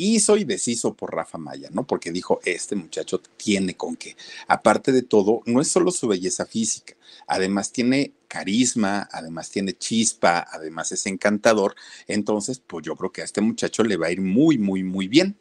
hizo 0.00 0.36
y 0.36 0.44
deshizo 0.44 0.94
por 0.94 1.14
Rafa 1.14 1.38
Maya, 1.38 1.68
¿no? 1.72 1.86
Porque 1.86 2.12
dijo, 2.12 2.40
este 2.44 2.76
muchacho 2.76 3.20
tiene 3.36 3.76
con 3.76 3.96
qué. 3.96 4.16
Aparte 4.48 4.92
de 4.92 5.02
todo, 5.02 5.42
no 5.46 5.60
es 5.60 5.68
solo 5.68 5.90
su 5.90 6.08
belleza 6.08 6.46
física, 6.46 6.94
además 7.26 7.72
tiene 7.72 8.12
carisma, 8.28 9.08
además 9.12 9.50
tiene 9.50 9.72
chispa, 9.72 10.46
además 10.50 10.92
es 10.92 11.06
encantador. 11.06 11.74
Entonces, 12.06 12.62
pues 12.64 12.84
yo 12.84 12.96
creo 12.96 13.12
que 13.12 13.22
a 13.22 13.24
este 13.24 13.40
muchacho 13.40 13.82
le 13.82 13.96
va 13.96 14.06
a 14.06 14.12
ir 14.12 14.20
muy, 14.20 14.58
muy, 14.58 14.82
muy 14.82 15.08
bien. 15.08 15.36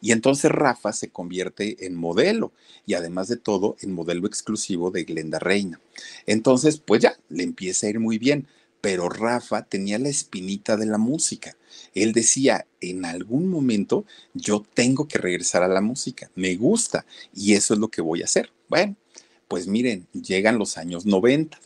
Y 0.00 0.12
entonces 0.12 0.50
Rafa 0.50 0.92
se 0.92 1.10
convierte 1.10 1.86
en 1.86 1.94
modelo 1.94 2.52
y 2.86 2.94
además 2.94 3.28
de 3.28 3.36
todo 3.36 3.76
en 3.80 3.92
modelo 3.92 4.26
exclusivo 4.26 4.90
de 4.90 5.04
Glenda 5.04 5.38
Reina. 5.38 5.80
Entonces, 6.26 6.78
pues 6.78 7.02
ya, 7.02 7.16
le 7.28 7.44
empieza 7.44 7.86
a 7.86 7.90
ir 7.90 8.00
muy 8.00 8.18
bien 8.18 8.48
pero 8.80 9.08
Rafa 9.08 9.62
tenía 9.62 9.98
la 9.98 10.08
espinita 10.08 10.76
de 10.76 10.86
la 10.86 10.98
música. 10.98 11.56
Él 11.94 12.12
decía, 12.12 12.66
en 12.80 13.04
algún 13.04 13.48
momento 13.48 14.04
yo 14.34 14.64
tengo 14.74 15.06
que 15.08 15.18
regresar 15.18 15.62
a 15.62 15.68
la 15.68 15.80
música, 15.80 16.30
me 16.34 16.54
gusta 16.56 17.04
y 17.34 17.54
eso 17.54 17.74
es 17.74 17.80
lo 17.80 17.88
que 17.88 18.02
voy 18.02 18.22
a 18.22 18.26
hacer. 18.26 18.50
Bueno, 18.68 18.96
pues 19.48 19.66
miren, 19.66 20.06
llegan 20.12 20.58
los 20.58 20.78
años 20.78 21.06
90 21.06 21.58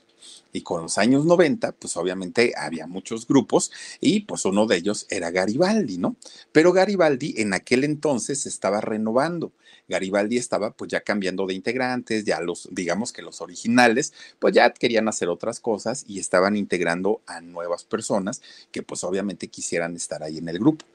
y 0.54 0.62
con 0.62 0.82
los 0.82 0.98
años 0.98 1.26
90, 1.26 1.72
pues 1.72 1.96
obviamente 1.96 2.54
había 2.56 2.86
muchos 2.86 3.26
grupos 3.26 3.72
y 4.00 4.20
pues 4.20 4.44
uno 4.44 4.66
de 4.66 4.76
ellos 4.76 5.04
era 5.10 5.32
Garibaldi, 5.32 5.98
¿no? 5.98 6.14
Pero 6.52 6.72
Garibaldi 6.72 7.34
en 7.38 7.52
aquel 7.54 7.82
entonces 7.82 8.46
estaba 8.46 8.80
renovando. 8.80 9.50
Garibaldi 9.88 10.36
estaba 10.36 10.70
pues 10.70 10.92
ya 10.92 11.00
cambiando 11.00 11.44
de 11.46 11.54
integrantes, 11.54 12.24
ya 12.24 12.40
los, 12.40 12.68
digamos 12.70 13.12
que 13.12 13.20
los 13.20 13.40
originales, 13.40 14.12
pues 14.38 14.54
ya 14.54 14.70
querían 14.70 15.08
hacer 15.08 15.28
otras 15.28 15.58
cosas 15.58 16.04
y 16.06 16.20
estaban 16.20 16.56
integrando 16.56 17.20
a 17.26 17.40
nuevas 17.40 17.82
personas 17.82 18.40
que 18.70 18.84
pues 18.84 19.02
obviamente 19.02 19.48
quisieran 19.48 19.96
estar 19.96 20.22
ahí 20.22 20.38
en 20.38 20.48
el 20.48 20.60
grupo. 20.60 20.86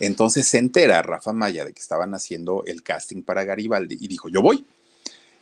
Entonces 0.00 0.48
se 0.48 0.56
entera 0.56 1.02
Rafa 1.02 1.34
Maya 1.34 1.66
de 1.66 1.74
que 1.74 1.82
estaban 1.82 2.14
haciendo 2.14 2.64
el 2.66 2.82
casting 2.82 3.22
para 3.22 3.44
Garibaldi 3.44 3.98
y 4.00 4.08
dijo, 4.08 4.30
yo 4.30 4.40
voy. 4.40 4.64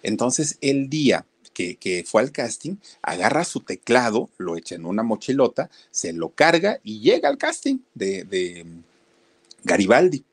Entonces 0.02 0.58
el 0.60 0.90
día 0.90 1.24
que, 1.53 2.05
fue 2.07 2.22
al 2.22 2.32
casting, 2.32 2.76
agarra 3.03 3.44
su 3.44 3.61
teclado, 3.61 4.30
lo 4.38 4.57
echa 4.57 4.74
en 4.74 4.86
una 4.86 5.03
mochilota, 5.03 5.70
se 5.90 6.12
lo 6.12 6.30
carga 6.30 6.80
y 6.82 7.01
llega 7.01 7.28
al 7.28 7.38
casting 7.38 7.78
de, 7.94 8.66
Garibaldi. 9.64 10.24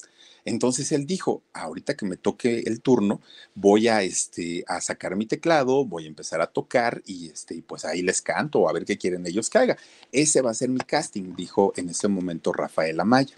Entonces 0.46 0.94
él 0.94 1.06
dijo, 1.06 1.42
ahorita 1.52 1.98
que 1.98 2.06
me 2.06 2.16
toque 2.16 2.64
el 2.66 2.80
turno, 2.80 3.20
voy 3.54 3.90
a, 3.90 4.02
este, 4.04 4.64
a 4.68 4.80
sacar 4.80 5.18
mi 5.18 5.26
teclado, 5.26 5.84
voy 5.84 6.06
a 6.06 6.08
empezar 6.08 6.40
a 6.40 6.48
tocar 6.48 7.02
y, 7.06 7.28
este, 7.30 7.62
pues 7.68 7.84
ahí 7.84 8.02
les 8.02 8.22
canto 8.22 8.70
a 8.70 8.72
ver 8.72 8.86
qué 8.86 8.98
quieren 8.98 9.28
ellos 9.28 9.50
que 9.50 9.58
haga. 9.58 9.78
Ese 10.14 10.42
va 10.42 10.52
a 10.52 10.54
ser 10.54 10.70
mi 10.70 10.80
casting, 10.80 11.36
dijo 11.36 11.74
en 11.76 11.90
ese 11.90 12.08
momento 12.08 12.54
Rafael 12.54 12.98
Amaya. 12.98 13.36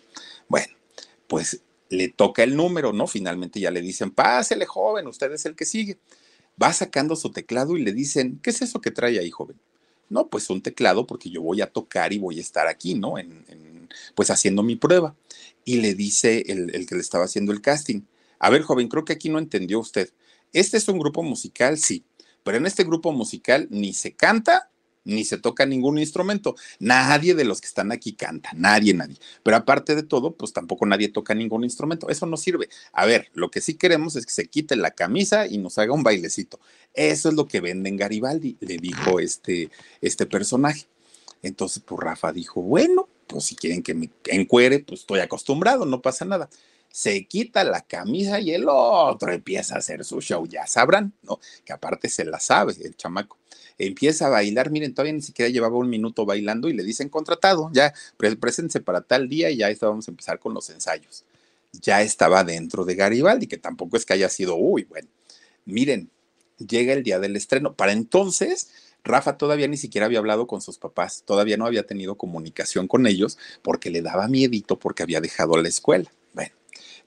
Bueno, 0.47 0.71
pues 1.25 1.61
le 1.89 2.09
toca 2.09 2.43
el 2.43 2.55
número, 2.55 2.93
¿no? 2.93 3.07
Finalmente 3.07 3.59
ya 3.59 3.71
le 3.71 3.81
dicen, 3.81 4.11
pásele 4.11 4.67
joven, 4.67 5.07
usted 5.07 5.31
es 5.31 5.47
el 5.47 5.55
que 5.55 5.65
sigue 5.65 5.97
va 6.61 6.73
sacando 6.73 7.15
su 7.15 7.31
teclado 7.31 7.77
y 7.77 7.83
le 7.83 7.93
dicen, 7.93 8.39
¿qué 8.43 8.49
es 8.49 8.61
eso 8.61 8.81
que 8.81 8.91
trae 8.91 9.19
ahí, 9.19 9.29
joven? 9.29 9.57
No, 10.09 10.27
pues 10.27 10.49
un 10.49 10.61
teclado 10.61 11.05
porque 11.05 11.29
yo 11.29 11.41
voy 11.41 11.61
a 11.61 11.67
tocar 11.71 12.13
y 12.13 12.17
voy 12.17 12.39
a 12.39 12.41
estar 12.41 12.67
aquí, 12.67 12.95
¿no? 12.95 13.17
En, 13.17 13.87
pues 14.15 14.29
haciendo 14.29 14.63
mi 14.63 14.75
prueba. 14.75 15.15
Y 15.65 15.77
le 15.77 15.93
dice 15.93 16.43
el, 16.47 16.73
el 16.75 16.85
que 16.87 16.95
le 16.95 17.01
estaba 17.01 17.25
haciendo 17.25 17.51
el 17.51 17.61
casting, 17.61 18.01
a 18.39 18.49
ver, 18.49 18.63
joven, 18.63 18.87
creo 18.87 19.05
que 19.05 19.13
aquí 19.13 19.29
no 19.29 19.39
entendió 19.39 19.79
usted. 19.79 20.11
Este 20.53 20.77
es 20.77 20.87
un 20.87 20.97
grupo 20.97 21.21
musical, 21.21 21.77
sí, 21.77 22.03
pero 22.43 22.57
en 22.57 22.65
este 22.65 22.83
grupo 22.83 23.11
musical 23.11 23.67
ni 23.69 23.93
se 23.93 24.13
canta 24.13 24.68
ni 25.03 25.25
se 25.25 25.37
toca 25.37 25.65
ningún 25.65 25.97
instrumento. 25.97 26.55
Nadie 26.79 27.35
de 27.35 27.43
los 27.43 27.61
que 27.61 27.67
están 27.67 27.91
aquí 27.91 28.13
canta, 28.13 28.51
nadie, 28.55 28.93
nadie. 28.93 29.17
Pero 29.43 29.57
aparte 29.57 29.95
de 29.95 30.03
todo, 30.03 30.35
pues 30.35 30.53
tampoco 30.53 30.85
nadie 30.85 31.09
toca 31.09 31.33
ningún 31.33 31.63
instrumento. 31.63 32.09
Eso 32.09 32.25
no 32.25 32.37
sirve. 32.37 32.69
A 32.93 33.05
ver, 33.05 33.29
lo 33.33 33.49
que 33.49 33.61
sí 33.61 33.75
queremos 33.75 34.15
es 34.15 34.25
que 34.25 34.31
se 34.31 34.47
quite 34.47 34.75
la 34.75 34.91
camisa 34.91 35.47
y 35.47 35.57
nos 35.57 35.77
haga 35.77 35.93
un 35.93 36.03
bailecito. 36.03 36.59
Eso 36.93 37.29
es 37.29 37.35
lo 37.35 37.47
que 37.47 37.61
venden 37.61 37.97
Garibaldi, 37.97 38.57
le 38.59 38.77
dijo 38.77 39.19
este, 39.19 39.69
este 40.01 40.25
personaje. 40.25 40.87
Entonces, 41.41 41.81
pues 41.85 41.99
Rafa 42.01 42.33
dijo, 42.33 42.61
bueno, 42.61 43.07
pues 43.27 43.45
si 43.45 43.55
quieren 43.55 43.81
que 43.81 43.93
me 43.93 44.09
encuere, 44.25 44.79
pues 44.79 45.01
estoy 45.01 45.19
acostumbrado, 45.19 45.85
no 45.85 46.01
pasa 46.01 46.25
nada 46.25 46.49
se 46.99 47.25
quita 47.27 47.63
la 47.63 47.79
camisa 47.79 48.41
y 48.41 48.51
el 48.51 48.65
otro 48.67 49.31
empieza 49.31 49.75
a 49.75 49.77
hacer 49.77 50.03
su 50.03 50.19
show, 50.19 50.45
ya 50.45 50.67
sabrán, 50.67 51.13
¿no? 51.23 51.39
Que 51.63 51.71
aparte 51.71 52.09
se 52.09 52.25
la 52.25 52.41
sabe 52.41 52.75
el 52.83 52.97
chamaco 52.97 53.37
empieza 53.77 54.27
a 54.27 54.29
bailar, 54.29 54.69
miren, 54.69 54.93
todavía 54.93 55.13
ni 55.13 55.21
siquiera 55.21 55.49
llevaba 55.49 55.77
un 55.77 55.89
minuto 55.89 56.25
bailando 56.25 56.67
y 56.67 56.73
le 56.73 56.83
dicen 56.83 57.07
contratado, 57.07 57.69
ya, 57.71 57.93
preséntense 58.17 58.81
para 58.81 58.99
tal 58.99 59.29
día 59.29 59.49
y 59.49 59.55
ya 59.55 59.69
vamos 59.79 60.09
a 60.09 60.11
empezar 60.11 60.37
con 60.39 60.53
los 60.53 60.69
ensayos. 60.69 61.23
Ya 61.71 62.01
estaba 62.01 62.43
dentro 62.43 62.83
de 62.83 62.95
Garibaldi, 62.95 63.47
que 63.47 63.55
tampoco 63.55 63.95
es 63.95 64.05
que 64.05 64.11
haya 64.11 64.27
sido, 64.27 64.57
uy, 64.57 64.83
bueno, 64.83 65.07
miren, 65.63 66.09
llega 66.57 66.91
el 66.91 67.03
día 67.03 67.19
del 67.19 67.37
estreno. 67.37 67.73
Para 67.73 67.93
entonces, 67.93 68.69
Rafa 69.05 69.37
todavía 69.37 69.69
ni 69.69 69.77
siquiera 69.77 70.07
había 70.07 70.19
hablado 70.19 70.47
con 70.47 70.61
sus 70.61 70.77
papás, 70.77 71.23
todavía 71.25 71.55
no 71.55 71.65
había 71.65 71.83
tenido 71.83 72.15
comunicación 72.15 72.89
con 72.89 73.07
ellos 73.07 73.37
porque 73.61 73.89
le 73.89 74.01
daba 74.01 74.27
miedito 74.27 74.77
porque 74.77 75.03
había 75.03 75.21
dejado 75.21 75.55
la 75.55 75.69
escuela. 75.69 76.11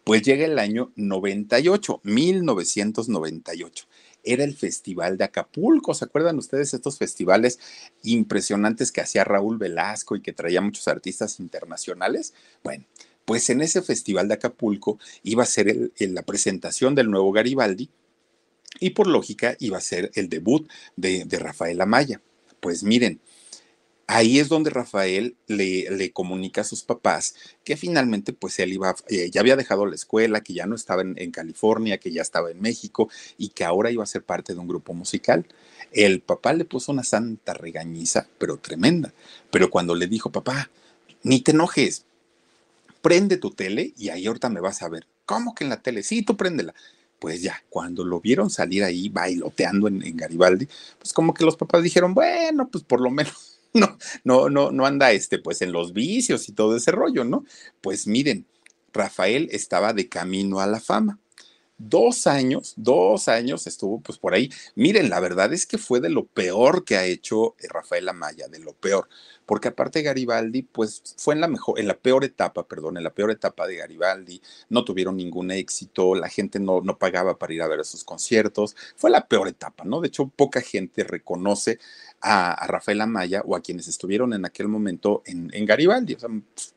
Pues 0.04 0.22
llega 0.22 0.44
el 0.44 0.58
año 0.58 0.92
98, 0.96 2.00
1998 2.02 3.86
era 4.24 4.44
el 4.44 4.54
Festival 4.54 5.18
de 5.18 5.24
Acapulco. 5.24 5.94
¿Se 5.94 6.04
acuerdan 6.04 6.38
ustedes 6.38 6.74
estos 6.74 6.98
festivales 6.98 7.58
impresionantes 8.02 8.92
que 8.92 9.00
hacía 9.00 9.24
Raúl 9.24 9.58
Velasco 9.58 10.16
y 10.16 10.22
que 10.22 10.32
traía 10.32 10.60
muchos 10.60 10.88
artistas 10.88 11.40
internacionales? 11.40 12.34
Bueno, 12.62 12.84
pues 13.24 13.50
en 13.50 13.60
ese 13.60 13.82
Festival 13.82 14.28
de 14.28 14.34
Acapulco 14.34 14.98
iba 15.22 15.42
a 15.42 15.46
ser 15.46 15.92
la 15.98 16.22
presentación 16.22 16.94
del 16.94 17.10
nuevo 17.10 17.32
Garibaldi 17.32 17.90
y 18.80 18.90
por 18.90 19.06
lógica 19.06 19.56
iba 19.60 19.78
a 19.78 19.82
ser 19.82 20.10
el 20.14 20.28
debut 20.28 20.68
de, 20.96 21.24
de 21.24 21.38
Rafael 21.38 21.80
Amaya. 21.80 22.20
Pues 22.60 22.84
miren, 22.84 23.20
ahí 24.12 24.38
es 24.38 24.48
donde 24.48 24.70
Rafael 24.70 25.36
le, 25.46 26.12
comunica 26.12 26.60
a 26.60 26.64
sus 26.64 26.82
papás 26.82 27.34
que 27.64 27.76
finalmente 27.76 28.32
pues 28.32 28.58
él 28.58 28.72
iba, 28.72 28.94
eh, 29.08 29.30
ya 29.30 29.40
había 29.40 29.56
dejado 29.56 29.86
la 29.86 29.94
escuela, 29.94 30.42
que 30.42 30.52
ya 30.52 30.66
no 30.66 30.74
estaba 30.74 31.02
en, 31.02 31.30
California, 31.30 31.98
que 31.98 32.12
ya 32.12 32.22
estaba 32.22 32.50
en 32.50 32.60
México 32.60 33.08
y 33.38 33.48
que 33.48 33.64
ahora 33.64 33.90
iba 33.90 34.02
a 34.02 34.06
ser 34.06 34.22
parte 34.22 34.52
de 34.52 34.60
un 34.60 34.68
grupo 34.68 34.92
musical. 34.92 35.46
El 35.92 36.20
papá 36.20 36.52
le 36.52 36.64
puso 36.64 36.92
una 36.92 37.04
santa 37.04 37.54
regañiza, 37.54 38.26
pero 38.38 38.58
tremenda. 38.58 39.12
Pero 39.50 39.70
cuando 39.70 39.94
le 39.94 40.06
dijo, 40.06 40.30
papá, 40.30 40.70
ni 41.22 41.40
te 41.40 41.52
enojes, 41.52 42.04
prende 43.00 43.36
tu 43.38 43.50
tele 43.50 43.94
y 43.96 44.10
ahí 44.10 44.26
ahorita 44.26 44.50
me 44.50 44.60
vas 44.60 44.82
a 44.82 44.88
ver. 44.88 45.06
¿Cómo 45.24 45.54
que 45.54 45.64
en 45.64 45.70
la 45.70 45.80
tele? 45.80 46.02
Sí, 46.02 46.22
tú 46.22 46.36
préndela 46.36 46.74
pues 47.18 47.40
ya, 47.40 47.62
cuando 47.70 48.02
lo 48.02 48.20
vieron 48.20 48.50
salir 48.50 48.82
ahí 48.82 49.08
bailoteando 49.08 49.86
en, 49.86 50.16
Garibaldi, 50.16 50.66
pues 50.98 51.12
como 51.12 51.32
que 51.32 51.44
los 51.44 51.56
papás 51.56 51.84
dijeron, 51.84 52.14
bueno, 52.14 52.66
pues 52.66 52.82
por 52.82 53.00
lo 53.00 53.10
menos 53.12 53.51
no, 53.74 53.96
no, 54.24 54.48
no, 54.50 54.70
no 54.70 54.86
anda 54.86 55.12
este, 55.12 55.38
pues 55.38 55.62
en 55.62 55.72
los 55.72 55.92
vicios 55.92 56.48
y 56.48 56.52
todo 56.52 56.76
ese 56.76 56.90
rollo, 56.90 57.24
¿no? 57.24 57.44
Pues 57.80 58.06
miren, 58.06 58.46
Rafael 58.92 59.48
estaba 59.50 59.92
de 59.92 60.08
camino 60.08 60.60
a 60.60 60.66
la 60.66 60.80
fama. 60.80 61.18
Dos 61.78 62.26
años, 62.26 62.74
dos 62.76 63.26
años 63.28 63.66
estuvo 63.66 64.00
pues 64.00 64.18
por 64.18 64.34
ahí. 64.34 64.50
Miren, 64.76 65.10
la 65.10 65.18
verdad 65.20 65.52
es 65.52 65.66
que 65.66 65.78
fue 65.78 66.00
de 66.00 66.10
lo 66.10 66.26
peor 66.26 66.84
que 66.84 66.96
ha 66.96 67.06
hecho 67.06 67.56
eh, 67.58 67.66
Rafael 67.68 68.08
Amaya, 68.08 68.46
de 68.48 68.60
lo 68.60 68.74
peor, 68.74 69.08
porque 69.46 69.68
aparte 69.68 70.02
Garibaldi 70.02 70.62
pues 70.62 71.02
fue 71.16 71.34
en 71.34 71.40
la 71.40 71.48
mejor, 71.48 71.78
en 71.78 71.88
la 71.88 71.96
peor 71.96 72.24
etapa, 72.24 72.66
perdón, 72.66 72.96
en 72.96 73.04
la 73.04 73.12
peor 73.12 73.30
etapa 73.30 73.66
de 73.66 73.76
Garibaldi, 73.76 74.40
no 74.68 74.84
tuvieron 74.84 75.16
ningún 75.16 75.50
éxito, 75.50 76.14
la 76.14 76.28
gente 76.28 76.60
no, 76.60 76.80
no 76.80 76.98
pagaba 76.98 77.38
para 77.38 77.52
ir 77.52 77.62
a 77.62 77.68
ver 77.68 77.80
esos 77.80 78.04
conciertos, 78.04 78.76
fue 78.96 79.10
la 79.10 79.26
peor 79.26 79.48
etapa, 79.48 79.84
¿no? 79.84 80.00
De 80.00 80.08
hecho, 80.08 80.28
poca 80.28 80.60
gente 80.60 81.04
reconoce 81.04 81.78
a, 82.22 82.66
Rafael 82.66 83.00
Amaya 83.00 83.42
o 83.44 83.56
a 83.56 83.60
quienes 83.60 83.88
estuvieron 83.88 84.32
en 84.32 84.44
aquel 84.44 84.68
momento 84.68 85.22
en, 85.26 85.50
Garibaldi. 85.66 86.14
O 86.14 86.18
sea, 86.20 86.30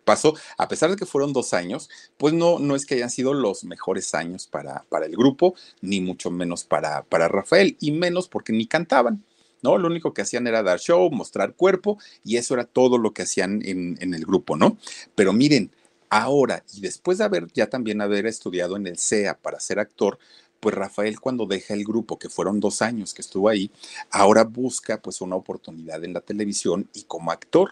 pasó, 0.03 0.35
a 0.57 0.67
pesar 0.67 0.89
de 0.89 0.95
que 0.95 1.05
fueron 1.05 1.33
dos 1.33 1.53
años, 1.53 1.89
pues 2.17 2.33
no, 2.33 2.59
no 2.59 2.75
es 2.75 2.85
que 2.85 2.95
hayan 2.95 3.09
sido 3.09 3.33
los 3.33 3.63
mejores 3.63 4.13
años 4.15 4.47
para, 4.47 4.83
para 4.89 5.05
el 5.05 5.15
grupo, 5.15 5.55
ni 5.81 6.01
mucho 6.01 6.31
menos 6.31 6.63
para, 6.63 7.03
para 7.03 7.27
Rafael, 7.27 7.77
y 7.79 7.91
menos 7.91 8.27
porque 8.27 8.53
ni 8.53 8.65
cantaban. 8.65 9.23
¿No? 9.65 9.79
Lo 9.79 9.87
único 9.87 10.13
que 10.13 10.21
hacían 10.21 10.45
era 10.45 10.61
dar 10.61 10.79
show, 10.79 11.09
mostrar 11.09 11.55
cuerpo, 11.55 11.97
y 12.23 12.37
eso 12.37 12.53
era 12.53 12.65
todo 12.65 12.99
lo 12.99 13.13
que 13.13 13.23
hacían 13.23 13.61
en, 13.65 14.13
el 14.13 14.25
grupo, 14.25 14.55
¿no? 14.55 14.77
Pero 15.15 15.33
miren, 15.33 15.71
ahora, 16.11 16.63
y 16.71 16.81
después 16.81 17.17
de 17.17 17.23
haber 17.23 17.47
ya 17.51 17.67
también 17.67 17.99
haber 17.99 18.27
estudiado 18.27 18.77
en 18.77 18.85
el 18.85 18.99
CEA 18.99 19.39
para 19.39 19.59
ser 19.59 19.79
actor, 19.79 20.19
pues 20.59 20.75
Rafael 20.75 21.19
cuando 21.19 21.47
deja 21.47 21.73
el 21.73 21.83
grupo, 21.83 22.19
que 22.19 22.29
fueron 22.29 22.59
dos 22.59 22.83
años 22.83 23.15
que 23.15 23.23
estuvo 23.23 23.49
ahí, 23.49 23.71
ahora 24.11 24.43
busca 24.43 25.01
pues 25.01 25.19
una 25.19 25.35
oportunidad 25.35 26.03
en 26.03 26.13
la 26.13 26.21
televisión 26.21 26.87
y 26.93 27.03
como 27.03 27.31
actor. 27.31 27.71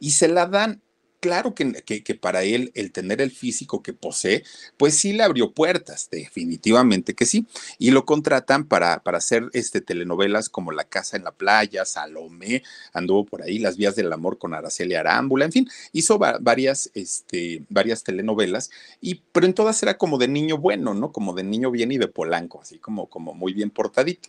Y 0.00 0.12
se 0.12 0.28
la 0.28 0.46
dan 0.46 0.80
claro 1.26 1.56
que, 1.56 1.72
que, 1.82 2.14
para 2.14 2.44
él 2.44 2.70
el 2.76 2.92
tener 2.92 3.20
el 3.20 3.32
físico 3.32 3.82
que 3.82 3.92
posee, 3.92 4.44
pues 4.76 4.94
sí 4.94 5.12
le 5.12 5.24
abrió 5.24 5.50
puertas, 5.50 6.08
definitivamente 6.08 7.14
que 7.14 7.26
sí. 7.26 7.46
Y 7.80 7.90
lo 7.90 8.04
contratan 8.04 8.64
para, 8.68 9.00
para 9.00 9.18
hacer 9.18 9.50
este, 9.52 9.80
telenovelas 9.80 10.48
como 10.48 10.70
La 10.70 10.84
Casa 10.84 11.16
en 11.16 11.24
la 11.24 11.32
Playa, 11.32 11.84
Salomé, 11.84 12.62
anduvo 12.92 13.26
por 13.26 13.42
ahí, 13.42 13.58
Las 13.58 13.76
Vías 13.76 13.96
del 13.96 14.12
Amor 14.12 14.38
con 14.38 14.54
Araceli 14.54 14.94
Arámbula, 14.94 15.46
en 15.46 15.52
fin, 15.52 15.68
hizo 15.92 16.16
varias, 16.18 16.92
este, 16.94 17.64
varias 17.70 18.04
telenovelas, 18.04 18.70
y, 19.00 19.22
pero 19.32 19.46
en 19.46 19.54
todas 19.54 19.82
era 19.82 19.98
como 19.98 20.18
de 20.18 20.28
niño 20.28 20.58
bueno, 20.58 20.94
¿no? 20.94 21.10
Como 21.10 21.34
de 21.34 21.42
niño 21.42 21.72
bien 21.72 21.90
y 21.90 21.98
de 21.98 22.06
polanco, 22.06 22.60
así 22.60 22.78
como, 22.78 23.08
como 23.08 23.34
muy 23.34 23.52
bien 23.52 23.70
portadito. 23.70 24.28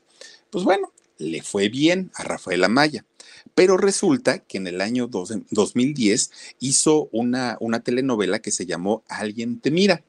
Pues 0.50 0.64
bueno, 0.64 0.92
le 1.18 1.42
fue 1.42 1.70
bien 1.70 2.12
a 2.16 2.24
Rafael 2.24 2.64
Amaya. 2.64 3.06
Pero 3.56 3.78
resulta 3.78 4.40
que 4.40 4.58
en 4.58 4.68
el 4.68 4.82
año 4.82 5.08
2010 5.08 6.32
hizo 6.60 7.10
una, 7.12 7.58
una 7.60 7.80
telenovela 7.80 8.40
que 8.40 8.52
se 8.52 8.66
llamó 8.66 9.04
Alguien 9.08 9.60
te 9.60 9.72
mira. 9.72 10.04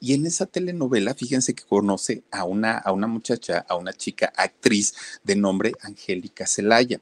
Y 0.00 0.12
en 0.12 0.26
esa 0.26 0.46
telenovela, 0.46 1.14
fíjense 1.14 1.54
que 1.54 1.64
conoce 1.64 2.24
a 2.30 2.44
una, 2.44 2.76
a 2.76 2.92
una 2.92 3.06
muchacha, 3.06 3.64
a 3.68 3.76
una 3.76 3.92
chica 3.92 4.32
actriz 4.36 4.94
de 5.22 5.34
nombre 5.34 5.72
Angélica 5.80 6.46
Celaya. 6.46 7.00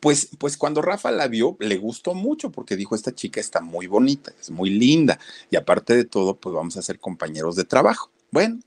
Pues, 0.00 0.28
pues 0.38 0.56
cuando 0.56 0.82
Rafa 0.82 1.10
la 1.12 1.28
vio, 1.28 1.56
le 1.60 1.78
gustó 1.78 2.12
mucho 2.12 2.50
porque 2.50 2.76
dijo, 2.76 2.94
esta 2.94 3.14
chica 3.14 3.40
está 3.40 3.60
muy 3.60 3.86
bonita, 3.86 4.32
es 4.40 4.50
muy 4.50 4.68
linda 4.68 5.18
y 5.48 5.56
aparte 5.56 5.94
de 5.94 6.04
todo, 6.04 6.36
pues 6.36 6.54
vamos 6.54 6.76
a 6.76 6.82
ser 6.82 6.98
compañeros 6.98 7.54
de 7.56 7.64
trabajo. 7.64 8.10
Bueno, 8.32 8.58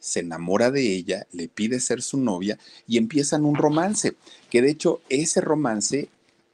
se 0.00 0.20
enamora 0.20 0.70
de 0.70 0.94
ella, 0.94 1.26
le 1.32 1.48
pide 1.48 1.78
ser 1.78 2.02
su 2.02 2.18
novia 2.18 2.58
y 2.88 2.98
empiezan 2.98 3.44
un 3.44 3.54
romance, 3.54 4.14
que 4.50 4.62
de 4.62 4.70
hecho 4.70 5.00
ese 5.08 5.40
romance 5.40 6.08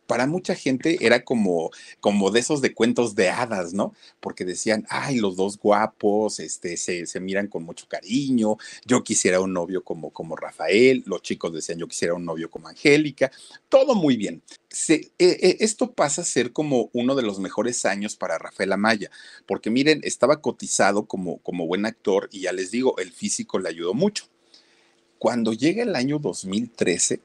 para 0.06 0.26
mucha 0.26 0.54
gente 0.54 0.98
era 1.00 1.24
como, 1.24 1.70
como 2.00 2.30
de 2.30 2.40
esos 2.40 2.60
de 2.60 2.74
cuentos 2.74 3.14
de 3.14 3.28
hadas, 3.28 3.74
¿no? 3.74 3.94
Porque 4.20 4.44
decían, 4.44 4.86
ay, 4.88 5.18
los 5.18 5.36
dos 5.36 5.58
guapos, 5.58 6.40
este, 6.40 6.76
se, 6.76 7.06
se, 7.06 7.20
miran 7.20 7.48
con 7.48 7.64
mucho 7.64 7.86
cariño, 7.88 8.56
yo 8.84 9.02
quisiera 9.02 9.40
un 9.40 9.52
novio 9.52 9.82
como, 9.82 10.10
como 10.10 10.36
Rafael, 10.36 11.02
los 11.06 11.22
chicos 11.22 11.52
decían, 11.52 11.78
yo 11.78 11.88
quisiera 11.88 12.14
un 12.14 12.24
novio 12.24 12.50
como 12.50 12.68
Angélica, 12.68 13.30
todo 13.68 13.94
muy 13.94 14.16
bien. 14.16 14.42
Se, 14.68 14.94
eh, 14.94 15.12
eh, 15.18 15.56
esto 15.60 15.92
pasa 15.92 16.22
a 16.22 16.24
ser 16.24 16.52
como 16.52 16.90
uno 16.92 17.14
de 17.14 17.22
los 17.22 17.38
mejores 17.40 17.84
años 17.84 18.16
para 18.16 18.38
Rafael 18.38 18.72
Amaya, 18.72 19.10
porque 19.46 19.70
miren, 19.70 20.00
estaba 20.04 20.40
cotizado 20.40 21.06
como, 21.06 21.38
como 21.38 21.66
buen 21.66 21.86
actor 21.86 22.28
y 22.30 22.42
ya 22.42 22.52
les 22.52 22.70
digo, 22.70 22.98
el 22.98 23.12
físico 23.12 23.58
le 23.58 23.68
ayudó 23.68 23.94
mucho. 23.94 24.28
Cuando 25.18 25.52
llega 25.52 25.82
el 25.82 25.96
año 25.96 26.18
2013, 26.18 27.20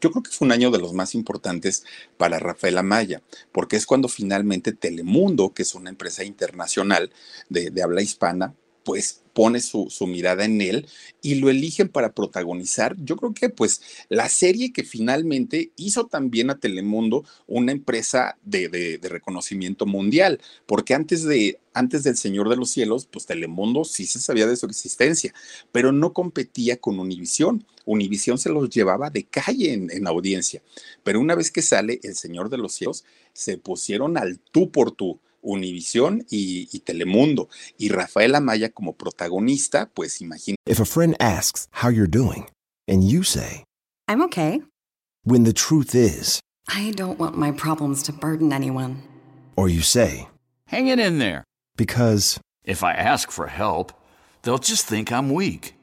yo 0.00 0.10
creo 0.10 0.22
que 0.22 0.30
fue 0.30 0.46
un 0.46 0.52
año 0.52 0.70
de 0.70 0.78
los 0.78 0.92
más 0.92 1.14
importantes 1.14 1.84
para 2.16 2.38
Rafael 2.38 2.78
Amaya, 2.78 3.22
porque 3.52 3.76
es 3.76 3.86
cuando 3.86 4.08
finalmente 4.08 4.72
Telemundo, 4.72 5.52
que 5.52 5.62
es 5.62 5.74
una 5.74 5.90
empresa 5.90 6.24
internacional 6.24 7.10
de, 7.48 7.70
de 7.70 7.82
habla 7.82 8.02
hispana, 8.02 8.54
pues 8.88 9.20
pone 9.34 9.60
su, 9.60 9.86
mirada 10.06 10.46
en 10.46 10.62
él 10.62 10.86
y 11.20 11.34
lo 11.34 11.50
eligen 11.50 11.90
para 11.90 12.14
protagonizar. 12.14 12.96
Yo 12.96 13.18
creo 13.18 13.34
que 13.34 13.50
pues 13.50 13.82
la 14.08 14.30
serie 14.30 14.72
que 14.72 14.82
finalmente 14.82 15.72
hizo 15.76 16.06
también 16.06 16.48
a 16.48 16.58
Telemundo 16.58 17.22
una 17.46 17.72
empresa 17.72 18.38
de, 18.44 18.98
reconocimiento 19.02 19.84
mundial, 19.84 20.40
porque 20.64 20.94
antes 20.94 21.24
de 21.24 21.60
antes 21.74 22.02
del 22.02 22.16
Señor 22.16 22.48
de 22.48 22.56
los 22.56 22.70
Cielos, 22.70 23.06
pues 23.06 23.26
Telemundo 23.26 23.84
sí 23.84 24.06
se 24.06 24.20
sabía 24.20 24.46
de 24.46 24.56
su 24.56 24.64
existencia, 24.64 25.34
pero 25.70 25.92
no 25.92 26.14
competía 26.14 26.78
con 26.78 26.98
Univisión. 26.98 27.66
Univisión 27.84 28.38
se 28.38 28.48
los 28.48 28.70
llevaba 28.70 29.10
de 29.10 29.24
calle 29.24 29.74
en, 29.74 29.90
en 29.90 30.06
audiencia, 30.06 30.62
pero 31.04 31.20
una 31.20 31.34
vez 31.34 31.50
que 31.50 31.60
sale 31.60 32.00
El 32.02 32.14
Señor 32.14 32.48
de 32.48 32.56
los 32.56 32.72
Cielos, 32.72 33.04
se 33.34 33.58
pusieron 33.58 34.16
al 34.16 34.38
tú 34.38 34.72
por 34.72 34.92
tú 34.92 35.20
Univisión 35.42 36.24
y, 36.30 36.68
y, 36.72 36.80
Telemundo. 36.80 37.48
Y 37.78 37.88
Rafael 37.88 38.34
Amaya 38.34 38.70
como 38.70 38.94
protagonista, 38.94 39.90
pues 39.92 40.20
imagínate. 40.20 40.56
If 40.66 40.80
a 40.80 40.84
friend 40.84 41.16
asks 41.20 41.68
how 41.70 41.88
you're 41.88 42.10
doing, 42.10 42.46
and 42.86 43.02
you 43.04 43.22
say, 43.22 43.64
I'm 44.08 44.22
okay. 44.22 44.62
When 45.24 45.44
the 45.44 45.52
truth 45.52 45.94
is, 45.94 46.40
I 46.68 46.92
don't 46.92 47.18
want 47.18 47.36
my 47.36 47.52
problems 47.52 48.02
to 48.04 48.12
burden 48.12 48.52
anyone. 48.52 49.02
Or 49.56 49.68
you 49.68 49.82
say, 49.82 50.28
Hang 50.66 50.88
it 50.88 50.98
in 50.98 51.18
there. 51.18 51.44
Because 51.76 52.38
if 52.64 52.84
I 52.84 52.92
ask 52.92 53.30
for 53.30 53.46
help, 53.46 53.92
they'll 54.42 54.58
just 54.58 54.86
think 54.86 55.10
I'm 55.10 55.30
weak. 55.30 55.74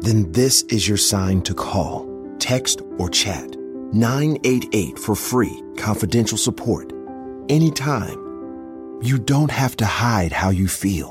Then 0.00 0.32
this 0.32 0.62
is 0.64 0.88
your 0.88 0.96
sign 0.96 1.42
to 1.42 1.54
call, 1.54 2.08
text, 2.38 2.82
or 2.98 3.08
chat 3.08 3.56
988 3.92 4.98
for 4.98 5.14
free, 5.14 5.62
confidential 5.76 6.36
support. 6.36 6.92
Anytime 7.48 8.18
You 9.02 9.18
don't 9.18 9.50
have 9.50 9.76
to 9.76 9.84
hide 9.84 10.32
how 10.32 10.50
you 10.50 10.68
feel. 10.68 11.08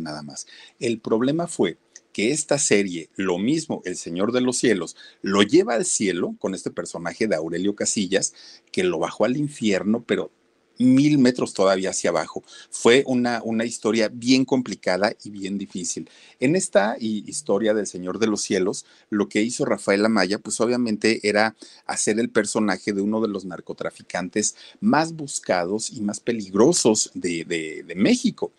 Nada 0.00 0.22
más. 0.22 0.46
El 0.78 1.00
problema 1.00 1.46
fue 1.46 1.78
que 2.12 2.30
esta 2.30 2.58
serie, 2.58 3.10
lo 3.16 3.38
mismo, 3.38 3.82
El 3.84 3.96
Señor 3.96 4.32
de 4.32 4.40
los 4.40 4.56
Cielos, 4.56 4.96
lo 5.20 5.42
lleva 5.42 5.74
al 5.74 5.84
cielo 5.84 6.34
con 6.38 6.54
este 6.54 6.70
personaje 6.70 7.26
de 7.26 7.36
Aurelio 7.36 7.74
Casillas, 7.74 8.34
que 8.72 8.84
lo 8.84 8.98
bajó 8.98 9.24
al 9.24 9.36
infierno, 9.36 10.04
pero 10.06 10.30
mil 10.78 11.18
metros 11.18 11.54
todavía 11.54 11.90
hacia 11.90 12.10
abajo. 12.10 12.42
Fue 12.70 13.04
una, 13.06 13.40
una 13.42 13.64
historia 13.64 14.08
bien 14.12 14.44
complicada 14.44 15.12
y 15.24 15.30
bien 15.30 15.58
difícil. 15.58 16.08
En 16.40 16.56
esta 16.56 16.96
historia 16.98 17.74
del 17.74 17.86
Señor 17.86 18.18
de 18.18 18.26
los 18.26 18.42
Cielos, 18.42 18.84
lo 19.10 19.28
que 19.28 19.42
hizo 19.42 19.64
Rafael 19.64 20.04
Amaya, 20.04 20.38
pues 20.38 20.60
obviamente 20.60 21.20
era 21.28 21.54
hacer 21.86 22.18
el 22.18 22.30
personaje 22.30 22.92
de 22.92 23.02
uno 23.02 23.20
de 23.20 23.28
los 23.28 23.44
narcotraficantes 23.44 24.56
más 24.80 25.14
buscados 25.14 25.90
y 25.90 26.00
más 26.00 26.20
peligrosos 26.20 27.10
de, 27.14 27.44
de 27.44 27.94
México. 27.94 28.52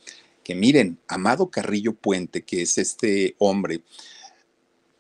Que 0.43 0.53
miren, 0.53 0.99
Amado 1.07 1.49
Carrillo 1.49 1.93
Puente, 1.93 2.43
que 2.43 2.61
es 2.61 2.77
este 2.77 3.35
hombre 3.39 3.81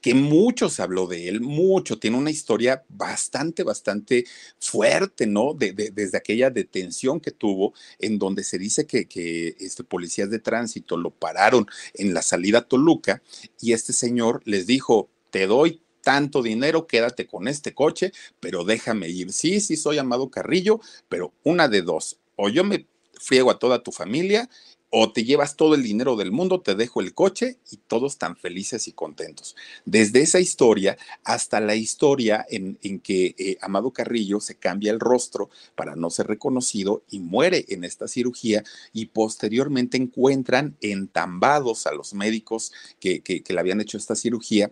que 0.05 0.13
mucho 0.13 0.69
se 0.69 0.83
habló 0.83 1.07
de 1.07 1.29
él, 1.29 1.41
mucho, 1.41 1.97
tiene 1.97 2.17
una 2.17 2.29
historia 2.29 2.85
bastante, 2.89 3.63
bastante 3.63 4.25
fuerte, 4.59 5.25
¿no? 5.25 5.55
De, 5.55 5.73
desde 5.73 6.15
aquella 6.15 6.51
detención 6.51 7.19
que 7.19 7.31
tuvo, 7.31 7.73
en 7.97 8.19
donde 8.19 8.43
se 8.43 8.59
dice 8.59 8.85
que, 8.85 9.07
que 9.07 9.55
este, 9.59 9.83
policías 9.83 10.29
de 10.29 10.37
tránsito 10.37 10.95
lo 10.95 11.09
pararon 11.09 11.65
en 11.95 12.13
la 12.13 12.21
salida 12.21 12.67
Toluca 12.67 13.23
y 13.59 13.73
este 13.73 13.93
señor 13.93 14.43
les 14.45 14.67
dijo, 14.67 15.09
te 15.31 15.47
doy 15.47 15.81
tanto 16.03 16.43
dinero, 16.43 16.85
quédate 16.85 17.25
con 17.25 17.47
este 17.47 17.73
coche, 17.73 18.11
pero 18.39 18.63
déjame 18.63 19.09
ir. 19.09 19.33
Sí, 19.33 19.59
sí, 19.59 19.75
soy 19.75 19.97
Amado 19.97 20.29
Carrillo, 20.29 20.81
pero 21.09 21.33
una 21.43 21.67
de 21.67 21.81
dos, 21.81 22.19
o 22.35 22.49
yo 22.49 22.63
me 22.63 22.85
friego 23.19 23.49
a 23.49 23.57
toda 23.57 23.81
tu 23.81 23.91
familia 23.91 24.51
o 24.89 25.11
te 25.11 25.23
llevas 25.23 25.55
todo 25.55 25.75
el 25.75 25.83
dinero 25.83 26.15
del 26.15 26.31
mundo, 26.31 26.61
te 26.61 26.75
dejo 26.75 27.01
el 27.01 27.13
coche 27.13 27.57
y 27.71 27.77
todos 27.77 28.17
tan 28.17 28.37
felices 28.37 28.87
y 28.87 28.93
contentos. 28.93 29.55
Desde 29.83 30.21
esa 30.21 30.39
historia 30.39 30.97
hasta 31.23 31.59
la 31.59 31.75
historia 31.75 32.45
en, 32.49 32.77
que 32.99 33.35
eh, 33.37 33.57
Amado 33.61 33.91
Carrillo 33.91 34.39
se 34.39 34.55
cambia 34.55 34.91
el 34.91 34.99
rostro 34.99 35.49
para 35.75 35.95
no 35.95 36.09
ser 36.09 36.27
reconocido 36.27 37.03
y 37.09 37.19
muere 37.19 37.65
en 37.69 37.83
esta 37.83 38.07
cirugía 38.07 38.63
y 38.93 39.07
posteriormente 39.07 39.97
encuentran 39.97 40.77
entambados 40.81 41.87
a 41.87 41.93
los 41.93 42.13
médicos 42.13 42.71
que, 42.99 43.21
que, 43.21 43.43
le 43.47 43.59
habían 43.59 43.81
hecho 43.81 43.97
esta 43.97 44.15
cirugía 44.15 44.71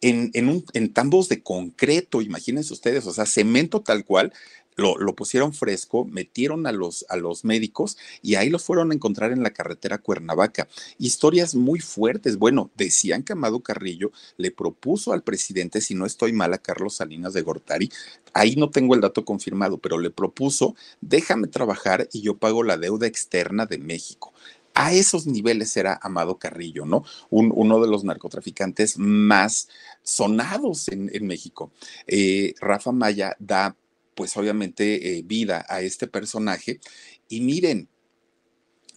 en, 0.00 0.30
en, 0.34 0.48
un, 0.48 0.64
en 0.74 0.92
tambos 0.92 1.28
de 1.28 1.42
concreto, 1.42 2.22
imagínense 2.22 2.72
ustedes, 2.72 3.06
o 3.06 3.12
sea, 3.12 3.26
cemento 3.26 3.80
tal 3.80 4.04
cual, 4.04 4.32
lo, 4.78 4.96
lo, 4.96 5.14
pusieron 5.14 5.52
fresco, 5.52 6.04
metieron 6.04 6.66
a 6.66 6.72
los, 6.72 7.04
a 7.08 7.16
los 7.16 7.44
médicos 7.44 7.98
y 8.22 8.36
ahí 8.36 8.48
los 8.48 8.64
fueron 8.64 8.90
a 8.90 8.94
encontrar 8.94 9.32
en 9.32 9.42
la 9.42 9.50
carretera 9.50 9.98
Cuernavaca. 9.98 10.68
Historias 10.98 11.56
muy 11.56 11.80
fuertes. 11.80 12.38
Bueno, 12.38 12.70
decían 12.76 13.24
que 13.24 13.32
Amado 13.32 13.60
Carrillo 13.60 14.12
le 14.36 14.52
propuso 14.52 15.12
al 15.12 15.24
presidente, 15.24 15.80
si 15.80 15.96
no 15.96 16.06
estoy 16.06 16.32
mal, 16.32 16.54
a 16.54 16.58
Carlos 16.58 16.94
Salinas 16.94 17.32
de 17.32 17.42
Gortari, 17.42 17.90
ahí 18.32 18.54
no 18.54 18.70
tengo 18.70 18.94
el 18.94 19.00
dato 19.00 19.24
confirmado, 19.24 19.78
pero 19.78 19.98
le 19.98 20.10
propuso, 20.10 20.76
déjame 21.00 21.48
trabajar 21.48 22.08
y 22.12 22.22
yo 22.22 22.36
pago 22.36 22.62
la 22.62 22.76
deuda 22.76 23.08
externa 23.08 23.66
de 23.66 23.78
México. 23.78 24.32
A 24.74 24.92
esos 24.92 25.26
niveles 25.26 25.76
era 25.76 25.98
Amado 26.00 26.38
Carrillo, 26.38 26.86
¿no? 26.86 27.04
uno 27.30 27.80
de 27.80 27.88
los 27.88 28.04
narcotraficantes 28.04 28.96
más 28.96 29.68
sonados 30.04 30.86
en, 30.88 31.26
México. 31.26 31.72
Eh, 32.06 32.54
Rafa 32.60 32.92
Maya 32.92 33.34
da 33.40 33.74
pues 34.18 34.36
obviamente 34.36 35.16
eh, 35.16 35.22
vida 35.24 35.64
a 35.68 35.80
este 35.80 36.08
personaje. 36.08 36.80
Y 37.28 37.40
miren, 37.40 37.88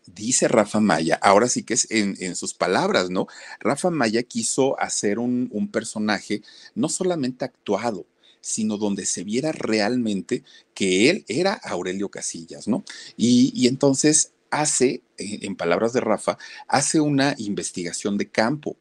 dice 0.07 0.47
Rafa 0.47 0.79
Maya, 0.79 1.19
ahora 1.21 1.47
sí 1.47 1.61
que 1.61 1.75
es 1.75 1.85
en, 1.91 2.35
sus 2.35 2.55
palabras, 2.55 3.11
¿no? 3.11 3.27
Rafa 3.59 3.91
Maya 3.91 4.23
quiso 4.23 4.79
hacer 4.79 5.19
un, 5.19 5.69
personaje 5.71 6.41
no 6.73 6.89
solamente 6.89 7.45
actuado, 7.45 8.07
sino 8.41 8.77
donde 8.77 9.05
se 9.05 9.23
viera 9.23 9.51
realmente 9.51 10.43
que 10.73 11.11
él 11.11 11.23
era 11.27 11.53
Aurelio 11.53 12.09
Casillas, 12.09 12.67
¿no? 12.67 12.83
Y, 13.15 13.67
entonces 13.67 14.33
hace, 14.49 15.03
en 15.19 15.55
palabras 15.55 15.93
de 15.93 16.01
Rafa, 16.01 16.39
hace 16.67 16.99
una 16.99 17.35
investigación 17.37 18.17
de 18.17 18.27
campo 18.27 18.75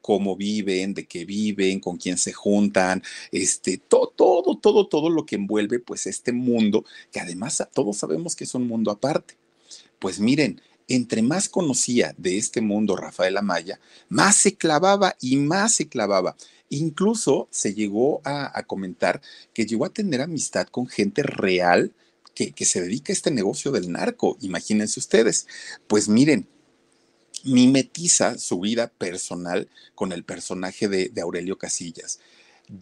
cómo 0.00 0.36
viven, 0.36 0.94
de 0.94 1.06
qué 1.06 1.24
viven, 1.24 1.80
con 1.80 1.96
quién 1.96 2.18
se 2.18 2.32
juntan, 2.32 3.02
este, 3.32 3.78
todo, 3.78 4.12
todo, 4.16 4.58
todo, 4.58 4.86
todo 4.86 5.10
lo 5.10 5.26
que 5.26 5.36
envuelve 5.36 5.78
pues 5.78 6.06
este 6.06 6.32
mundo, 6.32 6.84
que 7.12 7.20
además 7.20 7.66
todos 7.72 7.96
sabemos 7.98 8.36
que 8.36 8.44
es 8.44 8.54
un 8.54 8.66
mundo 8.66 8.90
aparte. 8.90 9.36
Pues 9.98 10.20
miren, 10.20 10.60
entre 10.88 11.22
más 11.22 11.48
conocía 11.48 12.14
de 12.18 12.36
este 12.36 12.60
mundo 12.60 12.96
Rafael 12.96 13.36
Amaya, 13.36 13.80
más 14.08 14.36
se 14.36 14.56
clavaba 14.56 15.16
y 15.20 15.36
más 15.36 15.74
se 15.74 15.88
clavaba. 15.88 16.36
Incluso 16.68 17.48
se 17.50 17.74
llegó 17.74 18.20
a, 18.24 18.62
comentar 18.66 19.20
que 19.52 19.66
llegó 19.66 19.84
a 19.84 19.92
tener 19.92 20.20
amistad 20.20 20.66
con 20.68 20.86
gente 20.86 21.22
real 21.22 21.92
que, 22.34 22.52
que 22.52 22.64
se 22.64 22.80
dedica 22.80 23.12
a 23.12 23.14
este 23.14 23.30
negocio 23.30 23.72
del 23.72 23.90
narco. 23.90 24.36
Imagínense 24.40 25.00
ustedes. 25.00 25.46
Pues 25.86 26.08
miren, 26.08 26.46
mimetiza 27.44 28.38
su 28.38 28.60
vida 28.60 28.88
personal 28.88 29.68
con 29.94 30.12
el 30.12 30.24
personaje 30.24 30.88
de, 30.88 31.20
Aurelio 31.20 31.58
Casillas. 31.58 32.20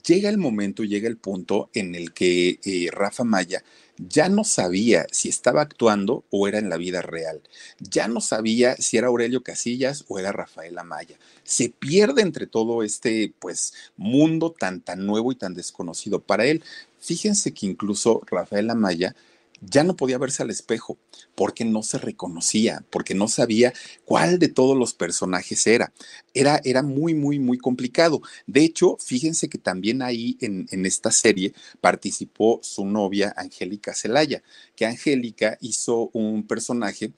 Llega 0.07 0.29
el 0.29 0.39
momento, 0.39 0.85
llega 0.85 1.09
el 1.09 1.17
punto 1.17 1.71
en 1.73 1.95
el 1.95 2.13
que 2.13 2.61
eh, 2.65 2.89
Rafa 2.93 3.25
Maya 3.25 3.63
ya 3.99 4.29
no 4.29 4.45
sabía 4.45 5.07
si 5.11 5.29
estaba 5.29 5.63
actuando 5.63 6.25
o 6.31 6.47
era 6.47 6.59
en 6.59 6.69
la 6.69 6.77
vida 6.77 7.03
real. 7.03 7.41
Ya 7.81 8.07
no 8.07 8.21
sabía 8.21 8.77
si 8.77 8.97
era 8.97 9.09
Aurelio 9.09 9.43
Casillas 9.43 10.05
o 10.09 10.19
era 10.19 10.31
Rafael 10.31 10.79
Amaya. 10.79 11.17
Se 11.43 11.69
pierde 11.69 12.23
entre 12.23 12.47
todo 12.47 12.83
este 12.83 13.33
pues 13.39 13.75
mundo 13.97 14.55
tan 14.57 14.81
tan 14.81 15.05
nuevo 15.07 15.33
y 15.33 15.37
tan 15.37 15.55
desconocido 15.55 16.21
para 16.21 16.47
él. 16.47 16.63
Fíjense 17.01 17.53
que 17.53 17.67
incluso 17.67 18.23
Rafael 18.27 18.71
Amaya 18.71 19.17
ya 19.61 19.85
no 19.85 19.97
podía 19.97 20.19
verse 20.19 20.43
al 20.43 20.51
espejo 20.51 20.99
porque 21.35 21.65
no 21.65 21.83
se 21.83 21.99
reconocía, 21.99 22.85
porque 22.91 23.15
no 23.15 23.29
sabía 23.29 23.73
cuál 24.05 24.39
de 24.39 24.49
todos 24.49 24.77
los 24.77 24.95
personajes 24.95 25.67
era. 25.67 25.93
Era, 26.35 26.61
era 26.65 26.83
muy, 26.83 27.15
muy, 27.15 27.39
muy 27.39 27.59
complicado. 27.59 28.23
De 28.47 28.63
hecho, 28.65 28.97
fíjense 29.01 29.49
que 29.49 29.59
también 29.59 30.03
ahí 30.03 30.37
en, 30.41 30.67
en 30.71 30.87
esta 30.87 31.11
serie 31.11 31.53
participó 31.81 32.61
su 32.63 32.85
novia 32.85 33.35
Angélica 33.37 33.95
Celaya, 33.95 34.43
que 34.77 34.87
Angélica 34.87 35.59
hizo 35.61 36.11
un 36.13 36.47
personaje 36.47 37.13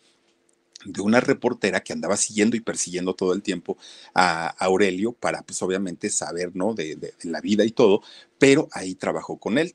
de 0.84 1.03
una 1.03 1.20
reportera 1.20 1.80
que 1.80 1.93
andaba 1.93 2.16
siguiendo 2.16 2.57
y 2.57 2.61
persiguiendo 2.61 3.14
todo 3.14 3.32
el 3.32 3.43
tiempo 3.43 3.76
a 4.14 4.49
Aurelio 4.64 5.12
para, 5.12 5.43
pues 5.43 5.61
obviamente, 5.62 6.11
saber, 6.11 6.55
¿no? 6.55 6.74
De, 6.74 6.97
de, 6.97 7.12
la 7.24 7.41
vida 7.41 7.64
y 7.64 7.70
todo, 7.70 8.03
pero 8.38 8.68
ahí 8.72 8.95
trabajó 8.95 9.38
con 9.38 9.59
él. 9.59 9.74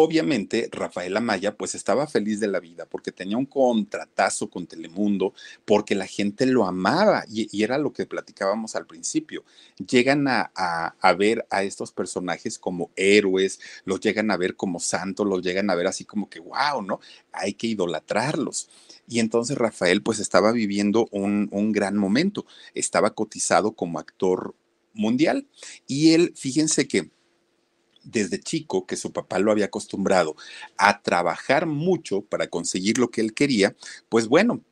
Obviamente, 0.00 0.68
Rafael 0.70 1.16
Amaya 1.16 1.56
pues 1.56 1.74
estaba 1.74 2.06
feliz 2.06 2.38
de 2.38 2.46
la 2.46 2.60
vida 2.60 2.86
porque 2.86 3.10
tenía 3.10 3.36
un 3.36 3.46
contratazo 3.46 4.48
con 4.48 4.68
Telemundo, 4.68 5.34
porque 5.64 5.96
la 5.96 6.06
gente 6.06 6.46
lo 6.46 6.66
amaba 6.66 7.24
y, 7.28 7.64
era 7.64 7.78
lo 7.78 7.92
que 7.92 8.06
platicábamos 8.06 8.76
al 8.76 8.86
principio. 8.86 9.42
Llegan 9.76 10.28
a, 10.28 10.52
a, 10.54 11.12
ver 11.14 11.48
a 11.50 11.64
estos 11.64 11.90
personajes 11.90 12.60
como 12.60 12.92
héroes, 12.94 13.58
los 13.84 13.98
llegan 13.98 14.30
a 14.30 14.36
ver 14.36 14.54
como 14.54 14.78
santos, 14.78 15.26
los 15.26 15.42
llegan 15.42 15.68
a 15.68 15.74
ver 15.74 15.88
así 15.88 16.04
como 16.04 16.30
que, 16.30 16.38
wow, 16.38 16.80
¿no? 16.80 17.00
Hay 17.32 17.54
que 17.54 17.66
idolatrarlos. 17.66 18.68
Y 19.08 19.18
entonces 19.18 19.58
Rafael 19.58 20.00
pues 20.04 20.20
estaba 20.20 20.52
viviendo 20.52 21.08
un, 21.10 21.48
un 21.50 21.72
gran 21.72 21.96
momento, 21.96 22.46
estaba 22.72 23.14
cotizado 23.14 23.72
como 23.72 23.98
actor 23.98 24.54
mundial 24.94 25.48
y 25.88 26.12
él, 26.12 26.34
fíjense 26.36 26.86
que 26.86 27.10
desde 28.04 28.40
chico 28.40 28.86
que 28.86 28.96
su 28.96 29.12
papá 29.12 29.38
lo 29.38 29.52
había 29.52 29.66
acostumbrado 29.66 30.36
a 30.76 31.02
trabajar 31.02 31.66
mucho 31.66 32.22
para 32.22 32.48
conseguir 32.48 32.98
lo 32.98 33.10
que 33.10 33.20
él 33.20 33.34
quería, 33.34 33.76
pues 34.08 34.28
bueno, 34.28 34.62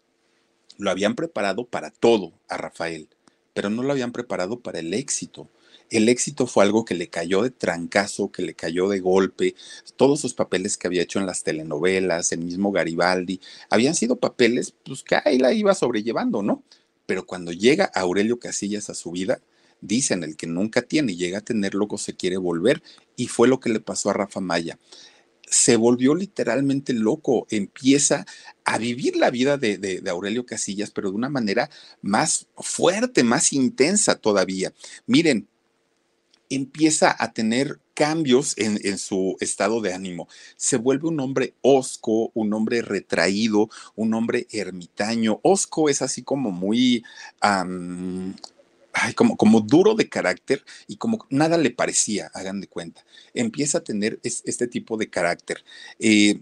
lo 0.79 0.91
habían 0.91 1.15
preparado 1.15 1.67
para 1.67 1.91
todo 1.91 2.33
a 2.49 2.57
Rafael, 2.57 3.09
pero 3.55 3.71
no 3.71 3.83
lo 3.83 3.93
habían 3.93 4.13
preparado 4.13 4.61
para 4.61 4.79
el 4.79 4.93
éxito. 4.95 5.49
El 5.89 6.09
éxito 6.09 6.47
fue 6.47 6.65
algo 6.65 6.85
que 6.85 6.95
le 6.95 7.09
cayó 7.09 7.43
de 7.43 7.51
trancazo, 7.51 8.33
que 8.33 8.43
le 8.43 8.55
cayó 8.55 8.89
de 8.89 8.99
golpe. 8.99 9.55
Todos 9.97 10.21
sus 10.21 10.35
papeles 10.35 10.77
que 10.77 10.89
había 10.89 11.03
hecho 11.03 11.21
en 11.21 11.27
las 11.27 11.45
telenovelas, 11.45 12.33
el 12.33 12.41
mismo 12.41 12.73
Garibaldi, 12.73 13.41
habían 13.71 13.95
sido 13.95 14.17
papeles 14.17 14.75
pues, 14.85 15.05
que 15.05 15.17
ahí 15.25 15.39
la 15.39 15.53
iba 15.53 15.75
sobrellevando, 15.75 16.43
¿no? 16.43 16.65
Pero 17.07 17.25
cuando 17.25 17.53
llega 17.53 17.85
Aurelio 17.95 18.41
Casillas 18.41 18.91
a 18.91 18.95
su 18.95 19.13
vida, 19.13 19.41
dicen, 19.81 20.23
el 20.23 20.37
que 20.37 20.47
nunca 20.47 20.83
tiene 20.83 21.17
llega 21.17 21.39
a 21.39 21.45
tener 21.45 21.75
loco 21.75 21.99
se 21.99 22.15
quiere 22.15 22.37
volver, 22.37 22.83
y 23.17 23.29
fue 23.29 23.49
lo 23.49 23.61
que 23.61 23.71
le 23.71 23.81
pasó 23.81 24.11
a 24.11 24.15
Rafa 24.15 24.41
Maya. 24.41 24.79
Se 25.49 25.77
volvió 25.77 26.15
literalmente 26.15 26.93
loco, 26.93 27.47
empieza 27.51 28.27
a 28.65 28.79
vivir 28.79 29.17
la 29.17 29.31
vida 29.31 29.57
de, 29.57 30.03
Aurelio 30.09 30.45
Casillas, 30.45 30.91
pero 30.91 31.11
de 31.11 31.17
una 31.17 31.29
manera 31.29 31.71
más 32.03 32.49
fuerte, 32.57 33.23
más 33.23 33.53
intensa 33.53 34.17
todavía. 34.17 34.73
Miren, 35.07 35.49
empieza 36.51 37.15
a 37.19 37.33
tener 37.33 37.81
cambios 37.95 38.55
en, 38.59 38.99
su 38.99 39.37
estado 39.41 39.81
de 39.81 39.95
ánimo. 39.95 40.29
Se 40.57 40.77
vuelve 40.77 41.09
un 41.09 41.19
hombre 41.21 41.55
osco, 41.63 42.31
un 42.35 42.53
hombre 42.53 42.83
retraído, 42.83 43.71
un 43.95 44.15
hombre 44.15 44.47
ermitaño. 44.51 45.41
Osco 45.43 45.89
es 45.89 46.03
así 46.03 46.23
como 46.23 46.51
muy 46.51 47.05
como, 49.15 49.61
duro 49.61 49.95
de 49.95 50.09
carácter 50.09 50.65
y 50.87 50.97
como 50.97 51.27
nada 51.31 51.59
le 51.59 51.71
parecía, 51.71 52.31
hagan 52.35 52.61
de 52.61 52.69
cuenta. 52.69 53.05
Empieza 53.35 53.79
a 53.79 53.85
tener 53.85 54.19
este 54.23 54.67
tipo 54.67 54.97
de 54.97 55.09
carácter. 55.09 55.65
Eh, 55.99 56.41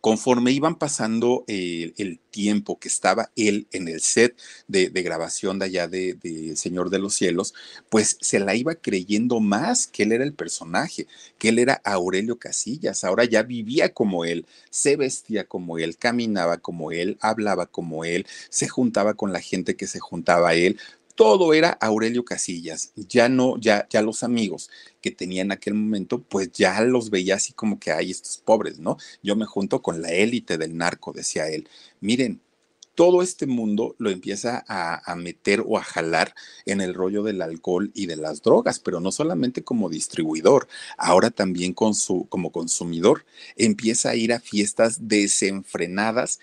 conforme 0.00 0.52
iban 0.52 0.76
pasando 0.76 1.44
el 1.48 2.20
tiempo 2.30 2.78
que 2.78 2.88
estaba 2.88 3.30
él 3.36 3.66
en 3.72 3.88
el 3.88 4.00
set 4.00 4.36
de, 4.66 4.88
grabación 4.88 5.58
de 5.58 5.66
allá 5.66 5.88
de, 5.88 6.54
Señor 6.56 6.90
de 6.90 6.98
los 6.98 7.14
Cielos, 7.14 7.54
pues 7.88 8.16
se 8.20 8.38
la 8.38 8.54
iba 8.54 8.74
creyendo 8.74 9.40
más 9.40 9.86
que 9.86 10.04
él 10.04 10.12
era 10.12 10.24
el 10.24 10.34
personaje, 10.34 11.06
que 11.38 11.48
él 11.48 11.58
era 11.58 11.80
Aurelio 11.84 12.38
Casillas, 12.38 13.04
ahora 13.04 13.24
ya 13.24 13.42
vivía 13.42 13.92
como 13.92 14.24
él, 14.24 14.46
se 14.70 14.96
vestía 14.96 15.44
como 15.44 15.78
él, 15.78 15.96
caminaba 15.96 16.58
como 16.58 16.92
él, 16.92 17.18
hablaba 17.20 17.66
como 17.66 18.04
él, 18.04 18.26
se 18.50 18.68
juntaba 18.68 19.14
con 19.14 19.32
la 19.32 19.40
gente 19.40 19.76
que 19.76 19.86
se 19.86 19.98
juntaba 19.98 20.50
a 20.50 20.54
él, 20.54 20.78
todo 21.18 21.52
era 21.52 21.70
Aurelio 21.80 22.24
Casillas, 22.24 22.92
ya 22.94 23.28
no, 23.28 23.58
ya, 23.58 23.88
ya 23.90 24.02
los 24.02 24.22
amigos 24.22 24.70
que 25.00 25.10
tenía 25.10 25.42
en 25.42 25.50
aquel 25.50 25.74
momento, 25.74 26.22
pues 26.22 26.52
ya 26.52 26.80
los 26.82 27.10
veía 27.10 27.34
así 27.34 27.52
como 27.52 27.80
que 27.80 27.90
hay 27.90 28.12
estos 28.12 28.38
pobres, 28.38 28.78
¿no? 28.78 28.98
Yo 29.20 29.34
me 29.34 29.44
junto 29.44 29.82
con 29.82 30.00
la 30.00 30.12
élite 30.12 30.58
del 30.58 30.76
narco, 30.76 31.12
decía 31.12 31.48
él. 31.48 31.68
Miren, 32.00 32.40
todo 32.94 33.22
este 33.22 33.46
mundo 33.46 33.96
lo 33.98 34.10
empieza 34.10 34.64
a, 34.68 35.14
meter 35.16 35.64
o 35.66 35.76
a 35.76 35.82
jalar 35.82 36.34
en 36.66 36.80
el 36.80 36.94
rollo 36.94 37.24
del 37.24 37.42
alcohol 37.42 37.90
y 37.94 38.06
de 38.06 38.16
las 38.16 38.42
drogas, 38.42 38.78
pero 38.78 39.00
no 39.00 39.10
solamente 39.10 39.64
como 39.64 39.88
distribuidor, 39.88 40.68
ahora 40.96 41.30
también 41.30 41.74
como 41.74 42.52
consumidor. 42.52 43.24
Empieza 43.56 44.10
a 44.10 44.14
ir 44.14 44.32
a 44.32 44.40
fiestas 44.40 45.08
desenfrenadas 45.08 46.38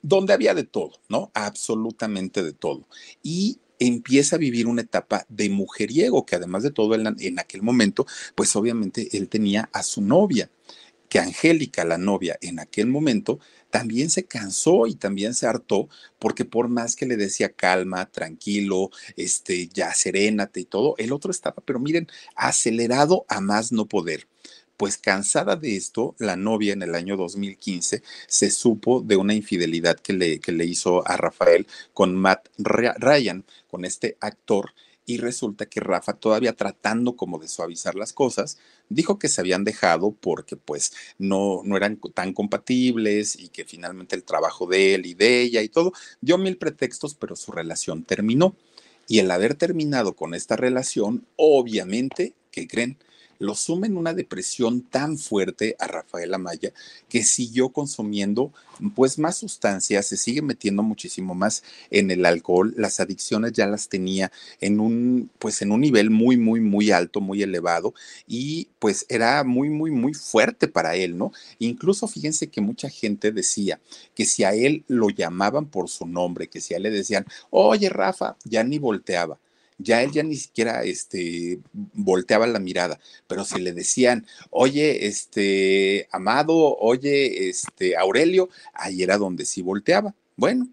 donde 0.00 0.32
había 0.32 0.54
de 0.54 0.64
todo, 0.64 1.00
¿no? 1.08 1.32
Absolutamente 1.34 2.44
de 2.44 2.52
todo. 2.52 2.86
Y 3.22 3.58
empieza 3.86 4.36
a 4.36 4.38
vivir 4.38 4.66
una 4.66 4.82
etapa 4.82 5.26
de 5.28 5.50
mujeriego, 5.50 6.24
que 6.24 6.36
además 6.36 6.62
de 6.62 6.70
todo 6.70 6.94
en 6.94 7.38
aquel 7.38 7.62
momento, 7.62 8.06
pues 8.34 8.54
obviamente 8.56 9.16
él 9.16 9.28
tenía 9.28 9.68
a 9.72 9.82
su 9.82 10.00
novia, 10.00 10.50
que 11.08 11.18
Angélica, 11.18 11.84
la 11.84 11.98
novia, 11.98 12.38
en 12.40 12.58
aquel 12.58 12.86
momento 12.86 13.38
también 13.68 14.08
se 14.08 14.24
cansó 14.24 14.86
y 14.86 14.94
también 14.94 15.34
se 15.34 15.46
hartó, 15.46 15.88
porque 16.18 16.46
por 16.46 16.68
más 16.68 16.96
que 16.96 17.04
le 17.04 17.16
decía 17.16 17.52
calma, 17.52 18.10
tranquilo, 18.10 18.90
este, 19.16 19.68
ya 19.68 19.92
serénate 19.94 20.60
y 20.60 20.64
todo, 20.64 20.94
el 20.96 21.12
otro 21.12 21.30
estaba, 21.30 21.56
pero 21.64 21.78
miren, 21.80 22.08
acelerado 22.34 23.26
a 23.28 23.42
más 23.42 23.72
no 23.72 23.86
poder 23.88 24.26
Pues 24.82 24.98
cansada 24.98 25.54
de 25.54 25.76
esto, 25.76 26.16
la 26.18 26.34
novia 26.34 26.72
en 26.72 26.82
el 26.82 26.96
año 26.96 27.16
2015 27.16 28.02
se 28.26 28.50
supo 28.50 29.00
de 29.00 29.14
una 29.14 29.32
infidelidad 29.32 29.96
que 30.00 30.12
le, 30.12 30.40
que 30.40 30.50
le 30.50 30.64
hizo 30.64 31.06
a 31.06 31.16
Rafael 31.16 31.68
con 31.94 32.16
Matt 32.16 32.48
Ryan, 32.58 33.44
con 33.70 33.84
este 33.84 34.16
actor 34.18 34.74
y 35.06 35.18
resulta 35.18 35.66
que 35.66 35.78
Rafa 35.78 36.14
todavía 36.14 36.54
tratando 36.54 37.14
como 37.14 37.38
de 37.38 37.46
suavizar 37.46 37.94
las 37.94 38.12
cosas, 38.12 38.58
dijo 38.88 39.20
que 39.20 39.28
se 39.28 39.40
habían 39.40 39.62
dejado 39.62 40.16
porque 40.20 40.56
pues 40.56 40.92
no, 41.16 41.60
no 41.64 41.76
eran 41.76 42.00
tan 42.12 42.32
compatibles 42.32 43.38
y 43.38 43.50
que 43.50 43.64
finalmente 43.64 44.16
el 44.16 44.24
trabajo 44.24 44.66
de 44.66 44.96
él 44.96 45.06
y 45.06 45.14
de 45.14 45.42
ella 45.42 45.62
y 45.62 45.68
todo, 45.68 45.92
dio 46.20 46.38
mil 46.38 46.56
pretextos, 46.58 47.14
pero 47.14 47.36
su 47.36 47.52
relación 47.52 48.02
terminó. 48.02 48.56
Y 49.06 49.20
el 49.20 49.30
haber 49.30 49.54
terminado 49.54 50.16
con 50.16 50.34
esta 50.34 50.56
relación, 50.56 51.24
obviamente, 51.36 52.34
¿qué 52.50 52.66
creen? 52.66 52.98
Lo 53.42 53.56
suma 53.56 53.88
en 53.88 53.96
una 53.96 54.14
depresión 54.14 54.82
tan 54.82 55.18
fuerte 55.18 55.74
a 55.80 55.88
Rafael 55.88 56.32
Amaya 56.32 56.72
que 57.08 57.24
siguió 57.24 57.70
consumiendo 57.70 58.52
pues 58.94 59.18
más 59.18 59.36
sustancias, 59.36 60.06
se 60.06 60.16
sigue 60.16 60.42
metiendo 60.42 60.84
muchísimo 60.84 61.34
más 61.34 61.64
en 61.90 62.12
el 62.12 62.24
alcohol, 62.24 62.72
las 62.76 63.00
adicciones 63.00 63.52
ya 63.52 63.66
las 63.66 63.88
tenía 63.88 64.30
en 64.60 64.78
un 64.78 65.28
pues 65.40 65.60
en 65.60 65.72
un 65.72 65.80
nivel 65.80 66.10
muy 66.10 66.36
muy 66.36 66.60
muy 66.60 66.92
alto, 66.92 67.20
muy 67.20 67.42
elevado 67.42 67.94
y 68.28 68.68
pues 68.78 69.06
era 69.08 69.42
muy 69.42 69.70
muy 69.70 69.90
muy 69.90 70.14
fuerte 70.14 70.68
para 70.68 70.94
él, 70.94 71.18
¿no? 71.18 71.32
Incluso 71.58 72.06
fíjense 72.06 72.46
que 72.46 72.60
mucha 72.60 72.88
gente 72.90 73.32
decía 73.32 73.80
que 74.14 74.24
si 74.24 74.44
a 74.44 74.54
él 74.54 74.84
lo 74.86 75.10
llamaban 75.10 75.66
por 75.66 75.88
su 75.88 76.06
nombre, 76.06 76.48
que 76.48 76.60
si 76.60 76.74
a 76.74 76.76
él 76.76 76.84
le 76.84 76.90
decían, 76.90 77.26
"Oye, 77.50 77.88
Rafa", 77.88 78.36
ya 78.44 78.62
ni 78.62 78.78
volteaba 78.78 79.38
ya 79.82 80.02
él 80.02 80.12
ya 80.12 80.22
ni 80.22 80.36
siquiera 80.36 80.82
este, 80.84 81.60
volteaba 81.72 82.46
la 82.46 82.58
mirada, 82.58 82.98
pero 83.26 83.44
si 83.44 83.60
le 83.60 83.72
decían, 83.72 84.26
oye, 84.50 85.06
este, 85.06 86.08
Amado, 86.10 86.76
oye, 86.78 87.48
este, 87.48 87.96
Aurelio, 87.96 88.48
ahí 88.72 89.02
era 89.02 89.18
donde 89.18 89.44
sí 89.44 89.62
volteaba. 89.62 90.14
Bueno, 90.36 90.68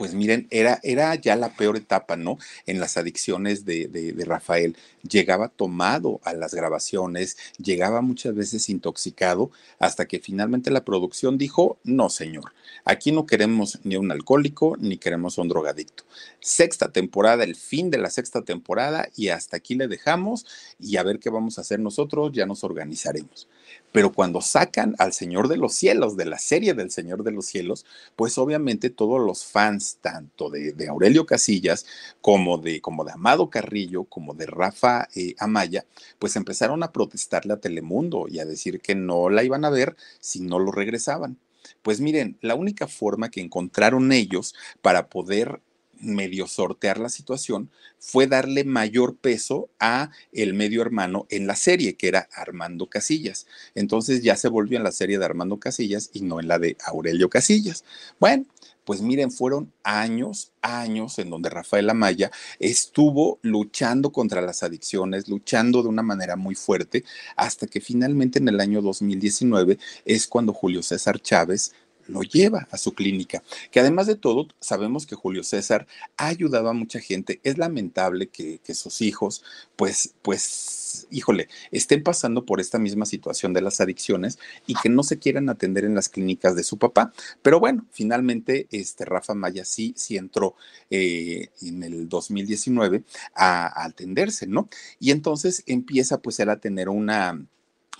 pues 0.00 0.14
miren, 0.14 0.46
era, 0.50 0.80
era 0.82 1.14
ya 1.14 1.36
la 1.36 1.50
peor 1.50 1.76
etapa, 1.76 2.16
¿no? 2.16 2.38
En 2.64 2.80
las 2.80 2.96
adicciones 2.96 3.66
de, 3.66 3.86
de, 3.86 4.24
Rafael. 4.24 4.74
Llegaba 5.02 5.48
tomado 5.48 6.22
a 6.24 6.32
las 6.32 6.54
grabaciones, 6.54 7.36
llegaba 7.58 8.00
muchas 8.00 8.34
veces 8.34 8.70
intoxicado, 8.70 9.50
hasta 9.78 10.06
que 10.06 10.18
finalmente 10.18 10.70
la 10.70 10.86
producción 10.86 11.36
dijo, 11.36 11.76
no, 11.84 12.08
señor, 12.08 12.54
aquí 12.86 13.12
no 13.12 13.26
queremos 13.26 13.78
ni 13.84 13.96
un 13.96 14.10
alcohólico, 14.10 14.78
ni 14.78 14.96
queremos 14.96 15.36
un 15.36 15.48
drogadicto. 15.48 16.04
Sexta 16.40 16.90
temporada, 16.90 17.44
el 17.44 17.54
fin 17.54 17.90
de 17.90 17.98
la 17.98 18.08
sexta 18.08 18.40
temporada, 18.40 19.10
y 19.14 19.28
hasta 19.28 19.58
aquí 19.58 19.74
le 19.74 19.86
dejamos, 19.86 20.46
y 20.78 20.96
a 20.96 21.02
ver 21.02 21.18
qué 21.18 21.28
vamos 21.28 21.58
a 21.58 21.60
hacer 21.60 21.78
nosotros, 21.78 22.32
ya 22.32 22.46
nos 22.46 22.64
organizaremos. 22.64 23.48
Pero 23.92 24.12
cuando 24.12 24.40
sacan 24.40 24.94
al 24.98 25.12
Señor 25.12 25.48
de 25.48 25.56
los 25.56 25.74
Cielos, 25.74 26.16
de 26.16 26.24
la 26.24 26.38
serie 26.38 26.74
del 26.74 26.90
Señor 26.90 27.24
de 27.24 27.32
los 27.32 27.46
Cielos, 27.46 27.84
pues 28.16 28.38
obviamente 28.38 28.90
todos 28.90 29.20
los 29.20 29.44
fans, 29.44 29.98
tanto 30.00 30.50
de, 30.50 30.74
Aurelio 30.88 31.26
Casillas 31.26 31.86
como 32.20 32.58
de, 32.58 32.80
como 32.80 33.04
de 33.04 33.12
Amado 33.12 33.50
Carrillo, 33.50 34.04
como 34.04 34.34
de 34.34 34.46
Rafa 34.46 35.08
eh, 35.14 35.34
Amaya, 35.38 35.84
pues 36.18 36.36
empezaron 36.36 36.82
a 36.82 36.92
protestarle 36.92 37.54
a 37.54 37.60
Telemundo 37.60 38.26
y 38.28 38.38
a 38.38 38.44
decir 38.44 38.80
que 38.80 38.94
no 38.94 39.28
la 39.28 39.42
iban 39.42 39.64
a 39.64 39.70
ver 39.70 39.96
si 40.20 40.40
no 40.40 40.58
lo 40.58 40.72
regresaban. 40.72 41.38
Pues 41.82 42.00
miren, 42.00 42.36
la 42.40 42.54
única 42.54 42.86
forma 42.86 43.30
que 43.30 43.40
encontraron 43.40 44.12
ellos 44.12 44.54
para 44.82 45.08
poder 45.08 45.60
medio 46.00 46.46
sortear 46.46 46.98
la 46.98 47.08
situación 47.08 47.70
fue 47.98 48.26
darle 48.26 48.64
mayor 48.64 49.16
peso 49.16 49.68
a 49.78 50.10
el 50.32 50.54
medio 50.54 50.82
hermano 50.82 51.26
en 51.30 51.46
la 51.46 51.56
serie, 51.56 51.96
que 51.96 52.08
era 52.08 52.28
Armando 52.32 52.88
Casillas. 52.88 53.46
Entonces 53.74 54.22
ya 54.22 54.36
se 54.36 54.48
volvió 54.48 54.78
en 54.78 54.84
la 54.84 54.92
serie 54.92 55.18
de 55.18 55.24
Armando 55.24 55.58
Casillas 55.58 56.10
y 56.12 56.22
no 56.22 56.40
en 56.40 56.48
la 56.48 56.58
de 56.58 56.76
Aurelio 56.86 57.28
Casillas. 57.28 57.84
Bueno, 58.18 58.46
pues 58.84 59.02
miren, 59.02 59.30
fueron 59.30 59.72
años, 59.84 60.52
años 60.62 61.18
en 61.18 61.30
donde 61.30 61.50
Rafael 61.50 61.88
Amaya 61.90 62.30
estuvo 62.58 63.38
luchando 63.42 64.10
contra 64.10 64.40
las 64.40 64.62
adicciones, 64.62 65.28
luchando 65.28 65.82
de 65.82 65.88
una 65.88 66.02
manera 66.02 66.36
muy 66.36 66.54
fuerte, 66.54 67.04
hasta 67.36 67.66
que 67.66 67.80
finalmente 67.80 68.38
en 68.38 68.48
el 68.48 68.58
año 68.58 68.82
2019 68.82 69.78
es 70.04 70.26
cuando 70.26 70.52
Julio 70.52 70.82
César 70.82 71.20
Chávez 71.20 71.72
lo 72.10 72.22
lleva 72.22 72.68
a 72.70 72.76
su 72.76 72.92
clínica. 72.94 73.42
Que 73.70 73.80
además 73.80 74.06
de 74.06 74.16
todo, 74.16 74.48
sabemos 74.60 75.06
que 75.06 75.14
Julio 75.14 75.42
César 75.42 75.86
ha 76.16 76.26
ayudado 76.26 76.68
a 76.68 76.74
mucha 76.74 77.00
gente. 77.00 77.40
Es 77.44 77.58
lamentable 77.58 78.28
que, 78.28 78.60
sus 78.74 79.00
hijos, 79.00 79.42
pues, 79.76 80.14
pues, 80.22 81.06
híjole, 81.10 81.48
estén 81.72 82.02
pasando 82.02 82.44
por 82.44 82.60
esta 82.60 82.78
misma 82.78 83.04
situación 83.04 83.52
de 83.52 83.62
las 83.62 83.80
adicciones 83.80 84.38
y 84.66 84.74
que 84.74 84.88
no 84.88 85.02
se 85.02 85.18
quieran 85.18 85.48
atender 85.48 85.84
en 85.84 85.94
las 85.94 86.08
clínicas 86.08 86.54
de 86.54 86.62
su 86.62 86.78
papá. 86.78 87.12
Pero 87.42 87.58
bueno, 87.58 87.86
finalmente, 87.90 88.68
este 88.70 89.04
Rafa 89.04 89.34
Maya 89.34 89.64
sí, 89.64 89.92
sí 89.96 90.16
entró 90.16 90.54
eh, 90.88 91.48
en 91.62 91.82
el 91.82 92.08
2019 92.08 93.02
a, 93.34 93.66
a 93.66 93.84
atenderse, 93.86 94.46
¿no? 94.46 94.68
Y 95.00 95.10
entonces 95.10 95.62
empieza 95.66 96.18
pues 96.18 96.38
él 96.40 96.50
a 96.50 96.60
tener 96.60 96.88
una 96.88 97.44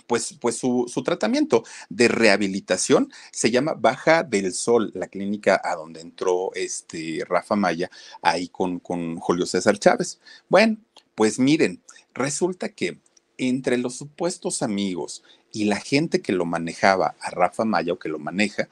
pues, 0.07 0.35
pues 0.39 0.57
su, 0.57 0.85
tratamiento 1.03 1.63
de 1.89 2.07
rehabilitación 2.07 3.11
se 3.31 3.51
llama 3.51 3.73
Baja 3.73 4.23
del 4.23 4.53
Sol, 4.53 4.91
la 4.93 5.07
clínica 5.07 5.59
a 5.63 5.75
donde 5.75 6.01
entró 6.01 6.51
este 6.53 7.23
Rafa 7.27 7.55
Maya 7.55 7.89
ahí 8.21 8.47
con, 8.47 8.79
con 8.79 9.17
Julio 9.17 9.45
César 9.45 9.77
Chávez. 9.79 10.19
Bueno, 10.49 10.77
pues 11.15 11.39
miren, 11.39 11.81
resulta 12.13 12.69
que 12.69 12.99
entre 13.37 13.77
los 13.77 13.95
supuestos 13.95 14.61
amigos 14.61 15.23
y 15.51 15.65
la 15.65 15.79
gente 15.79 16.21
que 16.21 16.31
lo 16.31 16.45
manejaba 16.45 17.15
a 17.19 17.29
Rafa 17.31 17.65
Maya 17.65 17.93
o 17.93 17.99
que 17.99 18.09
lo 18.09 18.19
maneja, 18.19 18.69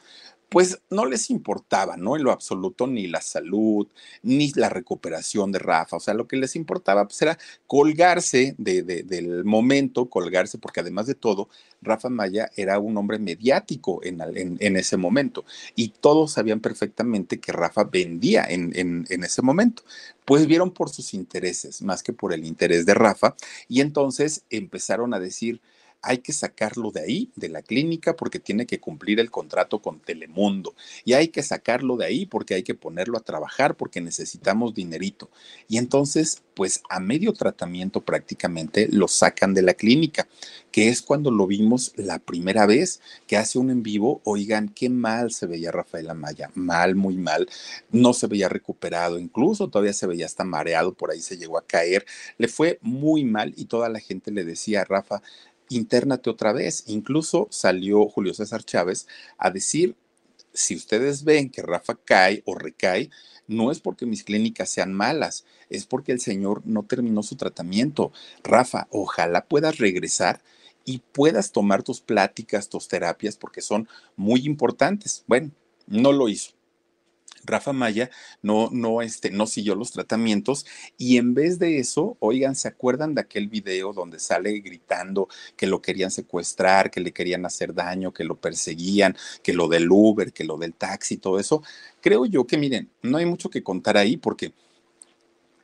pues 0.50 0.82
no 0.89 1.06
les 1.06 1.30
importaba, 1.30 1.95
¿no? 1.95 2.16
En 2.16 2.24
lo 2.24 2.32
absoluto 2.32 2.88
ni 2.88 3.08
la 3.08 3.22
salud, 3.22 3.88
ni 4.24 4.52
la 4.56 4.68
recuperación 4.68 5.52
de 5.52 5.60
Rafa. 5.60 5.97
O 5.97 6.00
sea, 6.00 6.16
lo 6.16 6.28
que 6.28 6.38
les 6.38 6.56
importaba 6.56 7.06
pues, 7.06 7.22
era 7.22 7.38
colgarse 7.68 8.56
de, 8.58 8.82
del 8.82 9.45
momento, 9.45 10.10
colgarse, 10.10 10.58
porque 10.58 10.80
además 10.80 11.06
de 11.06 11.14
todo, 11.14 11.50
Rafa 11.84 12.10
Maya 12.10 12.50
era 12.56 12.80
un 12.80 12.97
hombre 12.97 13.20
mediático 13.20 14.02
en, 14.04 14.20
en, 14.36 14.76
ese 14.76 14.97
momento 14.97 15.45
y 15.76 15.89
todos 15.89 16.34
sabían 16.34 16.60
perfectamente 16.60 17.39
que 17.39 17.52
Rafa 17.52 17.84
vendía 17.84 18.45
en, 18.50 18.74
en 18.76 19.24
ese 19.24 19.41
momento. 19.43 19.84
Pues 20.26 20.47
vieron 20.47 20.72
por 20.72 20.89
sus 20.89 21.14
intereses 21.14 21.82
más 21.84 22.02
que 22.04 22.12
por 22.14 22.34
el 22.34 22.43
interés 22.45 22.86
de 22.86 22.95
Rafa 22.95 23.36
y 23.68 23.82
entonces 23.82 24.43
empezaron 24.50 25.14
a 25.14 25.20
decir, 25.20 25.62
hay 26.02 26.20
que 26.20 26.34
sacarlo 26.34 26.91
de 26.91 27.02
ahí, 27.02 27.32
de 27.36 27.50
la 27.50 27.62
clínica, 27.62 28.16
porque 28.16 28.39
tiene 28.39 28.66
que 28.66 28.80
cumplir 28.80 29.20
el 29.20 29.30
contrato 29.32 29.82
con 29.82 30.00
Telemundo. 30.00 30.76
Y 31.04 31.14
hay 31.14 31.30
que 31.30 31.43
sacarlo 31.43 31.97
de 31.97 32.06
ahí 32.06 32.26
porque 32.26 32.54
hay 32.54 32.64
que 32.64 32.76
ponerlo 32.76 33.18
a 33.18 33.22
trabajar 33.22 33.76
porque 33.76 34.02
necesitamos 34.02 34.74
dinerito. 34.74 35.30
Y 35.68 35.78
entonces, 35.78 36.43
pues 36.54 36.82
a 36.89 37.00
medio 37.00 37.34
tratamiento 37.34 38.02
prácticamente 38.02 38.88
lo 38.91 39.08
sacan 39.08 39.54
de 39.54 39.62
la 39.62 39.74
clínica, 39.74 40.28
que 40.72 40.89
es 40.89 41.02
cuando 41.02 41.32
lo 41.32 41.47
vimos 41.47 41.93
la 41.95 42.20
primera 42.20 42.66
vez 42.66 43.02
que 43.28 43.38
hace 43.38 43.60
un 43.60 43.70
en 43.70 43.84
vivo. 43.84 44.22
Oigan, 44.24 44.70
qué 44.70 44.89
mal 44.89 45.32
se 45.32 45.47
veía 45.47 45.72
Rafael 45.72 46.10
Amaya, 46.10 46.52
mal, 46.56 46.95
muy 46.95 47.18
mal. 47.18 47.47
No 47.91 48.14
se 48.14 48.28
veía 48.28 48.50
recuperado, 48.50 49.20
incluso 49.20 49.70
todavía 49.70 49.93
se 49.93 50.08
veía 50.08 50.26
hasta 50.26 50.43
mareado, 50.43 50.93
por 50.93 51.12
ahí 51.12 51.22
se 51.22 51.38
llegó 51.38 51.58
a 51.58 51.66
caer. 51.66 52.06
Le 52.38 52.47
fue 52.47 52.80
muy 52.82 53.24
mal 53.26 53.54
y 53.58 53.66
toda 53.66 53.89
la 53.89 54.00
gente 54.00 54.32
le 54.32 54.43
decía, 54.43 54.84
Rafa, 54.86 55.22
internate 55.70 56.30
otra 56.30 56.51
vez. 56.51 56.84
Incluso 56.88 57.47
salió 57.51 58.07
Julio 58.09 58.34
César 58.34 58.63
Chávez 58.63 59.07
a 59.38 59.49
decir, 59.49 59.95
si 60.53 60.76
ustedes 60.76 61.24
ven 61.24 61.49
que 61.49 61.61
Rafa 61.61 61.95
cae 62.03 62.43
o 62.45 62.55
recae, 62.55 63.09
no 63.47 63.72
es 63.72 63.80
porque 63.80 64.05
mis 64.05 64.24
clínicas 64.24 64.70
sean 64.70 64.93
malas, 64.93 65.45
es 65.70 65.86
porque 65.86 66.11
el 66.11 66.20
señor 66.20 66.61
no 66.65 66.84
terminó 66.84 67.24
su 67.24 67.36
tratamiento. 67.36 68.11
Rafa, 68.43 68.88
ojalá 68.91 69.45
puedas 69.45 69.78
regresar 69.78 70.41
y 70.86 70.99
puedas 71.11 71.51
tomar 71.51 71.84
tus 71.84 72.01
pláticas, 72.01 72.70
tus 72.70 72.88
terapias, 72.88 73.38
porque 73.38 73.61
son 73.61 73.88
muy 74.15 74.45
importantes. 74.45 75.24
Bueno, 75.28 75.51
no 75.88 76.11
lo 76.11 76.30
hizo. 76.30 76.59
Rafa 77.46 77.74
Maya 77.74 78.10
no, 78.42 78.70
no, 78.72 79.02
este, 79.02 79.32
no 79.32 79.48
siguió 79.48 79.76
los 79.76 79.92
tratamientos 79.92 80.66
y 80.98 81.18
en 81.18 81.34
vez 81.34 81.60
de 81.60 81.80
eso, 81.80 82.18
oigan, 82.20 82.56
¿se 82.56 82.68
acuerdan 82.68 83.16
de 83.16 83.22
aquel 83.22 83.48
video 83.48 83.94
donde 83.94 84.20
sale 84.20 84.60
gritando 84.60 85.28
que 85.56 85.68
lo 85.68 85.82
querían 85.82 86.12
secuestrar, 86.12 86.92
que 86.92 87.02
le 87.02 87.14
querían 87.14 87.46
hacer 87.46 87.74
daño, 87.74 88.14
que 88.14 88.24
lo 88.24 88.36
perseguían, 88.36 89.16
que 89.44 89.54
lo 89.54 89.68
del 89.68 89.90
Uber, 89.90 90.34
que 90.34 90.44
lo 90.44 90.58
del 90.58 90.74
taxi, 90.74 91.18
todo 91.18 91.40
eso? 91.40 91.64
Creo 92.02 92.26
yo 92.26 92.46
que, 92.46 92.58
miren, 92.58 92.90
no 93.02 93.18
hay 93.18 93.26
mucho 93.26 93.50
que 93.50 93.64
contar 93.64 93.98
ahí 93.98 94.18
porque... 94.18 94.54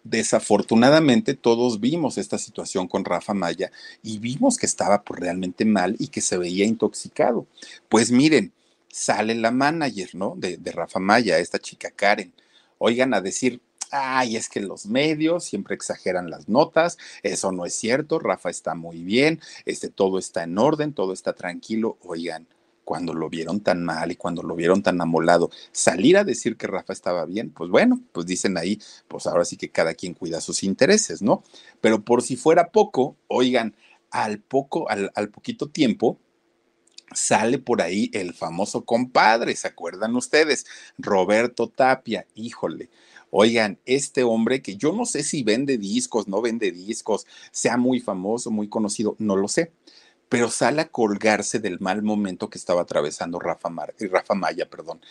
Desafortunadamente 0.08 1.34
todos 1.34 1.80
vimos 1.80 2.20
esta 2.20 2.38
situación 2.38 2.88
con 2.88 3.06
Rafa 3.06 3.34
Maya 3.34 3.72
y 4.04 4.20
vimos 4.20 4.56
que 4.60 4.68
estaba 4.68 5.02
pues, 5.02 5.20
realmente 5.20 5.66
mal 5.66 5.96
y 5.98 6.10
que 6.10 6.22
se 6.22 6.38
veía 6.38 6.64
intoxicado. 6.64 7.48
Pues 7.90 8.12
miren, 8.12 8.54
sale 8.96 9.36
la 9.36 9.52
manager, 9.52 10.16
¿no? 10.16 10.36
De, 10.38 10.58
Rafa 10.72 11.00
Maya, 11.00 11.38
esta 11.40 11.60
chica 11.60 11.92
Karen. 11.92 12.34
Oigan, 12.78 13.14
a 13.14 13.20
decir, 13.20 13.62
ay, 13.92 14.38
es 14.38 14.48
que 14.48 14.62
los 14.62 14.86
medios 14.86 15.44
siempre 15.44 15.76
exageran 15.76 16.30
las 16.30 16.48
notas, 16.48 16.98
eso 17.22 17.52
no 17.52 17.66
es 17.66 17.74
cierto, 17.74 18.20
Rafa 18.20 18.50
está 18.50 18.74
muy 18.74 19.04
bien, 19.04 19.42
este, 19.66 19.90
todo 19.90 20.18
está 20.18 20.44
en 20.44 20.58
orden, 20.58 20.94
todo 20.94 21.12
está 21.12 21.34
tranquilo, 21.34 21.98
oigan, 22.04 22.48
cuando 22.86 23.14
lo 23.14 23.30
vieron 23.30 23.60
tan 23.60 23.84
mal 23.84 24.14
y 24.14 24.16
cuando 24.16 24.44
lo 24.44 24.56
vieron 24.56 24.82
tan 24.82 25.02
amolado, 25.02 25.50
salir 25.74 26.16
a 26.18 26.24
decir 26.24 26.56
que 26.56 26.68
Rafa 26.68 26.94
estaba 26.94 27.26
bien, 27.26 27.50
pues 27.50 27.70
bueno, 27.70 28.00
pues 28.14 28.26
dicen 28.26 28.58
ahí, 28.58 28.80
pues 29.10 29.28
ahora 29.28 29.44
sí 29.44 29.58
que 29.58 29.72
cada 29.72 29.94
quien 29.94 30.14
cuida 30.14 30.40
sus 30.40 30.64
intereses, 30.64 31.22
¿no? 31.22 31.44
Pero 31.82 32.02
por 32.02 32.22
si 32.22 32.38
fuera 32.38 32.72
poco, 32.72 33.18
oigan, 33.28 33.76
al 34.10 34.40
poco, 34.40 34.90
al, 34.90 35.12
al 35.16 35.30
poquito 35.30 35.68
tiempo, 35.68 36.18
sale 37.14 37.60
por 37.60 37.82
ahí 37.82 38.10
el 38.14 38.34
famoso 38.34 38.86
compadre, 38.86 39.56
¿se 39.56 39.68
acuerdan 39.68 40.16
ustedes? 40.16 40.66
Roberto 40.98 41.68
Tapia, 41.68 42.26
híjole. 42.36 42.90
Oigan, 43.30 43.80
este 43.86 44.24
hombre 44.24 44.62
que 44.62 44.78
yo 44.78 44.94
no 44.94 45.06
sé 45.06 45.24
si 45.24 45.44
vende 45.44 45.78
discos, 45.78 46.28
no 46.28 46.42
vende 46.42 46.72
discos, 46.72 47.26
sea 47.52 47.78
muy 47.78 48.00
famoso, 48.00 48.52
muy 48.52 48.70
conocido, 48.70 49.16
no 49.20 49.36
lo 49.36 49.48
sé, 49.48 49.72
pero 50.30 50.50
sale 50.50 50.82
a 50.82 50.88
colgarse 50.88 51.60
del 51.60 51.80
mal 51.80 52.02
momento 52.02 52.50
que 52.50 52.58
estaba 52.58 52.82
atravesando 52.82 53.40
Rafa, 53.40 53.70
Mar 53.70 53.94
Rafa 54.00 54.36
Maya, 54.36 54.70
perdón 54.70 55.02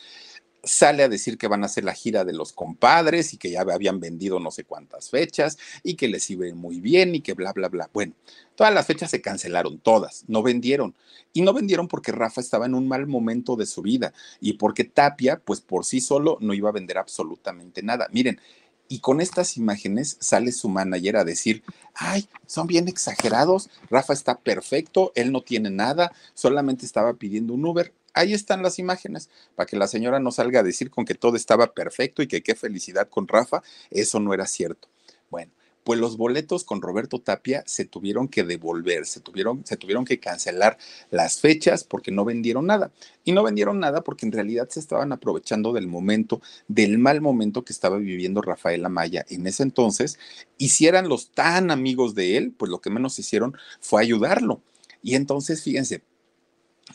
sale 0.64 1.02
a 1.02 1.08
decir 1.08 1.38
que 1.38 1.48
van 1.48 1.62
a 1.62 1.66
hacer 1.66 1.84
la 1.84 1.94
gira 1.94 2.24
de 2.24 2.32
los 2.32 2.52
compadres 2.52 3.32
y 3.32 3.36
que 3.36 3.50
ya 3.50 3.62
habían 3.62 4.00
vendido 4.00 4.40
no 4.40 4.50
sé 4.50 4.64
cuántas 4.64 5.10
fechas 5.10 5.58
y 5.82 5.94
que 5.94 6.08
les 6.08 6.28
iba 6.30 6.46
muy 6.54 6.80
bien 6.80 7.14
y 7.14 7.20
que 7.20 7.34
bla, 7.34 7.52
bla, 7.52 7.68
bla. 7.68 7.90
Bueno, 7.92 8.14
todas 8.54 8.72
las 8.72 8.86
fechas 8.86 9.10
se 9.10 9.20
cancelaron, 9.20 9.78
todas, 9.78 10.24
no 10.28 10.42
vendieron. 10.42 10.94
Y 11.32 11.42
no 11.42 11.52
vendieron 11.52 11.88
porque 11.88 12.12
Rafa 12.12 12.40
estaba 12.40 12.66
en 12.66 12.74
un 12.74 12.86
mal 12.86 13.06
momento 13.06 13.56
de 13.56 13.66
su 13.66 13.82
vida 13.82 14.12
y 14.40 14.54
porque 14.54 14.84
Tapia, 14.84 15.40
pues 15.44 15.60
por 15.60 15.84
sí 15.84 16.00
solo, 16.00 16.38
no 16.40 16.54
iba 16.54 16.68
a 16.68 16.72
vender 16.72 16.98
absolutamente 16.98 17.82
nada. 17.82 18.08
Miren, 18.12 18.40
y 18.88 19.00
con 19.00 19.20
estas 19.20 19.56
imágenes 19.56 20.16
sale 20.20 20.52
su 20.52 20.68
manager 20.68 21.16
a 21.16 21.24
decir, 21.24 21.62
ay, 21.94 22.28
son 22.46 22.66
bien 22.66 22.86
exagerados, 22.86 23.70
Rafa 23.90 24.12
está 24.12 24.38
perfecto, 24.38 25.12
él 25.14 25.32
no 25.32 25.42
tiene 25.42 25.70
nada, 25.70 26.12
solamente 26.34 26.84
estaba 26.84 27.14
pidiendo 27.14 27.54
un 27.54 27.64
Uber 27.64 27.92
ahí 28.14 28.32
están 28.32 28.62
las 28.62 28.78
imágenes, 28.78 29.28
para 29.54 29.66
que 29.66 29.76
la 29.76 29.86
señora 29.86 30.20
no 30.20 30.32
salga 30.32 30.60
a 30.60 30.62
decir 30.62 30.90
con 30.90 31.04
que 31.04 31.14
todo 31.14 31.36
estaba 31.36 31.74
perfecto 31.74 32.22
y 32.22 32.28
que 32.28 32.42
qué 32.42 32.54
felicidad 32.54 33.08
con 33.08 33.28
Rafa, 33.28 33.62
eso 33.90 34.20
no 34.20 34.32
era 34.32 34.46
cierto. 34.46 34.88
Bueno, 35.30 35.52
pues 35.84 36.00
los 36.00 36.16
boletos 36.16 36.64
con 36.64 36.80
Roberto 36.80 37.20
Tapia 37.20 37.62
se 37.66 37.84
tuvieron 37.84 38.26
que 38.28 38.42
devolver, 38.42 39.04
se 39.04 39.20
tuvieron, 39.20 39.64
se 39.66 39.76
tuvieron 39.76 40.06
que 40.06 40.18
cancelar 40.18 40.78
las 41.10 41.40
fechas 41.40 41.84
porque 41.84 42.10
no 42.10 42.24
vendieron 42.24 42.66
nada. 42.66 42.90
Y 43.22 43.32
no 43.32 43.42
vendieron 43.42 43.80
nada 43.80 44.02
porque 44.02 44.24
en 44.24 44.32
realidad 44.32 44.68
se 44.70 44.80
estaban 44.80 45.12
aprovechando 45.12 45.74
del 45.74 45.86
momento, 45.86 46.40
del 46.68 46.98
mal 46.98 47.20
momento 47.20 47.64
que 47.64 47.74
estaba 47.74 47.98
viviendo 47.98 48.40
Rafael 48.40 48.84
Amaya 48.84 49.26
en 49.28 49.46
ese 49.46 49.62
entonces. 49.62 50.18
Y 50.56 50.70
si 50.70 50.90
los 50.90 51.32
tan 51.32 51.70
amigos 51.70 52.14
de 52.14 52.38
él, 52.38 52.54
pues 52.56 52.70
lo 52.70 52.80
que 52.80 52.90
menos 52.90 53.18
hicieron 53.18 53.54
fue 53.80 54.02
ayudarlo. 54.02 54.62
Y 55.02 55.16
entonces, 55.16 55.62
fíjense, 55.62 56.02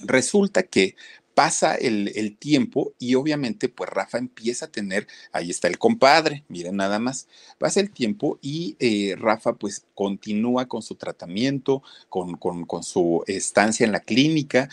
Resulta 0.01 0.63
que 0.63 0.95
pasa 1.39 1.75
el, 1.75 2.35
tiempo 2.37 2.93
y 2.99 3.15
obviamente 3.15 3.69
pues 3.69 3.89
Rafa 3.89 4.17
empieza 4.17 4.65
a 4.65 4.71
tener, 4.71 5.07
ahí 5.31 5.49
está 5.49 5.69
el 5.69 5.77
compadre, 5.77 6.43
miren 6.49 6.75
nada 6.75 6.99
más, 6.99 7.29
pasa 7.57 7.79
el 7.79 7.91
tiempo 7.91 8.37
y 8.41 8.75
eh, 8.79 9.15
Rafa 9.17 9.53
pues 9.53 9.85
continúa 9.93 10.67
con 10.67 10.81
su 10.81 10.95
tratamiento, 10.95 11.81
con, 12.09 12.35
con, 12.35 12.83
su 12.83 13.23
estancia 13.25 13.85
en 13.85 13.93
la 13.93 14.01
clínica 14.01 14.67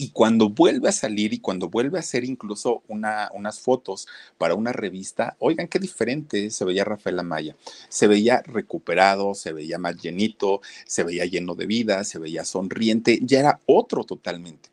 y 0.00 0.12
cuando 0.12 0.48
vuelve 0.48 0.88
a 0.88 0.92
salir 0.92 1.34
y 1.34 1.40
cuando 1.40 1.68
vuelve 1.68 1.98
a 1.98 2.00
hacer 2.00 2.24
incluso 2.24 2.82
una, 2.88 3.30
unas 3.34 3.60
fotos 3.60 4.08
para 4.38 4.54
una 4.54 4.72
revista, 4.72 5.36
oigan 5.40 5.68
qué 5.68 5.78
diferente 5.78 6.48
se 6.48 6.64
veía 6.64 6.84
Rafael 6.84 7.18
Amaya. 7.18 7.54
Se 7.90 8.06
veía 8.06 8.40
recuperado, 8.46 9.34
se 9.34 9.52
veía 9.52 9.76
más 9.76 10.00
llenito, 10.00 10.62
se 10.86 11.02
veía 11.02 11.26
lleno 11.26 11.54
de 11.54 11.66
vida, 11.66 12.02
se 12.04 12.18
veía 12.18 12.46
sonriente, 12.46 13.18
ya 13.20 13.40
era 13.40 13.60
otro 13.66 14.04
totalmente. 14.04 14.70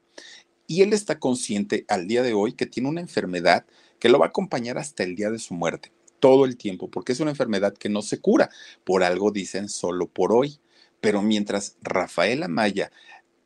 Y 0.65 0.81
él 0.81 0.93
está 0.93 1.19
consciente 1.19 1.83
al 1.89 2.07
día 2.07 2.23
de 2.23 2.31
hoy 2.31 2.53
que 2.53 2.65
tiene 2.65 2.87
una 2.87 3.01
enfermedad 3.01 3.65
que 3.99 4.07
lo 4.07 4.19
va 4.19 4.27
a 4.27 4.29
acompañar 4.29 4.77
hasta 4.77 5.03
el 5.03 5.17
día 5.17 5.29
de 5.29 5.39
su 5.39 5.55
muerte, 5.55 5.91
todo 6.21 6.45
el 6.45 6.55
tiempo, 6.55 6.89
porque 6.89 7.11
es 7.11 7.19
una 7.19 7.31
enfermedad 7.31 7.73
que 7.73 7.89
no 7.89 8.01
se 8.01 8.21
cura. 8.21 8.49
Por 8.85 9.03
algo 9.03 9.31
dicen 9.31 9.67
solo 9.67 10.07
por 10.07 10.31
hoy. 10.31 10.61
Pero 11.01 11.21
mientras 11.21 11.75
Rafael 11.81 12.43
Amaya 12.43 12.91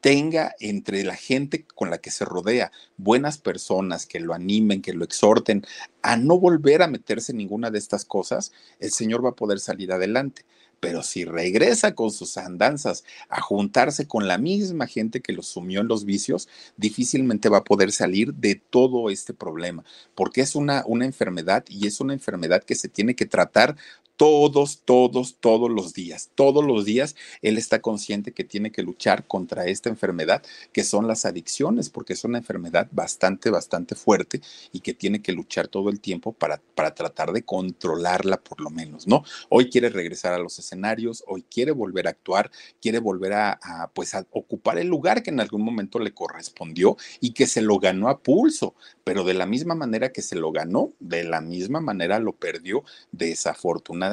tenga 0.02 0.56
entre 0.60 1.04
la 1.04 1.16
gente 1.16 1.66
con 1.76 1.90
la 1.90 2.00
que 2.00 2.12
se 2.12 2.26
rodea 2.26 2.72
buenas 2.98 3.38
personas 3.38 4.06
que 4.08 4.20
lo 4.20 4.34
animen, 4.34 4.82
que 4.82 4.94
lo 4.94 5.06
exhorten 5.06 5.64
a 6.02 6.18
no 6.18 6.40
volver 6.40 6.82
a 6.82 6.88
meterse 6.88 7.32
en 7.32 7.38
ninguna 7.38 7.70
de 7.70 7.78
estas 7.78 8.04
cosas, 8.04 8.52
el 8.80 8.92
Señor 8.92 9.24
va 9.24 9.30
a 9.30 9.36
poder 9.36 9.60
salir 9.60 9.92
adelante. 9.92 10.44
Pero 10.80 11.04
si 11.04 11.26
regresa 11.26 11.94
con 11.94 12.10
sus 12.10 12.38
andanzas 12.38 13.04
a 13.30 13.40
juntarse 13.40 14.08
con 14.08 14.28
la 14.28 14.40
misma 14.40 14.88
gente 14.88 15.22
que 15.22 15.32
lo 15.32 15.44
sumió 15.44 15.80
en 15.80 15.88
los 15.88 16.06
vicios, 16.06 16.50
difícilmente 16.76 17.50
va 17.50 17.60
a 17.60 17.64
poder 17.64 17.92
salir 17.92 18.34
de 18.34 18.56
todo 18.56 19.12
este 19.12 19.36
problema, 19.36 19.86
porque 20.16 20.42
es 20.42 20.56
una, 20.56 20.84
una 20.88 21.06
enfermedad 21.06 21.64
y 21.70 21.86
es 21.86 22.02
una 22.02 22.14
enfermedad 22.14 22.64
que 22.64 22.74
se 22.74 22.90
tiene 22.90 23.16
que 23.16 23.28
tratar 23.28 23.78
todos, 24.22 24.84
todos, 24.86 25.38
todos 25.40 25.72
los 25.72 25.96
días. 25.96 26.30
Todos 26.36 26.64
los 26.64 26.86
días 26.86 27.16
él 27.42 27.58
está 27.58 27.82
consciente 27.82 28.34
que 28.34 28.44
tiene 28.44 28.72
que 28.72 28.84
luchar 28.84 29.26
contra 29.26 29.66
esta 29.66 29.90
enfermedad 29.90 30.44
que 30.72 30.84
son 30.84 31.08
las 31.08 31.26
adicciones, 31.26 31.90
porque 31.90 32.14
es 32.14 32.24
una 32.24 32.38
enfermedad 32.38 32.88
bastante, 32.92 33.50
bastante 33.50 33.96
fuerte 33.96 34.40
y 34.72 34.82
que 34.82 34.94
tiene 34.94 35.24
que 35.24 35.32
luchar 35.32 35.70
todo 35.70 35.90
el 35.90 36.00
tiempo 36.00 36.34
para, 36.34 36.62
para 36.76 36.94
tratar 36.94 37.32
de 37.32 37.42
controlarla 37.42 38.38
por 38.38 38.62
lo 38.62 38.70
menos, 38.70 39.08
¿no? 39.08 39.24
Hoy 39.50 39.72
quiere 39.72 39.90
regresar 39.90 40.34
a 40.34 40.38
los 40.38 40.60
escenarios, 40.60 41.24
hoy 41.26 41.42
quiere 41.42 41.72
volver 41.72 42.06
a 42.06 42.12
actuar, 42.12 42.52
quiere 42.80 43.00
volver 43.00 43.34
a, 43.34 43.90
pues 43.96 44.14
a 44.14 44.28
ocupar 44.30 44.78
el 44.78 44.86
lugar 44.86 45.24
que 45.24 45.32
en 45.32 45.40
algún 45.40 45.64
momento 45.64 45.98
le 45.98 46.14
correspondió 46.14 46.96
y 47.22 47.32
que 47.34 47.48
se 47.48 47.64
lo 47.64 47.80
ganó 47.80 48.08
a 48.08 48.20
pulso, 48.20 48.76
pero 49.04 49.24
de 49.24 49.34
la 49.34 49.48
misma 49.48 49.74
manera 49.74 50.12
que 50.12 50.22
se 50.22 50.36
lo 50.36 50.52
ganó, 50.52 50.94
de 51.00 51.24
la 51.24 51.42
misma 51.42 51.82
manera 51.82 52.20
lo 52.20 52.34
perdió 52.34 52.84
desafortunadamente 53.12 54.11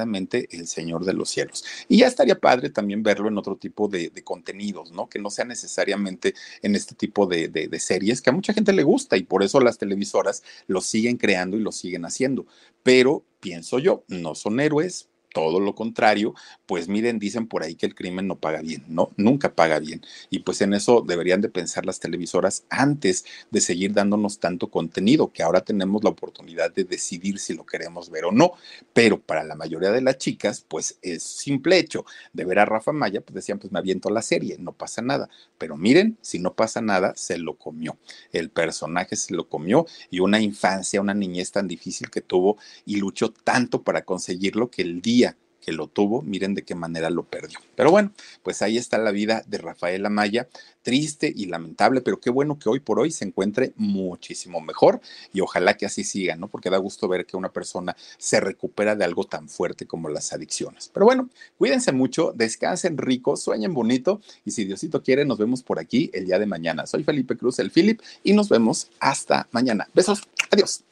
el 0.51 0.67
Señor 0.67 1.05
de 1.05 1.13
los 1.13 1.31
cielos. 1.31 1.65
Y 1.89 1.99
ya 1.99 2.07
estaría 2.07 2.39
padre 2.39 2.71
también 2.71 3.03
verlo 3.03 3.29
en 3.29 3.39
otro 3.39 3.57
tipo 3.57 3.89
de, 3.89 4.11
contenidos, 4.25 4.93
¿no? 4.93 5.09
Que 5.09 5.19
no 5.19 5.31
sea 5.31 5.45
necesariamente 5.45 6.35
en 6.63 6.75
este 6.75 6.95
tipo 6.95 7.27
de, 7.27 7.49
de, 7.49 7.81
series 7.81 8.21
que 8.21 8.31
a 8.31 8.33
mucha 8.33 8.53
gente 8.53 8.73
le 8.73 8.83
gusta 8.83 9.17
y 9.17 9.23
por 9.23 9.43
eso 9.43 9.61
las 9.61 9.79
televisoras 9.79 10.43
lo 10.67 10.81
siguen 10.81 11.17
creando 11.17 11.57
y 11.57 11.61
lo 11.61 11.73
siguen 11.73 12.05
haciendo. 12.05 12.47
Pero 12.83 13.25
pienso 13.41 13.79
yo, 13.79 14.05
no 14.09 14.35
son 14.35 14.61
héroes, 14.61 15.08
todo 15.33 15.61
lo 15.61 15.75
contrario, 15.75 16.35
pues 16.67 16.89
miren, 16.89 17.19
dicen 17.19 17.47
por 17.47 17.63
ahí 17.63 17.75
que 17.75 17.87
el 17.87 17.95
crimen 17.95 18.27
no 18.27 18.37
paga 18.37 18.61
bien, 18.61 18.85
no, 18.89 19.11
nunca 19.17 19.55
paga 19.55 19.79
bien. 19.79 20.03
Y 20.31 20.41
pues 20.41 20.61
en 20.61 20.75
eso 20.75 21.05
deberían 21.07 21.41
de 21.41 21.49
pensar 21.49 21.87
las 21.87 22.01
televisoras 22.01 22.65
antes 22.71 23.25
de 23.51 23.61
seguir 23.61 23.93
dándonos 23.93 24.39
tanto 24.39 24.71
contenido, 24.71 25.33
que 25.33 25.43
ahora 25.43 25.61
tenemos 25.61 26.03
la 26.03 26.11
oportunidad 26.11 26.73
de 26.73 26.85
decidir 26.85 27.39
si 27.39 27.55
lo 27.55 27.67
queremos 27.67 28.11
ver 28.11 28.25
o 28.25 28.33
no. 28.33 28.53
Pero 28.93 29.21
para 29.21 29.45
la 29.45 29.55
mayoría 29.55 29.91
de 29.91 30.03
las 30.03 30.19
chicas, 30.19 30.65
pues 30.67 30.99
es 31.03 31.23
simple 31.23 31.79
hecho 31.79 32.05
de 32.33 32.45
ver 32.45 32.59
a 32.59 32.65
Rafa 32.65 32.93
Maya, 32.93 33.21
pues 33.21 33.35
decían, 33.35 33.59
pues 33.59 33.73
me 33.73 33.79
aviento 33.79 34.11
la 34.11 34.23
serie, 34.23 34.57
no 34.59 34.73
pasa 34.73 35.03
nada. 35.03 35.29
Pero 35.59 35.77
miren, 35.77 36.19
si 36.21 36.39
no 36.39 36.55
pasa 36.55 36.81
nada, 36.81 37.13
se 37.17 37.39
lo 37.39 37.57
comió. 37.57 37.99
El 38.33 38.51
personaje 38.51 39.17
se 39.17 39.35
lo 39.35 39.49
comió 39.49 39.87
y 40.11 40.21
una 40.21 40.41
infancia, 40.41 41.01
una 41.01 41.15
niñez 41.15 41.53
tan 41.53 41.69
difícil 41.69 42.11
que 42.11 42.21
tuvo 42.21 42.59
y 42.85 42.97
luchó 42.97 43.31
tanto 43.33 43.83
para 43.83 44.05
conseguirlo 44.05 44.71
que 44.71 44.83
el 44.83 45.01
día 45.01 45.28
que 45.61 45.73
lo 45.73 45.87
tuvo, 45.87 46.23
miren 46.23 46.55
de 46.55 46.63
qué 46.63 46.75
manera 46.75 47.11
lo 47.11 47.25
perdió. 47.25 47.59
Pero 47.77 47.91
bueno, 47.91 48.13
pues 48.43 48.63
ahí 48.63 48.77
está 48.77 48.99
la 48.99 49.11
vida 49.11 49.43
de 49.47 49.59
Rafael 49.59 50.05
Amaya, 50.07 50.49
triste 50.83 51.33
y 51.35 51.47
lamentable, 51.47 52.01
pero 52.01 52.21
qué 52.21 52.31
bueno 52.31 52.59
que 52.59 52.69
hoy 52.69 52.81
por 52.81 52.99
hoy 52.99 53.11
se 53.11 53.25
encuentre 53.25 53.73
muchísimo 53.77 54.61
mejor 54.61 55.01
y 55.33 55.41
ojalá 55.41 55.77
que 55.77 55.87
así 55.87 56.05
siga, 56.05 56.37
¿no? 56.37 56.49
Porque 56.49 56.71
da 56.71 56.79
gusto 56.79 57.09
ver 57.09 57.27
que 57.27 57.37
una 57.37 57.53
persona 57.53 57.97
se 58.17 58.41
recupera 58.41 58.97
de 58.97 59.05
algo 59.05 59.25
tan 59.25 59.49
fuerte 59.49 59.87
como 59.87 60.09
las 60.09 60.33
adicciones. 60.33 60.91
Pero 60.93 61.07
bueno, 61.07 61.29
cuídense 61.59 61.93
mucho, 61.93 62.33
descansen 62.35 62.97
rico, 62.97 63.37
sueñen 63.37 63.75
bonito 63.75 64.21
y 64.45 64.53
si 64.53 64.65
Diosito 64.65 65.03
quiere, 65.03 65.25
nos 65.25 65.39
vemos 65.39 65.63
por 65.63 65.79
aquí 65.79 66.11
el 66.15 66.27
día 66.27 66.39
de 66.39 66.47
mañana. 66.47 66.87
Soy 66.87 67.05
Felipe 67.05 67.37
Cruz, 67.37 67.59
el 67.59 67.71
Philip, 67.71 68.01
y 68.23 68.33
nos 68.33 68.49
vemos 68.49 68.91
hasta 69.01 69.49
mañana. 69.53 69.89
Besos, 69.95 70.23
adiós. 70.51 70.85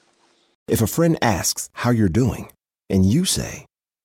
If 0.68 0.82
a 0.82 0.86
friend 0.86 1.16
asks 1.22 1.70
how 1.84 1.92
you're 1.92 2.08
doing 2.08 2.48
and 2.90 3.04
you 3.04 3.24
say, 3.24 3.66